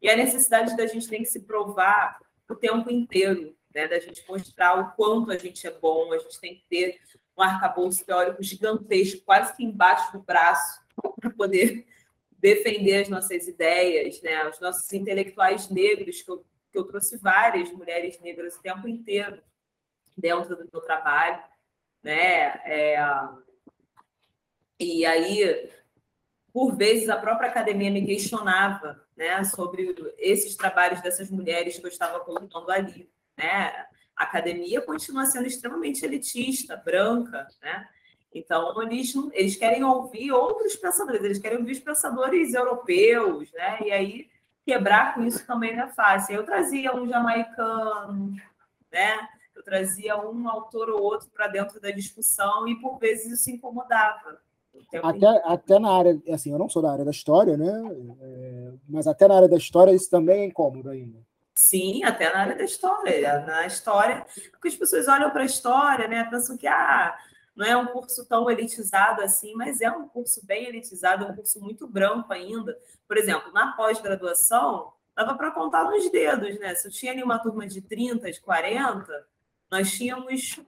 E 0.03 0.11
a 0.11 0.17
necessidade 0.17 0.77
da 0.77 0.87
gente 0.87 1.09
tem 1.09 1.23
que 1.23 1.29
se 1.29 1.41
provar 1.41 2.19
o 2.49 2.55
tempo 2.55 2.91
inteiro, 2.91 3.57
né? 3.75 3.89
Da 3.89 3.99
gente 3.99 4.25
mostrar 4.29 4.79
o 4.79 4.93
quanto 4.93 5.31
a 5.31 5.39
gente 5.39 5.67
é 5.67 5.71
bom, 5.71 6.13
a 6.13 6.19
gente 6.19 6.41
tem 6.41 6.55
que 6.57 6.65
ter 6.69 7.01
um 7.37 7.43
arcabouço 7.43 8.05
teórico 8.05 8.43
gigantesco, 8.43 9.25
quase 9.25 9.57
que 9.57 9.65
embaixo 9.65 10.13
do 10.13 10.21
braço, 10.21 10.81
para 11.21 11.31
poder 11.31 11.87
defender 12.39 13.03
as 13.03 13.09
nossas 13.09 13.47
ideias, 13.47 14.21
né? 14.23 14.49
Os 14.49 14.61
nossos 14.61 14.93
intelectuais 14.93 15.69
negros 15.69 16.23
que 16.23 16.31
eu 16.31 16.45
que 16.71 16.79
eu 16.79 16.85
trouxe 16.85 17.17
várias 17.17 17.73
mulheres 17.73 18.21
negras 18.21 18.57
o 18.57 18.63
tempo 18.63 18.87
inteiro 18.89 19.43
dentro 20.17 20.57
do 20.57 20.69
meu 20.71 20.81
trabalho, 20.83 21.43
né? 22.03 22.61
É, 22.65 22.99
e 24.79 25.05
aí, 25.07 25.71
por 26.53 26.77
vezes, 26.77 27.09
a 27.09 27.17
própria 27.17 27.49
academia 27.49 27.91
me 27.91 28.05
questionava, 28.05 29.05
né, 29.17 29.43
sobre 29.45 29.95
esses 30.19 30.55
trabalhos 30.57 31.01
dessas 31.01 31.31
mulheres 31.31 31.79
que 31.79 31.85
eu 31.85 31.91
estava 31.91 32.21
colocando 32.21 32.71
ali, 32.71 33.11
né? 33.39 33.87
A 34.17 34.25
academia 34.25 34.83
continua 34.83 35.25
sendo 35.25 35.47
extremamente 35.47 36.05
elitista, 36.05 36.77
branca, 36.77 37.47
né? 37.63 37.87
Então, 38.35 38.83
eles, 38.83 39.15
eles 39.33 39.57
querem 39.57 39.83
ouvir 39.83 40.33
outros 40.33 40.77
pensadores, 40.77 41.23
eles 41.23 41.39
querem 41.39 41.59
ouvir 41.59 41.73
os 41.73 41.79
pensadores 41.79 42.53
europeus, 42.53 43.51
né? 43.53 43.79
E 43.83 43.93
aí 43.93 44.29
quebrar 44.67 45.15
com 45.15 45.25
isso 45.25 45.47
também 45.47 45.75
não 45.75 45.85
é 45.85 45.89
fácil. 45.89 46.35
Eu 46.35 46.45
trazia 46.45 46.95
um 46.95 47.09
jamaicano, 47.09 48.35
né? 48.93 49.29
Eu 49.57 49.63
trazia 49.63 50.17
um 50.19 50.49
autor 50.49 50.91
ou 50.91 51.03
outro 51.03 51.29
para 51.31 51.49
dentro 51.49 51.81
da 51.81 51.91
discussão 51.91 52.69
e 52.69 52.79
por 52.79 52.99
vezes 52.99 53.41
isso 53.41 53.51
incomodava. 53.51 54.39
Até, 55.03 55.27
até 55.45 55.79
na 55.79 55.91
área, 55.91 56.23
assim, 56.31 56.53
eu 56.53 56.59
não 56.59 56.69
sou 56.69 56.83
da 56.83 56.93
área 56.93 57.05
da 57.05 57.11
história, 57.11 57.57
né? 57.57 57.73
É, 58.21 58.73
mas 58.89 59.07
até 59.07 59.27
na 59.27 59.37
área 59.37 59.49
da 59.49 59.57
história 59.57 59.93
isso 59.93 60.11
também 60.11 60.43
é 60.43 60.45
incômodo 60.45 60.91
ainda. 60.91 61.19
Sim, 61.59 62.05
até 62.05 62.33
na 62.33 62.39
área 62.39 62.55
da 62.57 62.63
história. 62.63 63.41
Na 63.45 63.67
história, 63.67 64.25
porque 64.53 64.69
as 64.69 64.77
pessoas 64.77 65.09
olham 65.09 65.29
para 65.33 65.43
a 65.43 65.45
história, 65.45 66.07
né? 66.07 66.23
Pensam 66.31 66.57
que 66.57 66.69
ah, 66.69 67.19
não 67.57 67.67
é 67.67 67.77
um 67.77 67.89
curso 67.89 68.25
tão 68.29 68.49
elitizado 68.49 69.23
assim, 69.23 69.55
mas 69.57 69.81
é 69.81 69.91
um 69.91 70.09
curso 70.09 70.47
bem 70.47 70.67
elitizado, 70.67 71.25
é 71.25 71.27
um 71.27 71.35
curso 71.35 71.61
muito 71.61 71.85
branco 71.89 72.33
ainda. 72.33 72.79
Por 73.09 73.17
exemplo, 73.17 73.53
na 73.53 73.73
pós-graduação, 73.73 74.93
dava 75.17 75.35
para 75.35 75.51
contar 75.51 75.83
nos 75.83 76.09
dedos, 76.13 76.61
né? 76.61 76.77
Se 76.77 76.87
eu 76.87 76.93
tinha 76.93 77.11
ali 77.11 77.25
uma 77.25 77.41
turma 77.41 77.67
de 77.67 77.83
30, 77.83 78.31
de 78.31 78.41
40, 78.41 79.27
nós 79.69 79.91
tínhamos 79.91 80.61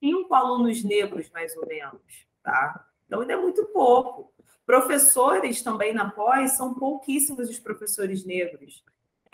cinco 0.00 0.34
alunos 0.34 0.82
negros, 0.82 1.28
mais 1.28 1.54
ou 1.58 1.66
menos, 1.66 2.26
tá? 2.42 2.86
Então, 3.06 3.20
ainda 3.20 3.34
é 3.34 3.36
muito 3.36 3.66
pouco. 3.66 4.32
Professores 4.64 5.62
também 5.62 5.92
na 5.92 6.10
pós 6.10 6.52
são 6.52 6.72
pouquíssimos 6.72 7.50
os 7.50 7.58
professores 7.58 8.24
negros. 8.24 8.82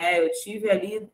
É, 0.03 0.25
eu 0.25 0.29
tive 0.43 0.69
ali 0.69 1.09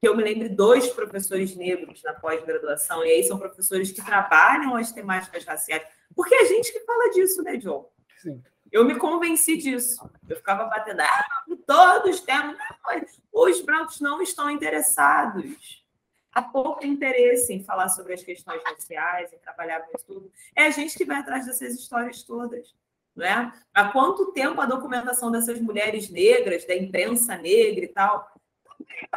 que 0.00 0.08
eu 0.08 0.16
me 0.16 0.22
lembre 0.22 0.48
dois 0.48 0.88
professores 0.88 1.54
negros 1.54 2.02
na 2.02 2.12
pós-graduação, 2.12 3.04
e 3.04 3.10
aí 3.10 3.24
são 3.24 3.38
professores 3.38 3.92
que 3.92 4.04
trabalham 4.04 4.76
as 4.76 4.92
temáticas 4.92 5.44
raciais. 5.44 5.82
Porque 6.14 6.34
é 6.34 6.42
a 6.42 6.44
gente 6.44 6.72
que 6.72 6.80
fala 6.80 7.10
disso, 7.10 7.42
né, 7.42 7.56
John? 7.56 7.90
Sim. 8.18 8.42
Eu 8.70 8.84
me 8.84 8.96
convenci 8.96 9.56
disso. 9.56 10.10
Eu 10.28 10.36
ficava 10.36 10.64
batendo, 10.64 11.00
ah, 11.00 11.44
todos 11.66 12.20
temos. 12.20 12.56
os 13.32 13.60
brancos 13.60 14.00
não 14.00 14.20
estão 14.20 14.50
interessados. 14.50 15.84
Há 16.32 16.42
pouco 16.42 16.84
interesse 16.84 17.52
em 17.54 17.64
falar 17.64 17.88
sobre 17.88 18.12
as 18.12 18.22
questões 18.22 18.62
raciais, 18.64 19.32
em 19.32 19.38
trabalhar 19.38 19.80
com 19.80 19.96
isso 19.96 20.06
tudo. 20.06 20.32
É 20.54 20.64
a 20.64 20.70
gente 20.70 20.96
que 20.96 21.04
vai 21.04 21.18
atrás 21.18 21.46
dessas 21.46 21.74
histórias 21.74 22.22
todas. 22.22 22.74
Né? 23.16 23.50
Há 23.72 23.88
quanto 23.88 24.32
tempo 24.32 24.60
a 24.60 24.66
documentação 24.66 25.30
dessas 25.30 25.58
mulheres 25.60 26.10
negras, 26.10 26.66
da 26.66 26.76
imprensa 26.76 27.36
negra 27.36 27.84
e 27.84 27.88
tal, 27.88 28.30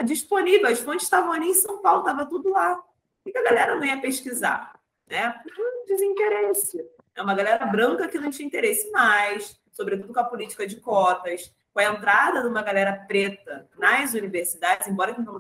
disponível, 0.06 0.68
as 0.68 0.80
fontes 0.80 1.04
estavam 1.04 1.34
ali 1.34 1.50
em 1.50 1.54
São 1.54 1.82
Paulo, 1.82 2.00
estava 2.00 2.26
tudo 2.26 2.50
lá. 2.50 2.82
Por 3.22 3.32
que 3.32 3.38
a 3.38 3.44
galera 3.44 3.76
não 3.76 3.84
ia 3.84 4.00
pesquisar? 4.00 4.80
Né? 5.06 5.30
Por 5.44 5.54
desinteresse. 5.86 6.86
É 7.16 7.22
uma 7.22 7.36
galera 7.36 7.66
branca 7.66 8.08
que 8.08 8.18
não 8.18 8.30
tinha 8.30 8.48
interesse 8.48 8.90
mais, 8.92 9.60
sobretudo 9.74 10.14
com 10.14 10.20
a 10.20 10.24
política 10.24 10.66
de 10.66 10.78
cotas, 10.78 11.54
com 11.74 11.80
a 11.80 11.84
entrada 11.84 12.42
de 12.42 12.48
uma 12.48 12.62
galera 12.62 12.94
preta 13.08 13.70
nas 13.78 14.14
universidades, 14.14 14.88
embora 14.88 15.14
que 15.14 15.22
não 15.22 15.40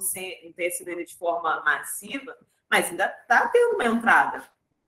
tenha 0.55 0.71
sido 0.71 0.95
de 1.05 1.15
forma 1.15 1.61
massiva, 1.61 2.35
mas 2.69 2.89
ainda 2.89 3.05
está 3.21 3.47
tendo 3.47 3.75
uma 3.75 3.85
entrada. 3.85 4.43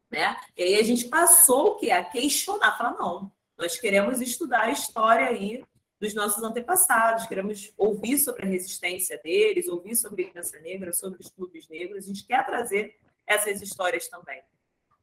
Né? 0.09 0.35
E 0.57 0.63
aí 0.63 0.75
a 0.75 0.83
gente 0.83 1.05
passou 1.05 1.67
o 1.67 1.75
que? 1.75 1.89
A 1.89 2.03
questionar, 2.03 2.77
falar, 2.77 2.95
não, 2.97 3.31
nós 3.61 3.79
queremos 3.79 4.19
estudar 4.19 4.61
a 4.63 4.71
história 4.71 5.27
aí 5.27 5.63
dos 5.99 6.15
nossos 6.15 6.43
antepassados, 6.43 7.27
queremos 7.27 7.71
ouvir 7.77 8.17
sobre 8.17 8.43
a 8.43 8.49
resistência 8.49 9.21
deles, 9.23 9.67
ouvir 9.67 9.95
sobre 9.95 10.23
a 10.23 10.29
criança 10.31 10.59
negra, 10.61 10.91
sobre 10.91 11.21
os 11.21 11.29
clubes 11.29 11.69
negros, 11.69 12.03
a 12.03 12.07
gente 12.07 12.25
quer 12.25 12.43
trazer 12.43 12.95
essas 13.25 13.61
histórias 13.61 14.07
também. 14.07 14.41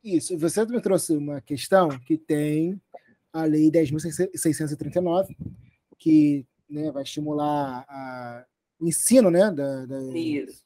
Isso, 0.02 0.36
você 0.36 0.64
me 0.64 0.80
trouxe 0.80 1.12
uma 1.16 1.40
questão 1.40 1.88
que 2.00 2.18
tem 2.18 2.80
a 3.32 3.44
Lei 3.44 3.70
10.639, 3.70 5.36
que 5.96 6.44
né, 6.68 6.90
vai 6.90 7.04
estimular 7.04 7.84
a, 7.88 8.44
o 8.80 8.88
ensino, 8.88 9.30
né? 9.30 9.52
Da, 9.52 9.86
da 9.86 10.00
Isso. 10.16 10.64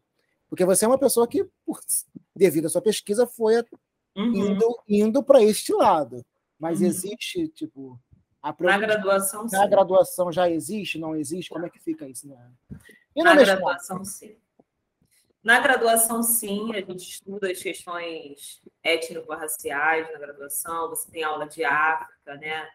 Porque 0.49 0.65
você 0.65 0.85
é 0.85 0.89
uma 0.89 0.99
pessoa 0.99 1.29
que, 1.29 1.49
por, 1.65 1.79
devido 2.35 2.67
à 2.67 2.69
sua 2.69 2.83
pesquisa, 2.83 3.27
foi 3.27 3.63
uhum. 4.17 4.35
indo, 4.35 4.83
indo 4.89 5.23
para 5.23 5.43
este 5.43 5.73
lado. 5.73 6.25
Mas 6.59 6.81
uhum. 6.81 6.87
existe, 6.87 7.49
tipo. 7.49 7.99
Na 8.61 8.79
graduação, 8.79 9.45
Na 9.45 9.63
sim. 9.63 9.71
graduação 9.71 10.31
já 10.31 10.51
existe, 10.51 10.99
não 10.99 11.17
existe? 11.17 11.49
Como 11.49 11.65
é 11.65 11.71
que 11.71 11.79
fica 11.81 12.07
isso? 12.07 12.29
Né? 12.29 12.37
Na 13.17 13.35
graduação, 13.35 14.05
sim. 14.05 14.37
Na 15.43 15.61
graduação, 15.61 16.23
sim, 16.23 16.75
a 16.75 16.81
gente 16.81 17.09
estuda 17.09 17.51
as 17.51 17.63
questões 17.63 18.63
étnico-raciais 18.83 20.11
na 20.13 20.19
graduação, 20.19 20.89
você 20.89 21.11
tem 21.11 21.23
aula 21.23 21.47
de 21.47 21.65
África, 21.65 22.35
né? 22.37 22.69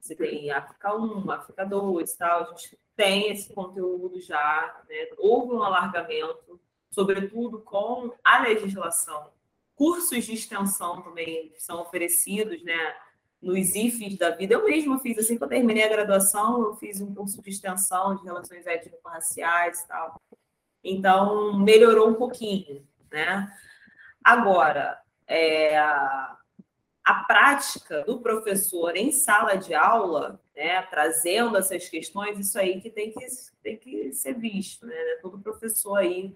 Você 0.00 0.14
tem 0.14 0.50
África 0.50 0.96
1, 0.96 1.30
África 1.30 1.64
2 1.64 2.14
tal, 2.14 2.42
a 2.42 2.44
gente 2.46 2.78
tem 2.96 3.30
esse 3.30 3.52
conteúdo 3.52 4.20
já, 4.20 4.82
né? 4.88 5.08
houve 5.18 5.54
um 5.54 5.62
alargamento, 5.62 6.60
sobretudo 6.90 7.60
com 7.60 8.12
a 8.22 8.40
legislação. 8.40 9.30
Cursos 9.74 10.24
de 10.24 10.34
extensão 10.34 11.02
também 11.02 11.52
são 11.58 11.80
oferecidos, 11.80 12.62
né? 12.62 12.96
Nos 13.42 13.74
IFES 13.74 14.16
da 14.16 14.30
vida. 14.30 14.54
Eu 14.54 14.64
mesma 14.64 14.98
fiz, 15.00 15.18
assim 15.18 15.36
que 15.36 15.42
eu 15.42 15.48
terminei 15.48 15.82
a 15.82 15.88
graduação, 15.88 16.62
eu 16.62 16.76
fiz 16.76 17.00
um 17.00 17.12
curso 17.12 17.42
de 17.42 17.50
extensão 17.50 18.14
de 18.16 18.24
relações 18.24 18.66
étnico-raciais 18.66 19.80
e 19.80 19.88
tal. 19.88 20.20
Então, 20.84 21.58
melhorou 21.58 22.08
um 22.08 22.14
pouquinho, 22.14 22.86
né? 23.10 23.52
Agora, 24.22 24.98
é, 25.26 25.76
a 27.04 27.14
prática 27.26 28.04
do 28.04 28.20
professor 28.20 28.96
em 28.96 29.10
sala 29.10 29.56
de 29.56 29.74
aula, 29.74 30.40
né, 30.54 30.82
trazendo 30.82 31.56
essas 31.56 31.88
questões, 31.88 32.38
isso 32.38 32.58
aí 32.58 32.80
que 32.80 32.90
tem 32.90 33.12
que, 33.12 33.26
tem 33.62 33.76
que 33.76 34.12
ser 34.12 34.34
visto, 34.34 34.86
né? 34.86 34.94
Todo 35.20 35.40
professor 35.40 35.96
aí 35.96 36.34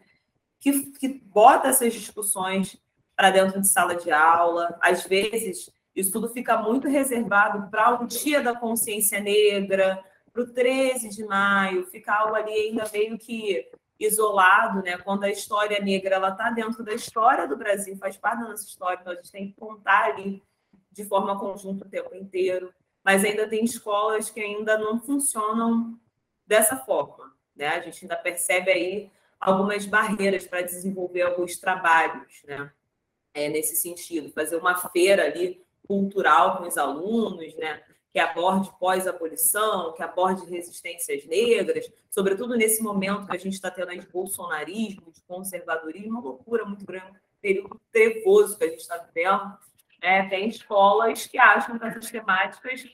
que, 0.59 0.87
que 0.93 1.09
bota 1.09 1.69
essas 1.69 1.93
discussões 1.93 2.77
para 3.15 3.31
dentro 3.31 3.61
de 3.61 3.69
sala 3.69 3.95
de 3.95 4.11
aula, 4.11 4.77
às 4.81 5.05
vezes 5.05 5.71
isso 5.97 6.13
tudo 6.13 6.29
fica 6.29 6.59
muito 6.59 6.87
reservado 6.87 7.71
para 7.71 8.03
o 8.03 8.07
Dia 8.07 8.43
da 8.43 8.55
Consciência 8.55 9.19
Negra, 9.19 10.05
para 10.31 10.43
o 10.43 10.53
13 10.53 11.09
de 11.09 11.25
maio, 11.25 11.87
fica 11.87 12.15
algo 12.15 12.35
ali 12.35 12.53
ainda 12.53 12.85
meio 12.93 13.19
que 13.19 13.67
isolado, 13.99 14.83
né? 14.83 14.99
Quando 14.99 15.25
a 15.25 15.31
história 15.31 15.81
negra 15.81 16.17
ela 16.17 16.29
está 16.29 16.51
dentro 16.51 16.85
da 16.85 16.93
história 16.93 17.49
do 17.49 17.57
Brasil, 17.57 17.97
faz 17.97 18.19
parte 18.19 18.43
da 18.43 18.51
nossa 18.51 18.65
história, 18.65 18.99
então 19.01 19.15
a 19.15 19.17
gente 19.17 19.33
tem 19.33 19.49
que 19.49 19.55
contar 19.55 20.11
ali 20.11 20.43
de 20.93 21.05
forma 21.05 21.39
conjunta 21.39 21.87
o 21.87 21.89
tempo 21.89 22.15
inteiro, 22.15 22.73
mas 23.03 23.25
ainda 23.25 23.49
tem 23.49 23.65
escolas 23.65 24.29
que 24.29 24.41
ainda 24.41 24.77
não 24.77 25.01
funcionam 25.01 25.99
dessa 26.47 26.77
forma. 26.77 27.33
Né? 27.55 27.69
A 27.69 27.81
gente 27.81 28.05
ainda 28.05 28.17
percebe 28.17 28.71
aí 28.71 29.11
algumas 29.41 29.87
barreiras 29.87 30.47
para 30.47 30.61
desenvolver 30.61 31.23
alguns 31.23 31.57
trabalhos 31.57 32.43
né? 32.45 32.71
É, 33.33 33.49
nesse 33.49 33.77
sentido. 33.77 34.33
Fazer 34.33 34.57
uma 34.57 34.75
feira 34.91 35.25
ali 35.25 35.66
cultural 35.87 36.59
com 36.59 36.67
os 36.67 36.77
alunos, 36.77 37.55
né? 37.57 37.83
que 38.17 38.21
aborde 38.21 38.71
pós-abolição, 38.81 39.93
que 39.93 40.03
aborde 40.03 40.47
resistências 40.47 41.27
negras, 41.27 41.93
sobretudo 42.09 42.57
nesse 42.57 42.83
momento 42.83 43.27
que 43.27 43.37
a 43.37 43.39
gente 43.39 43.53
está 43.53 43.71
tendo 43.71 43.91
aí 43.91 43.99
de 43.99 44.07
bolsonarismo, 44.07 45.13
de 45.13 45.21
conservadorismo, 45.29 46.13
uma 46.13 46.23
loucura 46.23 46.65
muito 46.65 46.87
grande, 46.87 47.11
um 47.11 47.41
período 47.43 47.79
trevoso 47.93 48.57
que 48.57 48.65
a 48.65 48.69
gente 48.69 48.81
está 48.81 48.97
vivendo, 48.97 49.59
é, 50.01 50.27
tem 50.31 50.49
escolas 50.49 51.27
que 51.27 51.37
acham 51.37 51.79
que 51.79 51.85
essas 51.85 52.11
temáticas 52.11 52.89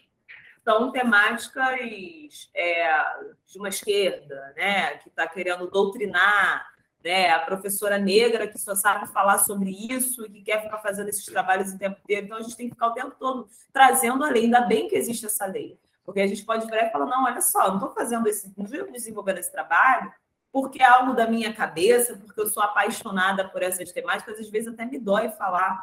são 0.65 0.91
temáticas 0.91 2.51
é, 2.53 3.05
de 3.47 3.59
uma 3.59 3.69
esquerda, 3.69 4.53
né, 4.57 4.99
que 4.99 5.09
está 5.09 5.29
querendo 5.29 5.71
doutrinar, 5.71 6.67
né, 7.05 7.31
a 7.31 7.41
professora 7.41 7.99
negra 7.99 8.47
que 8.47 8.59
só 8.59 8.75
sabe 8.75 9.07
falar 9.13 9.39
sobre 9.39 9.71
isso 9.71 10.25
e 10.27 10.31
que 10.31 10.43
quer 10.43 10.63
ficar 10.63 10.79
fazendo 10.79 11.09
esses 11.09 11.25
trabalhos 11.25 11.73
o 11.73 11.79
tempo 11.79 11.99
inteiro. 12.03 12.27
Então, 12.27 12.39
a 12.39 12.43
gente 12.43 12.57
tem 12.57 12.69
que 12.69 12.75
ficar 12.75 12.89
o 12.89 12.95
tempo 12.95 13.15
todo 13.19 13.49
trazendo 13.73 14.25
a 14.25 14.31
lei. 14.31 14.45
Ainda 14.45 14.61
bem 14.63 14.89
que 14.89 14.97
existe 14.97 15.27
essa 15.27 15.47
lei. 15.47 15.79
Porque 16.05 16.21
a 16.21 16.27
gente 16.27 16.45
pode 16.45 16.67
virar 16.67 16.87
e 16.87 16.91
falar, 16.91 17.07
não, 17.07 17.25
olha 17.25 17.41
só, 17.41 17.69
não 17.69 17.77
estou 17.77 17.93
fazendo 17.93 18.27
esse, 18.27 18.53
não 18.57 18.65
estou 18.65 18.91
desenvolvendo 18.91 19.39
esse 19.39 19.53
trabalho 19.53 20.13
porque 20.53 20.83
é 20.83 20.87
algo 20.87 21.15
da 21.15 21.27
minha 21.27 21.55
cabeça, 21.55 22.15
porque 22.15 22.39
eu 22.39 22.47
sou 22.47 22.63
apaixonada 22.63 23.49
por 23.49 23.63
essas 23.63 23.91
temáticas, 23.91 24.39
às 24.39 24.51
vezes 24.51 24.69
até 24.69 24.85
me 24.85 24.99
dói 24.99 25.31
falar 25.31 25.83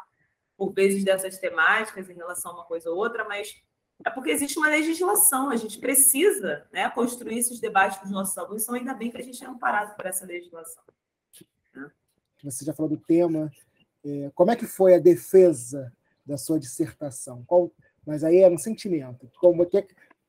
por 0.56 0.72
vezes 0.72 1.02
dessas 1.02 1.38
temáticas 1.38 2.08
em 2.08 2.14
relação 2.14 2.52
a 2.52 2.54
uma 2.54 2.64
coisa 2.64 2.88
ou 2.88 2.96
outra, 2.96 3.24
mas 3.24 3.60
é 4.04 4.10
porque 4.10 4.30
existe 4.30 4.56
uma 4.58 4.68
legislação, 4.68 5.50
a 5.50 5.56
gente 5.56 5.78
precisa 5.78 6.66
né, 6.72 6.88
construir 6.90 7.38
esses 7.38 7.58
debates 7.58 7.98
com 7.98 8.04
os 8.04 8.10
nossos 8.12 8.38
alunos, 8.38 8.62
então 8.62 8.76
ainda 8.76 8.94
bem 8.94 9.10
que 9.10 9.16
a 9.16 9.22
gente 9.22 9.42
é 9.42 9.46
amparado 9.46 9.96
por 9.96 10.06
essa 10.06 10.24
legislação. 10.24 10.84
Né? 12.44 12.50
Você 12.50 12.64
já 12.64 12.72
falou 12.72 12.90
do 12.90 12.96
tema, 12.96 13.50
é, 14.04 14.30
como 14.34 14.50
é 14.50 14.56
que 14.56 14.66
foi 14.66 14.94
a 14.94 14.98
defesa 14.98 15.92
da 16.24 16.36
sua 16.36 16.58
dissertação? 16.58 17.44
Qual, 17.46 17.72
mas 18.06 18.24
aí 18.24 18.38
é 18.38 18.48
um 18.48 18.58
sentimento. 18.58 19.30
Como 19.38 19.64
que, 19.66 19.86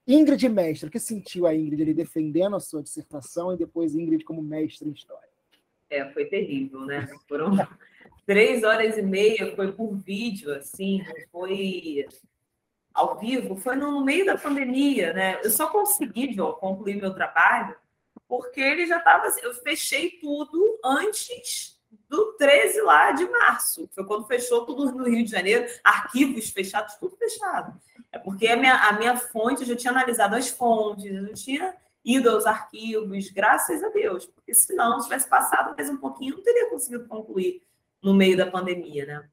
Ingrid 0.08 0.48
mestre, 0.50 0.90
o 0.90 0.92
que 0.92 1.00
sentiu 1.00 1.46
a 1.46 1.56
Ingrid 1.56 1.82
ali 1.82 1.94
defendendo 1.94 2.56
a 2.56 2.60
sua 2.60 2.82
dissertação 2.82 3.54
e 3.54 3.58
depois 3.58 3.96
Ingrid 3.96 4.24
como 4.24 4.42
mestre 4.42 4.88
em 4.88 4.92
história? 4.92 5.30
É, 5.90 6.10
foi 6.12 6.26
terrível, 6.26 6.82
né? 6.82 7.08
Foram 7.28 7.52
três 8.26 8.64
horas 8.64 8.98
e 8.98 9.02
meia, 9.02 9.56
foi 9.56 9.72
por 9.72 9.94
vídeo, 9.96 10.54
assim, 10.54 11.04
foi 11.32 12.08
ao 12.94 13.18
vivo, 13.18 13.56
foi 13.56 13.76
no 13.76 14.04
meio 14.04 14.26
da 14.26 14.38
pandemia, 14.38 15.14
né? 15.14 15.40
Eu 15.44 15.50
só 15.50 15.68
consegui, 15.68 16.34
João, 16.34 16.54
concluir 16.54 16.96
meu 16.96 17.14
trabalho 17.14 17.76
porque 18.32 18.62
ele 18.62 18.88
já 18.88 18.98
estava. 18.98 19.28
Assim, 19.28 19.42
eu 19.42 19.54
fechei 19.56 20.12
tudo 20.12 20.80
antes 20.86 21.78
do 22.10 22.34
13 22.34 22.82
lá 22.82 23.12
de 23.12 23.26
março. 23.28 23.90
Foi 23.94 24.06
quando 24.06 24.28
fechou 24.28 24.66
tudo 24.66 24.92
no 24.92 25.06
Rio 25.06 25.24
de 25.24 25.32
Janeiro, 25.32 25.66
arquivos 25.84 26.50
fechados, 26.50 26.96
tudo 26.96 27.16
fechado. 27.16 27.80
É 28.12 28.20
porque 28.20 28.48
a 28.48 28.58
minha, 28.58 28.76
a 28.76 28.94
minha 28.94 29.16
fonte, 29.16 29.62
eu 29.62 29.68
já 29.68 29.76
tinha 29.76 29.92
analisado 29.92 30.36
as 30.36 30.50
fontes, 30.50 31.06
eu 31.06 31.28
já 31.28 31.34
tinha 31.34 31.76
ido 32.04 32.30
aos 32.30 32.46
arquivos, 32.46 33.30
graças 33.30 33.84
a 33.84 33.90
Deus, 33.90 34.26
porque 34.26 34.54
senão, 34.54 35.00
se 35.00 35.08
tivesse 35.08 35.30
passado 35.30 35.76
mais 35.76 35.90
um 35.90 35.98
pouquinho, 35.98 36.36
não 36.36 36.44
teria 36.44 36.70
conseguido 36.70 37.08
concluir 37.08 37.62
no 38.02 38.14
meio 38.14 38.36
da 38.36 38.50
pandemia, 38.50 39.06
né? 39.06 39.30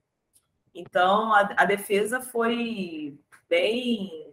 Então, 0.74 1.32
a, 1.32 1.40
a 1.56 1.64
defesa 1.64 2.20
foi 2.20 3.18
bem 3.48 4.27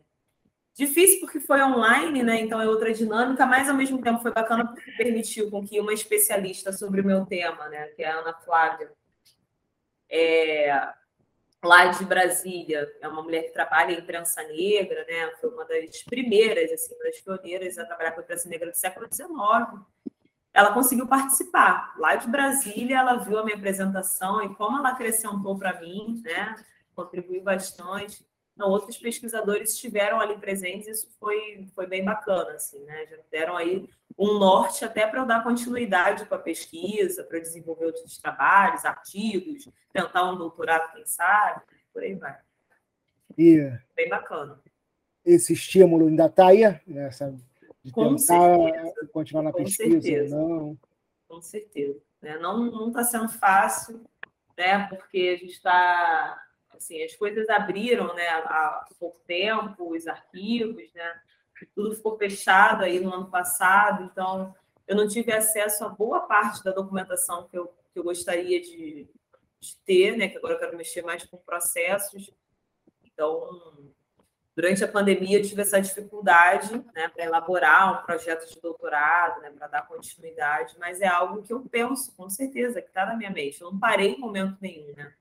difícil 0.75 1.19
porque 1.21 1.39
foi 1.39 1.61
online, 1.63 2.21
né? 2.21 2.41
Então 2.41 2.61
é 2.61 2.67
outra 2.67 2.93
dinâmica, 2.93 3.45
mas 3.45 3.69
ao 3.69 3.75
mesmo 3.75 4.01
tempo 4.01 4.21
foi 4.21 4.31
bacana 4.31 4.67
porque 4.67 4.91
permitiu 4.91 5.49
com 5.49 5.65
que 5.65 5.79
uma 5.79 5.93
especialista 5.93 6.71
sobre 6.73 7.01
o 7.01 7.05
meu 7.05 7.25
tema, 7.25 7.67
né, 7.69 7.87
que 7.87 8.03
é 8.03 8.11
a 8.11 8.19
Ana 8.19 8.33
Flávia, 8.33 8.91
é, 10.09 10.93
lá 11.63 11.87
de 11.87 12.05
Brasília, 12.05 12.87
é 13.01 13.07
uma 13.07 13.23
mulher 13.23 13.43
que 13.43 13.53
trabalha 13.53 13.93
em 13.93 13.99
imprensa 13.99 14.43
negra, 14.43 15.05
né? 15.07 15.31
Foi 15.41 15.49
uma 15.49 15.65
das 15.65 16.03
primeiras, 16.03 16.71
assim, 16.71 16.97
das 16.99 17.19
pioneiras 17.21 17.77
a 17.77 17.85
trabalhar 17.85 18.11
com 18.11 18.19
a 18.19 18.23
imprensa 18.23 18.47
negra 18.49 18.69
do 18.69 18.77
século 18.77 19.07
XIX 19.11 19.85
ela 20.55 20.73
conseguiu 20.73 21.05
participar. 21.05 21.93
Lá 21.99 22.15
de 22.15 22.29
Brasília, 22.29 22.99
ela 22.99 23.17
viu 23.17 23.37
a 23.37 23.43
minha 23.43 23.57
apresentação 23.57 24.41
e 24.41 24.55
como 24.55 24.77
ela 24.77 24.91
acrescentou 24.91 25.59
para 25.59 25.81
mim, 25.81 26.21
né? 26.23 26.55
Contribuiu 26.95 27.43
bastante. 27.43 28.25
Não, 28.55 28.69
outros 28.69 28.97
pesquisadores 28.97 29.73
estiveram 29.73 30.19
ali 30.19 30.37
presentes, 30.37 30.87
isso 30.87 31.09
foi, 31.19 31.67
foi 31.75 31.85
bem 31.87 32.05
bacana, 32.05 32.51
assim, 32.51 32.79
né? 32.85 33.05
Já 33.07 33.17
deram 33.29 33.57
aí 33.57 33.89
um 34.17 34.39
norte 34.39 34.85
até 34.85 35.05
para 35.05 35.19
eu 35.19 35.25
dar 35.25 35.43
continuidade 35.43 36.25
com 36.25 36.35
a 36.35 36.39
pesquisa, 36.39 37.23
para 37.25 37.39
desenvolver 37.39 37.87
outros 37.87 38.17
trabalhos, 38.17 38.85
artigos, 38.85 39.67
tentar 39.91 40.31
um 40.31 40.37
doutorado, 40.37 40.93
quem 40.93 41.05
sabe, 41.05 41.61
por 41.93 42.01
aí 42.01 42.15
vai. 42.15 42.37
E 43.37 43.71
bem 43.93 44.07
bacana. 44.07 44.61
Esse 45.25 45.53
estímulo 45.53 46.07
ainda 46.07 46.27
está 46.27 46.47
aí, 46.47 46.63
essa 46.63 47.35
de 47.83 47.91
Com 47.91 48.15
tentar 48.15 48.55
certeza. 48.55 49.09
continuar 49.13 49.43
na 49.43 49.51
Com 49.51 49.63
pesquisa, 49.63 50.01
certeza. 50.01 50.35
não. 50.35 50.77
Com 51.27 51.41
certeza. 51.41 51.99
Né? 52.19 52.37
Não 52.39 52.87
está 52.87 53.03
sendo 53.03 53.29
fácil, 53.29 54.03
né? 54.57 54.87
porque 54.87 55.35
a 55.35 55.37
gente 55.37 55.53
está. 55.53 56.44
Assim, 56.75 57.03
as 57.03 57.15
coisas 57.15 57.49
abriram 57.49 58.13
né, 58.13 58.27
há 58.27 58.85
pouco 58.99 59.19
tempo, 59.25 59.95
os 59.95 60.07
arquivos, 60.07 60.91
né? 60.93 61.21
tudo 61.73 61.95
ficou 61.95 62.17
fechado 62.17 62.83
aí 62.83 62.99
no 62.99 63.13
ano 63.13 63.29
passado, 63.29 64.03
então 64.03 64.53
eu 64.87 64.95
não 64.95 65.07
tive 65.07 65.31
acesso 65.31 65.85
a 65.85 65.89
boa 65.89 66.21
parte 66.21 66.63
da 66.63 66.71
documentação 66.71 67.47
que 67.47 67.57
eu, 67.57 67.73
que 67.93 67.99
eu 67.99 68.03
gostaria 68.03 68.61
de, 68.61 69.07
de 69.59 69.75
ter, 69.85 70.17
né? 70.17 70.27
que 70.27 70.37
agora 70.37 70.55
eu 70.55 70.59
quero 70.59 70.77
mexer 70.77 71.01
mais 71.01 71.23
com 71.25 71.37
processos. 71.37 72.31
Então, 73.03 73.93
Durante 74.55 74.81
a 74.85 74.87
pandemia, 74.87 75.37
eu 75.37 75.43
tive 75.43 75.63
essa 75.63 75.81
dificuldade 75.81 76.71
né, 76.95 77.09
para 77.09 77.25
elaborar 77.25 77.99
um 77.99 78.05
projeto 78.05 78.49
de 78.49 78.61
doutorado, 78.61 79.41
né, 79.41 79.51
para 79.51 79.67
dar 79.67 79.85
continuidade, 79.85 80.77
mas 80.79 81.01
é 81.01 81.07
algo 81.07 81.43
que 81.43 81.51
eu 81.51 81.59
penso, 81.69 82.15
com 82.15 82.29
certeza, 82.29 82.81
que 82.81 82.87
está 82.87 83.05
na 83.05 83.17
minha 83.17 83.29
mente. 83.29 83.61
Eu 83.61 83.69
não 83.69 83.77
parei 83.77 84.13
em 84.13 84.19
momento 84.19 84.55
nenhum. 84.61 84.93
Né? 84.95 85.13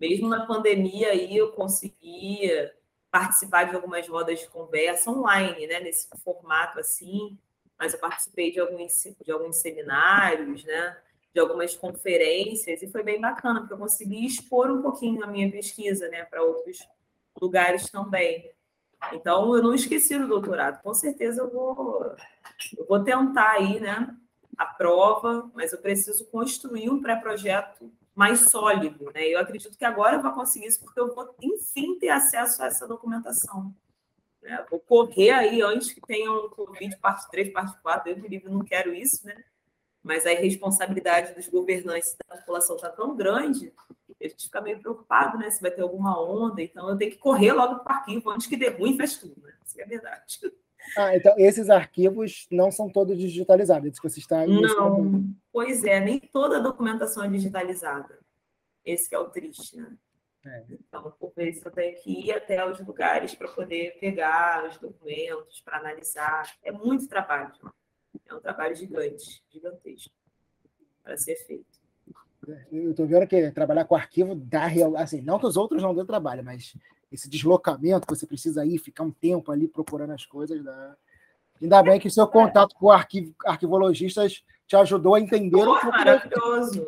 Mesmo 0.00 0.28
na 0.28 0.46
pandemia, 0.46 1.10
aí, 1.10 1.36
eu 1.36 1.52
conseguia 1.52 2.74
participar 3.10 3.64
de 3.64 3.74
algumas 3.74 4.06
rodas 4.08 4.40
de 4.40 4.48
conversa 4.48 5.10
online, 5.10 5.66
né, 5.66 5.80
nesse 5.80 6.08
formato 6.22 6.78
assim, 6.78 7.38
mas 7.78 7.94
eu 7.94 7.98
participei 7.98 8.52
de 8.52 8.60
alguns, 8.60 9.06
de 9.24 9.32
alguns 9.32 9.56
seminários, 9.56 10.64
né, 10.64 10.98
de 11.32 11.40
algumas 11.40 11.74
conferências, 11.74 12.82
e 12.82 12.88
foi 12.88 13.02
bem 13.02 13.20
bacana, 13.20 13.60
porque 13.60 13.74
eu 13.74 13.78
consegui 13.78 14.26
expor 14.26 14.70
um 14.70 14.82
pouquinho 14.82 15.24
a 15.24 15.26
minha 15.26 15.50
pesquisa 15.50 16.08
né, 16.08 16.24
para 16.24 16.42
outros 16.42 16.86
lugares 17.40 17.90
também. 17.90 18.50
Então, 19.12 19.54
eu 19.54 19.62
não 19.62 19.74
esqueci 19.74 20.18
do 20.18 20.26
doutorado. 20.26 20.82
Com 20.82 20.94
certeza 20.94 21.42
eu 21.42 21.50
vou, 21.50 22.16
eu 22.76 22.86
vou 22.86 23.04
tentar 23.04 23.52
aí, 23.52 23.78
né, 23.78 24.14
a 24.56 24.64
prova, 24.64 25.50
mas 25.54 25.72
eu 25.72 25.78
preciso 25.78 26.24
construir 26.26 26.90
um 26.90 27.00
pré-projeto 27.00 27.92
mais 28.16 28.50
sólido, 28.50 29.12
né? 29.14 29.28
Eu 29.28 29.38
acredito 29.38 29.76
que 29.76 29.84
agora 29.84 30.16
eu 30.16 30.22
vou 30.22 30.32
conseguir 30.32 30.66
isso 30.66 30.80
porque 30.80 30.98
eu 30.98 31.14
vou, 31.14 31.36
enfim, 31.40 31.98
ter 31.98 32.08
acesso 32.08 32.62
a 32.62 32.66
essa 32.66 32.88
documentação. 32.88 33.72
Né? 34.42 34.64
Vou 34.68 34.80
correr 34.80 35.30
aí 35.30 35.62
antes 35.62 35.92
que 35.92 36.00
tenha 36.00 36.32
um 36.32 36.48
Covid 36.48 36.96
parte 36.96 37.30
3, 37.30 37.52
parte 37.52 37.80
4, 37.82 38.10
eu 38.10 38.18
livre, 38.18 38.50
não 38.50 38.64
quero 38.64 38.92
isso, 38.94 39.24
né? 39.26 39.44
Mas 40.02 40.24
a 40.24 40.32
irresponsabilidade 40.32 41.34
dos 41.34 41.46
governantes 41.48 42.16
da 42.28 42.36
população 42.36 42.76
está 42.76 42.88
tão 42.88 43.14
grande 43.14 43.72
a 44.24 44.28
gente 44.28 44.44
fica 44.44 44.60
meio 44.60 44.80
preocupado, 44.80 45.38
né? 45.38 45.50
Se 45.50 45.60
vai 45.60 45.70
ter 45.70 45.82
alguma 45.82 46.20
onda, 46.20 46.62
então 46.62 46.88
eu 46.88 46.96
tenho 46.96 47.12
que 47.12 47.18
correr 47.18 47.52
logo 47.52 47.80
para 47.80 47.94
o 47.94 47.98
arquivo 47.98 48.30
antes 48.30 48.46
que 48.46 48.56
dê 48.56 48.70
ruim 48.70 48.94
e 48.94 48.96
faz 48.96 49.16
tudo, 49.16 49.40
né? 49.42 49.52
Isso 49.64 49.80
é 49.80 49.84
verdade. 49.84 50.40
Ah, 50.96 51.16
então 51.16 51.34
esses 51.38 51.70
arquivos 51.70 52.46
não 52.50 52.70
são 52.70 52.90
todos 52.90 53.16
digitalizados, 53.18 53.90
isso 53.90 54.00
que 54.00 54.08
você 54.08 54.20
está 54.20 54.46
Não, 54.46 55.24
pois 55.52 55.84
é, 55.84 56.00
nem 56.00 56.20
toda 56.20 56.58
a 56.58 56.60
documentação 56.60 57.24
é 57.24 57.28
digitalizada. 57.28 58.18
Esse 58.84 59.14
é 59.14 59.18
o 59.18 59.28
triste, 59.28 59.76
né? 59.76 59.96
É. 60.46 60.64
Então, 60.70 61.12
por 61.18 61.32
vezes 61.34 61.64
eu 61.64 61.72
tenho 61.72 62.00
que 62.00 62.28
ir 62.28 62.32
até 62.32 62.64
os 62.64 62.78
lugares 62.80 63.34
para 63.34 63.48
poder 63.48 63.98
pegar 63.98 64.68
os 64.68 64.78
documentos, 64.78 65.60
para 65.60 65.78
analisar. 65.78 66.56
É 66.62 66.70
muito 66.70 67.08
trabalho. 67.08 67.52
É 68.28 68.34
um 68.34 68.40
trabalho 68.40 68.74
gigante, 68.74 69.42
gigantesco, 69.50 70.14
para 71.02 71.16
ser 71.16 71.36
feito. 71.46 71.76
Eu 72.70 72.92
estou 72.92 73.06
vendo 73.06 73.26
que 73.26 73.50
trabalhar 73.50 73.84
com 73.84 73.96
arquivo 73.96 74.36
dá 74.36 74.66
real. 74.66 74.96
Assim, 74.96 75.20
não 75.20 75.38
que 75.38 75.46
os 75.46 75.56
outros 75.56 75.82
não 75.82 75.94
dê 75.94 76.04
trabalho, 76.04 76.44
mas 76.44 76.76
esse 77.10 77.28
deslocamento 77.28 78.06
que 78.06 78.14
você 78.14 78.26
precisa 78.26 78.64
ir, 78.64 78.78
ficar 78.78 79.04
um 79.04 79.10
tempo 79.10 79.52
ali 79.52 79.68
procurando 79.68 80.12
as 80.12 80.24
coisas, 80.24 80.62
dá. 80.62 80.96
Ainda 81.60 81.82
bem 81.82 81.98
que 81.98 82.10
seu 82.10 82.26
contato 82.26 82.74
com 82.74 82.90
arquiv 82.90 83.34
arquivologistas 83.44 84.42
te 84.66 84.76
ajudou 84.76 85.14
a 85.14 85.20
entender 85.20 85.64
Pô, 85.64 85.72
um 85.72 85.90
maravilhoso. 85.90 86.86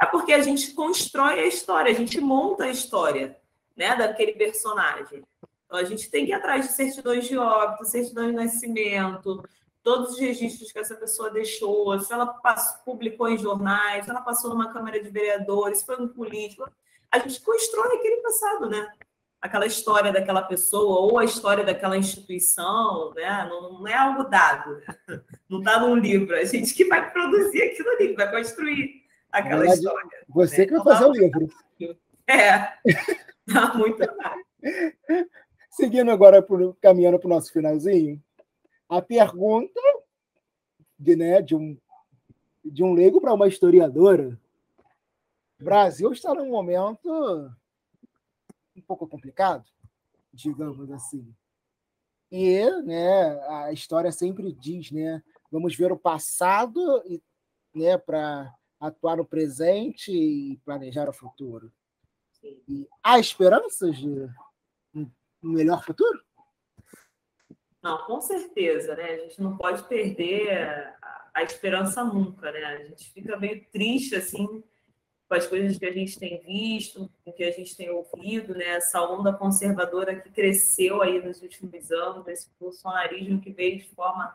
É 0.00 0.06
porque 0.06 0.32
a 0.32 0.42
gente 0.42 0.72
constrói 0.72 1.40
a 1.40 1.46
história, 1.46 1.92
a 1.92 1.94
gente 1.94 2.20
monta 2.20 2.64
a 2.64 2.70
história 2.70 3.36
né, 3.76 3.94
daquele 3.96 4.32
personagem. 4.32 5.22
Então, 5.66 5.78
a 5.78 5.84
gente 5.84 6.10
tem 6.10 6.24
que 6.24 6.32
ir 6.32 6.34
atrás 6.34 6.66
de 6.66 6.72
certidões 6.72 7.28
de 7.28 7.36
óbito, 7.36 7.84
certidões 7.84 8.28
de 8.30 8.36
nascimento, 8.36 9.44
todos 9.82 10.12
os 10.12 10.18
registros 10.18 10.72
que 10.72 10.78
essa 10.78 10.94
pessoa 10.94 11.30
deixou, 11.30 11.98
se 12.00 12.12
ela 12.12 12.26
passou, 12.26 12.78
publicou 12.84 13.28
em 13.28 13.38
jornais, 13.38 14.04
se 14.04 14.10
ela 14.10 14.22
passou 14.22 14.50
numa 14.50 14.72
Câmara 14.72 15.00
de 15.02 15.10
Vereadores, 15.10 15.78
se 15.78 15.86
foi 15.86 15.96
um 16.00 16.08
político. 16.08 16.68
A 17.10 17.18
gente 17.18 17.40
constrói 17.40 17.96
aquele 17.96 18.22
passado, 18.22 18.68
né? 18.68 18.90
Aquela 19.40 19.66
história 19.66 20.12
daquela 20.12 20.42
pessoa 20.42 21.00
ou 21.00 21.18
a 21.18 21.24
história 21.24 21.64
daquela 21.64 21.96
instituição, 21.96 23.12
né? 23.14 23.46
Não, 23.48 23.80
não 23.80 23.88
é 23.88 23.94
algo 23.94 24.24
dado, 24.24 24.76
né? 24.76 24.86
não 25.48 25.60
está 25.60 25.80
num 25.80 25.94
livro. 25.94 26.34
A 26.34 26.44
gente 26.44 26.74
que 26.74 26.84
vai 26.86 27.10
produzir 27.12 27.62
aquilo 27.62 27.90
ali, 27.90 28.14
vai 28.14 28.30
construir 28.30 29.04
aquela 29.30 29.60
verdade, 29.60 29.80
história. 29.80 30.26
Você 30.28 30.58
né? 30.58 30.66
que 30.66 30.72
vai 30.72 30.84
fazer 30.84 31.04
o 31.04 31.12
livro. 31.12 31.48
É, 32.30 32.74
dá 33.48 33.72
muito 33.72 33.96
trabalho. 33.96 34.44
Seguindo 35.70 36.10
agora, 36.10 36.46
caminhando 36.78 37.18
para 37.18 37.26
o 37.26 37.30
nosso 37.30 37.50
finalzinho, 37.50 38.22
a 38.86 39.00
pergunta 39.00 39.80
de, 40.98 41.16
né, 41.16 41.40
de, 41.40 41.54
um, 41.54 41.78
de 42.64 42.82
um 42.82 42.92
leigo 42.92 43.20
para 43.20 43.32
uma 43.32 43.48
historiadora. 43.48 44.38
O 45.60 45.64
Brasil 45.64 46.12
está 46.12 46.34
num 46.34 46.50
momento 46.50 47.50
um 48.78 48.82
pouco 48.82 49.06
complicado, 49.06 49.64
digamos 50.32 50.90
assim. 50.90 51.34
E 52.30 52.70
né, 52.82 53.40
a 53.48 53.72
história 53.72 54.12
sempre 54.12 54.52
diz, 54.52 54.90
né, 54.90 55.22
vamos 55.50 55.74
ver 55.76 55.90
o 55.90 55.98
passado 55.98 56.80
né, 57.74 57.96
para 57.96 58.54
atuar 58.78 59.16
no 59.16 59.24
presente 59.24 60.12
e 60.12 60.58
planejar 60.58 61.08
o 61.08 61.12
futuro. 61.12 61.72
E 62.42 62.88
há 63.02 63.18
esperanças 63.18 63.96
de 63.96 64.08
um 64.94 65.08
melhor 65.42 65.82
futuro? 65.84 66.22
Não, 67.82 68.04
com 68.06 68.20
certeza, 68.20 68.94
né? 68.96 69.12
A 69.12 69.18
gente 69.18 69.40
não 69.40 69.56
pode 69.56 69.82
perder 69.84 70.96
a, 71.02 71.30
a 71.34 71.42
esperança 71.42 72.04
nunca, 72.04 72.50
né? 72.50 72.64
A 72.64 72.84
gente 72.84 73.10
fica 73.12 73.36
meio 73.36 73.64
triste, 73.70 74.16
assim, 74.16 74.62
com 75.28 75.34
as 75.34 75.46
coisas 75.46 75.76
que 75.76 75.84
a 75.84 75.92
gente 75.92 76.18
tem 76.18 76.40
visto, 76.40 77.10
com 77.22 77.32
que 77.32 77.44
a 77.44 77.50
gente 77.50 77.76
tem 77.76 77.90
ouvido, 77.90 78.54
né? 78.54 78.64
Essa 78.76 79.02
onda 79.02 79.32
conservadora 79.32 80.16
que 80.16 80.30
cresceu 80.30 81.02
aí 81.02 81.22
nos 81.22 81.42
últimos 81.42 81.92
anos, 81.92 82.26
esse 82.28 82.48
bolsonarismo 82.58 83.40
que 83.40 83.52
veio 83.52 83.76
de 83.76 83.88
forma 83.94 84.34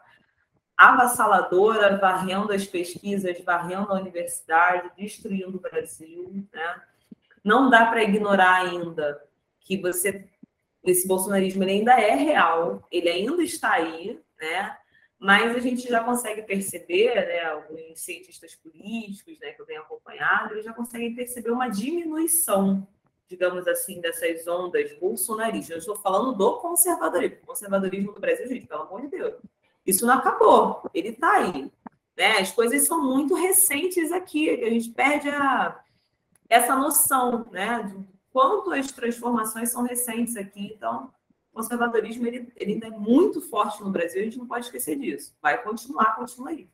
avassaladora, 0.78 1.98
varrendo 1.98 2.52
as 2.54 2.66
pesquisas, 2.66 3.44
varrendo 3.44 3.92
a 3.92 4.00
universidade, 4.00 4.92
destruindo 4.96 5.58
o 5.58 5.62
Brasil, 5.62 6.46
né? 6.54 6.82
Não 7.44 7.70
dá 7.70 7.88
para 7.88 8.04
ignorar 8.04 8.62
ainda 8.62 9.20
que 9.62 9.78
você 9.78 10.28
esse 10.84 11.08
bolsonarismo 11.08 11.64
ainda 11.64 11.94
é 11.94 12.14
real, 12.14 12.86
ele 12.92 13.10
ainda 13.10 13.42
está 13.42 13.72
aí, 13.72 14.20
né? 14.40 14.78
Mas 15.24 15.56
a 15.56 15.60
gente 15.60 15.88
já 15.88 16.04
consegue 16.04 16.42
perceber, 16.42 17.16
né, 17.16 17.46
alguns 17.46 18.02
cientistas 18.02 18.56
políticos, 18.56 19.40
né, 19.40 19.54
que 19.54 19.62
eu 19.62 19.66
tenho 19.66 19.80
acompanhado, 19.80 20.54
eles 20.54 20.66
já 20.66 20.74
conseguem 20.74 21.16
perceber 21.16 21.50
uma 21.50 21.70
diminuição, 21.70 22.86
digamos 23.30 23.66
assim, 23.66 24.02
dessas 24.02 24.46
ondas 24.46 24.92
bolsonaristas. 25.00 25.70
Eu 25.70 25.78
estou 25.78 25.96
falando 25.96 26.38
do 26.38 26.58
conservadorismo. 26.58 27.38
O 27.42 27.46
conservadorismo 27.48 28.12
do 28.12 28.20
Brasil, 28.20 28.46
gente, 28.50 28.68
pelo 28.68 28.82
amor 28.82 29.00
de 29.04 29.08
Deus. 29.08 29.36
Isso 29.86 30.06
não 30.06 30.16
acabou, 30.16 30.90
ele 30.94 31.10
está 31.10 31.38
aí. 31.38 31.72
Né? 32.18 32.40
As 32.40 32.52
coisas 32.52 32.86
são 32.86 33.02
muito 33.02 33.34
recentes 33.34 34.12
aqui, 34.12 34.50
a 34.50 34.70
gente 34.70 34.90
perde 34.90 35.30
a, 35.30 35.82
essa 36.50 36.76
noção 36.76 37.48
né, 37.50 37.96
quanto 38.30 38.74
as 38.74 38.92
transformações 38.92 39.72
são 39.72 39.84
recentes 39.84 40.36
aqui. 40.36 40.74
Então, 40.76 41.14
o 41.54 41.58
conservadorismo 41.58 42.26
ele, 42.26 42.52
ele 42.56 42.74
ainda 42.74 42.88
é 42.88 42.90
muito 42.90 43.40
forte 43.40 43.82
no 43.84 43.92
Brasil, 43.92 44.22
a 44.22 44.26
gente 44.26 44.40
não 44.40 44.48
pode 44.48 44.66
esquecer 44.66 44.98
disso. 44.98 45.36
Vai 45.40 45.62
continuar, 45.62 46.16
continua 46.16 46.50
aí. 46.50 46.68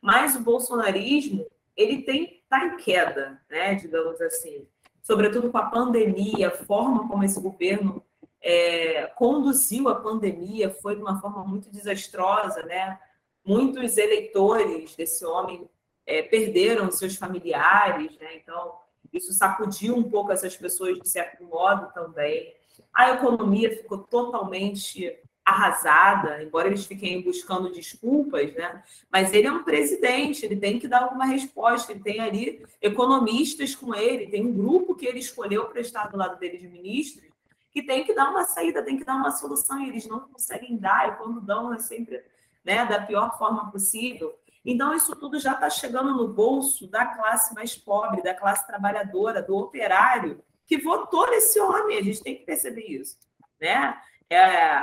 Mas 0.00 0.34
o 0.34 0.40
bolsonarismo, 0.40 1.46
ele 1.76 2.02
tem 2.02 2.42
está 2.54 2.66
em 2.66 2.76
queda, 2.76 3.40
né, 3.50 3.74
digamos 3.74 4.20
assim. 4.20 4.66
Sobretudo 5.02 5.50
com 5.50 5.58
a 5.58 5.66
pandemia, 5.66 6.48
a 6.48 6.50
forma 6.50 7.08
como 7.08 7.24
esse 7.24 7.40
governo 7.40 8.02
é, 8.40 9.06
conduziu 9.16 9.88
a 9.88 9.94
pandemia 9.94 10.70
foi 10.70 10.96
de 10.96 11.02
uma 11.02 11.20
forma 11.20 11.44
muito 11.44 11.70
desastrosa, 11.70 12.62
né? 12.62 12.98
Muitos 13.44 13.98
eleitores 13.98 14.94
desse 14.94 15.24
homem 15.24 15.68
é, 16.06 16.22
perderam 16.22 16.90
seus 16.90 17.16
familiares, 17.16 18.16
né? 18.18 18.36
Então, 18.36 18.74
isso 19.12 19.32
sacudiu 19.32 19.96
um 19.96 20.08
pouco 20.08 20.32
essas 20.32 20.56
pessoas, 20.56 20.98
de 20.98 21.08
certo 21.08 21.44
modo, 21.44 21.92
também. 21.92 22.54
A 22.94 23.10
economia 23.10 23.76
ficou 23.76 23.98
totalmente 23.98 25.18
arrasada, 25.44 26.42
embora 26.42 26.68
eles 26.68 26.86
fiquem 26.86 27.20
buscando 27.20 27.70
desculpas, 27.70 28.54
né? 28.54 28.82
Mas 29.12 29.32
ele 29.32 29.46
é 29.46 29.52
um 29.52 29.62
presidente, 29.62 30.44
ele 30.44 30.56
tem 30.56 30.78
que 30.78 30.88
dar 30.88 31.02
alguma 31.02 31.26
resposta. 31.26 31.92
Ele 31.92 32.00
tem 32.00 32.20
ali 32.20 32.64
economistas 32.80 33.74
com 33.74 33.94
ele, 33.94 34.30
tem 34.30 34.46
um 34.46 34.52
grupo 34.52 34.94
que 34.94 35.04
ele 35.04 35.18
escolheu 35.18 35.66
para 35.66 35.80
estar 35.80 36.06
do 36.06 36.16
lado 36.16 36.38
dele 36.38 36.56
de 36.56 36.68
ministros, 36.68 37.28
que 37.70 37.82
tem 37.82 38.04
que 38.04 38.14
dar 38.14 38.30
uma 38.30 38.44
saída, 38.44 38.82
tem 38.82 38.96
que 38.96 39.04
dar 39.04 39.16
uma 39.16 39.32
solução, 39.32 39.80
e 39.80 39.88
eles 39.88 40.06
não 40.06 40.20
conseguem 40.20 40.78
dar, 40.78 41.08
e 41.08 41.16
quando 41.16 41.40
dão 41.40 41.74
é 41.74 41.78
sempre 41.78 42.22
né, 42.64 42.86
da 42.86 43.02
pior 43.02 43.36
forma 43.36 43.70
possível. 43.70 44.34
Então, 44.64 44.94
isso 44.94 45.14
tudo 45.16 45.38
já 45.38 45.52
está 45.52 45.68
chegando 45.68 46.14
no 46.14 46.26
bolso 46.26 46.86
da 46.86 47.04
classe 47.04 47.52
mais 47.54 47.76
pobre, 47.76 48.22
da 48.22 48.32
classe 48.32 48.66
trabalhadora, 48.66 49.42
do 49.42 49.56
operário, 49.56 50.42
que 50.66 50.78
votou 50.78 51.30
nesse 51.30 51.60
homem. 51.60 51.98
A 51.98 52.02
gente 52.02 52.22
tem 52.22 52.36
que 52.36 52.44
perceber 52.44 52.86
isso. 52.86 53.16
Né? 53.60 53.96
É, 54.30 54.82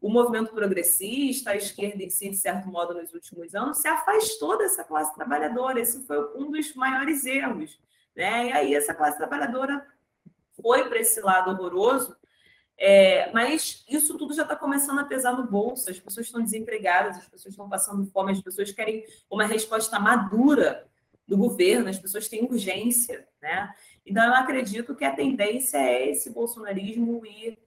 o 0.00 0.08
movimento 0.08 0.52
progressista, 0.52 1.50
a 1.50 1.56
esquerda 1.56 2.02
em 2.02 2.10
si, 2.10 2.30
de 2.30 2.36
certo 2.36 2.68
modo, 2.68 2.94
nos 2.94 3.12
últimos 3.12 3.54
anos, 3.54 3.78
se 3.78 3.88
afastou 3.88 4.56
dessa 4.58 4.84
classe 4.84 5.14
trabalhadora. 5.14 5.80
Esse 5.80 6.06
foi 6.06 6.18
um 6.36 6.50
dos 6.50 6.74
maiores 6.74 7.24
erros. 7.24 7.78
Né? 8.16 8.48
E 8.48 8.52
aí, 8.52 8.74
essa 8.74 8.94
classe 8.94 9.18
trabalhadora 9.18 9.86
foi 10.62 10.88
para 10.88 10.98
esse 10.98 11.20
lado 11.20 11.50
horroroso 11.50 12.16
É, 12.82 13.30
mas 13.32 13.84
isso 13.86 14.16
tudo 14.16 14.32
já 14.32 14.42
está 14.42 14.56
começando 14.56 15.00
a 15.00 15.04
pesar 15.04 15.34
no 15.36 15.46
bolso, 15.46 15.90
as 15.90 16.00
pessoas 16.00 16.26
estão 16.26 16.42
desempregadas, 16.42 17.18
as 17.18 17.28
pessoas 17.28 17.52
estão 17.52 17.68
passando 17.68 18.06
fome, 18.10 18.32
as 18.32 18.40
pessoas 18.40 18.72
querem 18.72 19.04
uma 19.28 19.44
resposta 19.44 20.00
madura 20.00 20.88
do 21.28 21.36
governo, 21.36 21.90
as 21.90 21.98
pessoas 21.98 22.26
têm 22.26 22.44
urgência, 22.44 23.28
né? 23.40 23.70
Então, 24.06 24.24
eu 24.24 24.34
acredito 24.34 24.94
que 24.94 25.04
a 25.04 25.14
tendência 25.14 25.78
é 25.78 26.10
esse 26.10 26.30
bolsonarismo 26.30 27.24
ir 27.24 27.58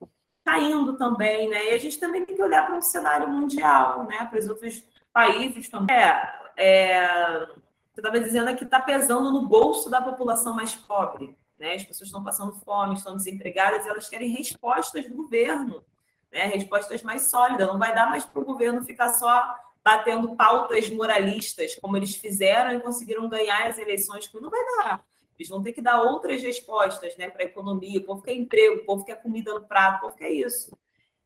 caindo 0.43 0.97
também, 0.97 1.49
né? 1.49 1.71
E 1.71 1.73
a 1.73 1.77
gente 1.77 1.99
também 1.99 2.25
tem 2.25 2.35
que 2.35 2.41
olhar 2.41 2.65
para 2.65 2.75
um 2.75 2.81
cenário 2.81 3.29
mundial, 3.29 4.05
né? 4.05 4.25
Para 4.25 4.39
os 4.39 4.49
outros 4.49 4.83
países 5.13 5.69
também. 5.69 5.95
É, 5.95 6.33
é, 6.57 7.45
você 7.93 7.99
estava 7.99 8.19
dizendo 8.19 8.55
que 8.55 8.63
está 8.63 8.81
pesando 8.81 9.31
no 9.31 9.47
bolso 9.47 9.89
da 9.89 10.01
população 10.01 10.55
mais 10.55 10.75
pobre. 10.75 11.37
Né? 11.59 11.75
As 11.75 11.83
pessoas 11.83 12.07
estão 12.07 12.23
passando 12.23 12.53
fome, 12.53 12.95
estão 12.95 13.15
desempregadas 13.15 13.85
e 13.85 13.89
elas 13.89 14.09
querem 14.09 14.29
respostas 14.29 15.07
do 15.07 15.15
governo, 15.15 15.83
né? 16.31 16.45
respostas 16.47 17.03
mais 17.03 17.27
sólidas. 17.27 17.67
Não 17.67 17.77
vai 17.77 17.93
dar 17.93 18.09
mais 18.09 18.25
para 18.25 18.41
o 18.41 18.45
governo 18.45 18.83
ficar 18.83 19.09
só 19.09 19.55
batendo 19.83 20.35
pautas 20.35 20.89
moralistas, 20.89 21.75
como 21.75 21.97
eles 21.97 22.15
fizeram 22.15 22.73
e 22.73 22.79
conseguiram 22.79 23.27
ganhar 23.27 23.67
as 23.67 23.77
eleições, 23.77 24.29
não 24.33 24.49
vai 24.49 24.61
dar. 24.77 25.03
Eles 25.37 25.49
vão 25.49 25.61
ter 25.61 25.73
que 25.73 25.81
dar 25.81 26.01
outras 26.01 26.41
respostas 26.41 27.15
né, 27.17 27.29
para 27.29 27.43
a 27.43 27.45
economia. 27.45 27.99
O 27.99 28.03
povo 28.03 28.21
quer 28.21 28.33
emprego, 28.33 28.81
o 28.81 28.85
povo 28.85 29.05
quer 29.05 29.21
comida 29.21 29.53
no 29.53 29.61
prato, 29.61 29.97
o 29.97 30.01
povo 30.01 30.15
quer 30.15 30.31
isso. 30.31 30.77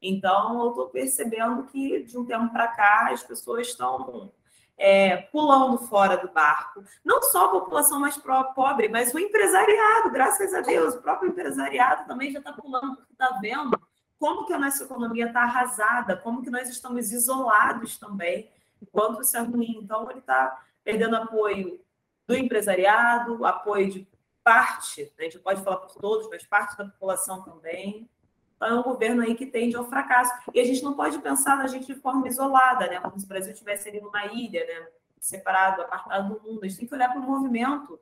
Então, 0.02 0.62
eu 0.64 0.70
estou 0.70 0.90
percebendo 0.90 1.64
que, 1.64 2.04
de 2.04 2.18
um 2.18 2.26
tempo 2.26 2.52
para 2.52 2.68
cá, 2.68 3.10
as 3.12 3.24
pessoas 3.24 3.68
estão 3.68 4.32
é, 4.78 5.18
pulando 5.18 5.78
fora 5.80 6.18
do 6.18 6.32
barco. 6.32 6.84
Não 7.04 7.22
só 7.24 7.46
a 7.46 7.52
população 7.52 8.00
mais 8.00 8.18
pobre, 8.56 8.88
mas 8.90 9.14
o 9.14 9.20
empresariado, 9.20 10.12
graças 10.12 10.54
a 10.54 10.62
Deus, 10.62 10.94
o 10.94 11.02
próprio 11.02 11.30
empresariado 11.30 12.08
também 12.08 12.32
já 12.32 12.40
está 12.40 12.54
pulando, 12.54 12.96
porque 12.96 13.14
está 13.14 13.40
vendo 13.42 13.80
como 14.20 14.46
que 14.46 14.54
a 14.54 14.60
nossa 14.60 14.84
economia 14.84 15.28
está 15.28 15.42
arrasada, 15.42 16.18
como 16.18 16.42
que 16.42 16.50
nós 16.50 16.70
estamos 16.70 17.12
isolados 17.12 17.98
também, 17.98 18.50
enquanto 18.82 19.22
isso 19.22 19.36
é 19.36 19.42
ruim. 19.42 19.80
Então, 19.82 20.10
ele 20.10 20.20
está 20.20 20.64
perdendo 20.84 21.16
apoio 21.16 21.80
do 22.28 22.36
empresariado, 22.36 23.46
apoio 23.46 23.90
de 23.90 24.08
parte, 24.44 25.04
né? 25.04 25.10
a 25.20 25.24
gente 25.24 25.40
pode 25.40 25.64
falar 25.64 25.78
por 25.78 25.96
todos, 25.96 26.30
mas 26.30 26.46
parte 26.46 26.78
da 26.78 26.86
população 26.86 27.42
também. 27.44 28.10
Então, 28.56 28.68
é 28.68 28.74
um 28.74 28.84
governo 28.84 29.22
aí 29.22 29.36
que 29.36 29.46
tende 29.46 29.76
ao 29.76 29.86
fracasso. 29.86 30.34
E 30.54 30.60
a 30.60 30.66
gente 30.66 30.84
não 30.84 30.94
pode 30.94 31.20
pensar 31.20 31.58
na 31.58 31.68
gente 31.68 31.86
de 31.86 31.96
forma 31.96 32.28
isolada, 32.28 32.88
né? 32.88 33.00
como 33.00 33.20
se 33.20 33.26
o 33.26 33.28
Brasil 33.28 33.54
estivesse 33.54 33.90
ali 33.90 34.02
numa 34.02 34.26
ilha, 34.26 34.66
né? 34.66 34.88
separado, 35.20 35.82
apartado 35.82 36.34
do 36.34 36.42
mundo. 36.42 36.64
A 36.64 36.68
gente 36.68 36.80
tem 36.80 36.88
que 36.88 36.94
olhar 36.94 37.10
para 37.10 37.20
o 37.20 37.24
movimento 37.24 38.00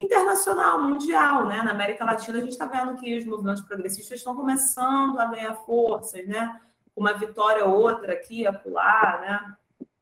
internacional, 0.00 0.80
mundial. 0.80 1.46
Né? 1.46 1.62
Na 1.62 1.72
América 1.72 2.04
Latina, 2.04 2.38
a 2.38 2.40
gente 2.40 2.52
está 2.52 2.66
vendo 2.66 2.96
que 2.96 3.18
os 3.18 3.24
movimentos 3.24 3.62
progressistas 3.62 4.18
estão 4.18 4.34
começando 4.34 5.18
a 5.18 5.26
ganhar 5.26 5.54
forças, 5.66 6.26
né? 6.26 6.60
uma 6.96 7.12
vitória 7.12 7.64
ou 7.64 7.80
outra 7.80 8.12
aqui, 8.12 8.46
acolá, 8.46 9.18
né? 9.20 9.56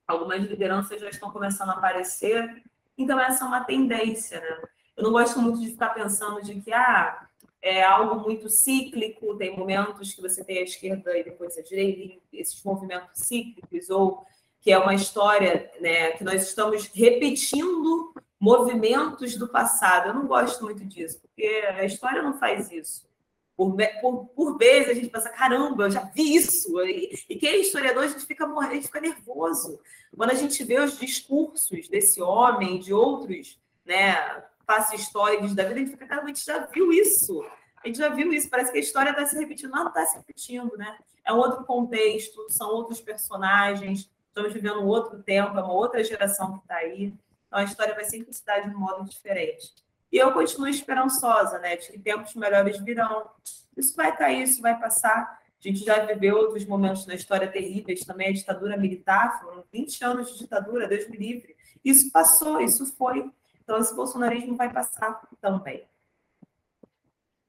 algumas 0.06 0.42
lideranças 0.42 1.00
já 1.00 1.08
estão 1.08 1.30
começando 1.30 1.70
a 1.70 1.74
aparecer. 1.74 2.62
Então, 2.98 3.18
essa 3.18 3.44
é 3.44 3.46
uma 3.46 3.62
tendência. 3.62 4.40
Né? 4.40 4.62
Eu 4.96 5.04
não 5.04 5.12
gosto 5.12 5.40
muito 5.40 5.60
de 5.60 5.68
ficar 5.68 5.90
pensando 5.90 6.42
de 6.42 6.60
que 6.60 6.72
ah, 6.72 7.28
é 7.62 7.82
algo 7.84 8.20
muito 8.20 8.48
cíclico, 8.48 9.36
tem 9.36 9.56
momentos 9.56 10.12
que 10.12 10.20
você 10.20 10.44
tem 10.44 10.58
a 10.58 10.62
esquerda 10.62 11.16
e 11.16 11.22
depois 11.22 11.56
a 11.56 11.62
direita, 11.62 12.20
esses 12.32 12.62
movimentos 12.64 13.10
cíclicos, 13.14 13.88
ou 13.88 14.26
que 14.60 14.72
é 14.72 14.78
uma 14.78 14.94
história 14.94 15.70
né, 15.80 16.10
que 16.12 16.24
nós 16.24 16.42
estamos 16.42 16.86
repetindo 16.88 18.12
movimentos 18.40 19.36
do 19.36 19.48
passado. 19.48 20.08
Eu 20.08 20.14
não 20.14 20.26
gosto 20.26 20.64
muito 20.64 20.84
disso, 20.84 21.20
porque 21.20 21.46
a 21.46 21.84
história 21.84 22.22
não 22.22 22.38
faz 22.38 22.70
isso. 22.70 23.06
Por, 23.58 23.76
por, 24.00 24.26
por 24.28 24.56
vezes 24.56 24.88
a 24.88 24.94
gente 24.94 25.08
pensa, 25.08 25.30
caramba, 25.30 25.86
eu 25.86 25.90
já 25.90 26.04
vi 26.14 26.36
isso. 26.36 26.80
E, 26.82 27.12
e 27.28 27.34
quem 27.34 27.48
é 27.48 27.56
historiador, 27.56 28.04
a 28.04 28.06
gente 28.06 28.24
fica 28.24 28.46
morrendo, 28.46 28.70
a 28.70 28.74
gente 28.76 28.86
fica 28.86 29.00
nervoso. 29.00 29.80
Quando 30.16 30.30
a 30.30 30.34
gente 30.34 30.62
vê 30.62 30.78
os 30.78 30.96
discursos 30.96 31.88
desse 31.88 32.22
homem, 32.22 32.78
de 32.78 32.94
outros, 32.94 33.58
né, 33.84 34.44
face 34.64 34.94
históricos 34.94 35.56
da 35.56 35.64
vida, 35.64 35.74
a 35.74 35.78
gente 35.78 35.90
fica, 35.90 36.06
cara, 36.06 36.22
a 36.22 36.26
gente 36.28 36.46
já 36.46 36.66
viu 36.66 36.92
isso. 36.92 37.44
A 37.82 37.88
gente 37.88 37.98
já 37.98 38.08
viu 38.08 38.32
isso, 38.32 38.48
parece 38.48 38.70
que 38.70 38.78
a 38.78 38.80
história 38.80 39.10
está 39.10 39.26
se 39.26 39.36
repetindo. 39.36 39.72
Não, 39.72 39.88
está 39.88 40.06
se 40.06 40.16
repetindo, 40.16 40.76
né? 40.76 40.96
É 41.24 41.32
um 41.32 41.38
outro 41.38 41.64
contexto, 41.64 42.46
são 42.50 42.70
outros 42.70 43.00
personagens, 43.00 44.08
estamos 44.28 44.52
vivendo 44.52 44.82
um 44.82 44.86
outro 44.86 45.20
tempo, 45.20 45.58
é 45.58 45.62
uma 45.62 45.72
outra 45.72 46.04
geração 46.04 46.58
que 46.58 46.62
está 46.62 46.76
aí. 46.76 47.12
Então 47.48 47.58
a 47.58 47.64
história 47.64 47.92
vai 47.92 48.04
sempre 48.04 48.32
se 48.32 48.44
dar 48.44 48.60
de 48.60 48.70
um 48.72 48.78
modo 48.78 49.04
diferente. 49.04 49.74
E 50.10 50.16
eu 50.16 50.32
continuo 50.32 50.68
esperançosa, 50.68 51.58
né, 51.58 51.76
de 51.76 51.92
que 51.92 51.98
tempos 51.98 52.34
melhores 52.34 52.78
virão. 52.80 53.28
Isso 53.76 53.94
vai 53.94 54.16
cair, 54.16 54.42
isso 54.42 54.62
vai 54.62 54.78
passar. 54.78 55.38
A 55.62 55.68
gente 55.68 55.84
já 55.84 56.04
viveu 56.04 56.36
outros 56.36 56.64
momentos 56.64 57.06
na 57.06 57.14
história 57.14 57.50
terríveis 57.50 58.00
também, 58.00 58.28
a 58.28 58.32
ditadura 58.32 58.76
militar, 58.76 59.40
foram 59.40 59.64
20 59.72 60.04
anos 60.04 60.32
de 60.32 60.38
ditadura, 60.38 60.88
Deus 60.88 61.08
me 61.08 61.16
livre. 61.16 61.56
Isso 61.84 62.10
passou, 62.10 62.60
isso 62.60 62.86
foi. 62.96 63.30
Então, 63.62 63.78
esse 63.78 63.94
bolsonarismo 63.94 64.56
vai 64.56 64.72
passar 64.72 65.20
também. 65.40 65.84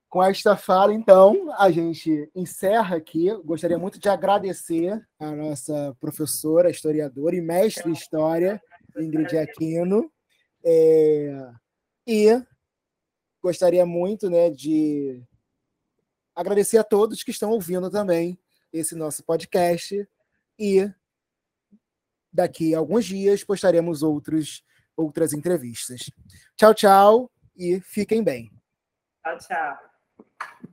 Com 0.10 0.24
esta 0.24 0.58
fala, 0.58 0.92
então, 0.92 1.54
a 1.58 1.70
gente 1.70 2.30
encerra 2.36 2.98
aqui. 2.98 3.32
Gostaria 3.46 3.78
muito 3.78 4.00
de 4.00 4.10
agradecer 4.10 5.00
a 5.20 5.32
nossa 5.32 5.96
professora, 6.00 6.72
historiadora 6.72 7.36
e 7.36 7.42
mestre 7.42 7.90
em 7.90 7.94
história, 7.94 8.60
Ingrid 8.98 9.38
Aquino. 9.38 10.12
É... 10.66 11.52
E 12.08 12.42
gostaria 13.42 13.86
muito 13.86 14.30
né, 14.30 14.50
de 14.50 15.24
agradecer 16.36 16.78
a 16.78 16.84
todos 16.84 17.24
que 17.24 17.32
estão 17.32 17.52
ouvindo 17.52 17.90
também 17.90 18.40
esse 18.72 18.96
nosso 18.96 19.24
podcast. 19.24 20.08
E 20.58 20.92
daqui 22.32 22.76
a 22.76 22.80
alguns 22.80 23.06
dias 23.06 23.44
postaremos 23.44 24.04
outros, 24.04 24.64
outras 24.96 25.34
entrevistas. 25.34 26.12
Tchau, 26.56 26.74
tchau 26.74 27.32
e 27.56 27.80
fiquem 27.82 28.24
bem. 28.24 28.52
Tchau, 29.24 29.38
tchau. 29.38 30.70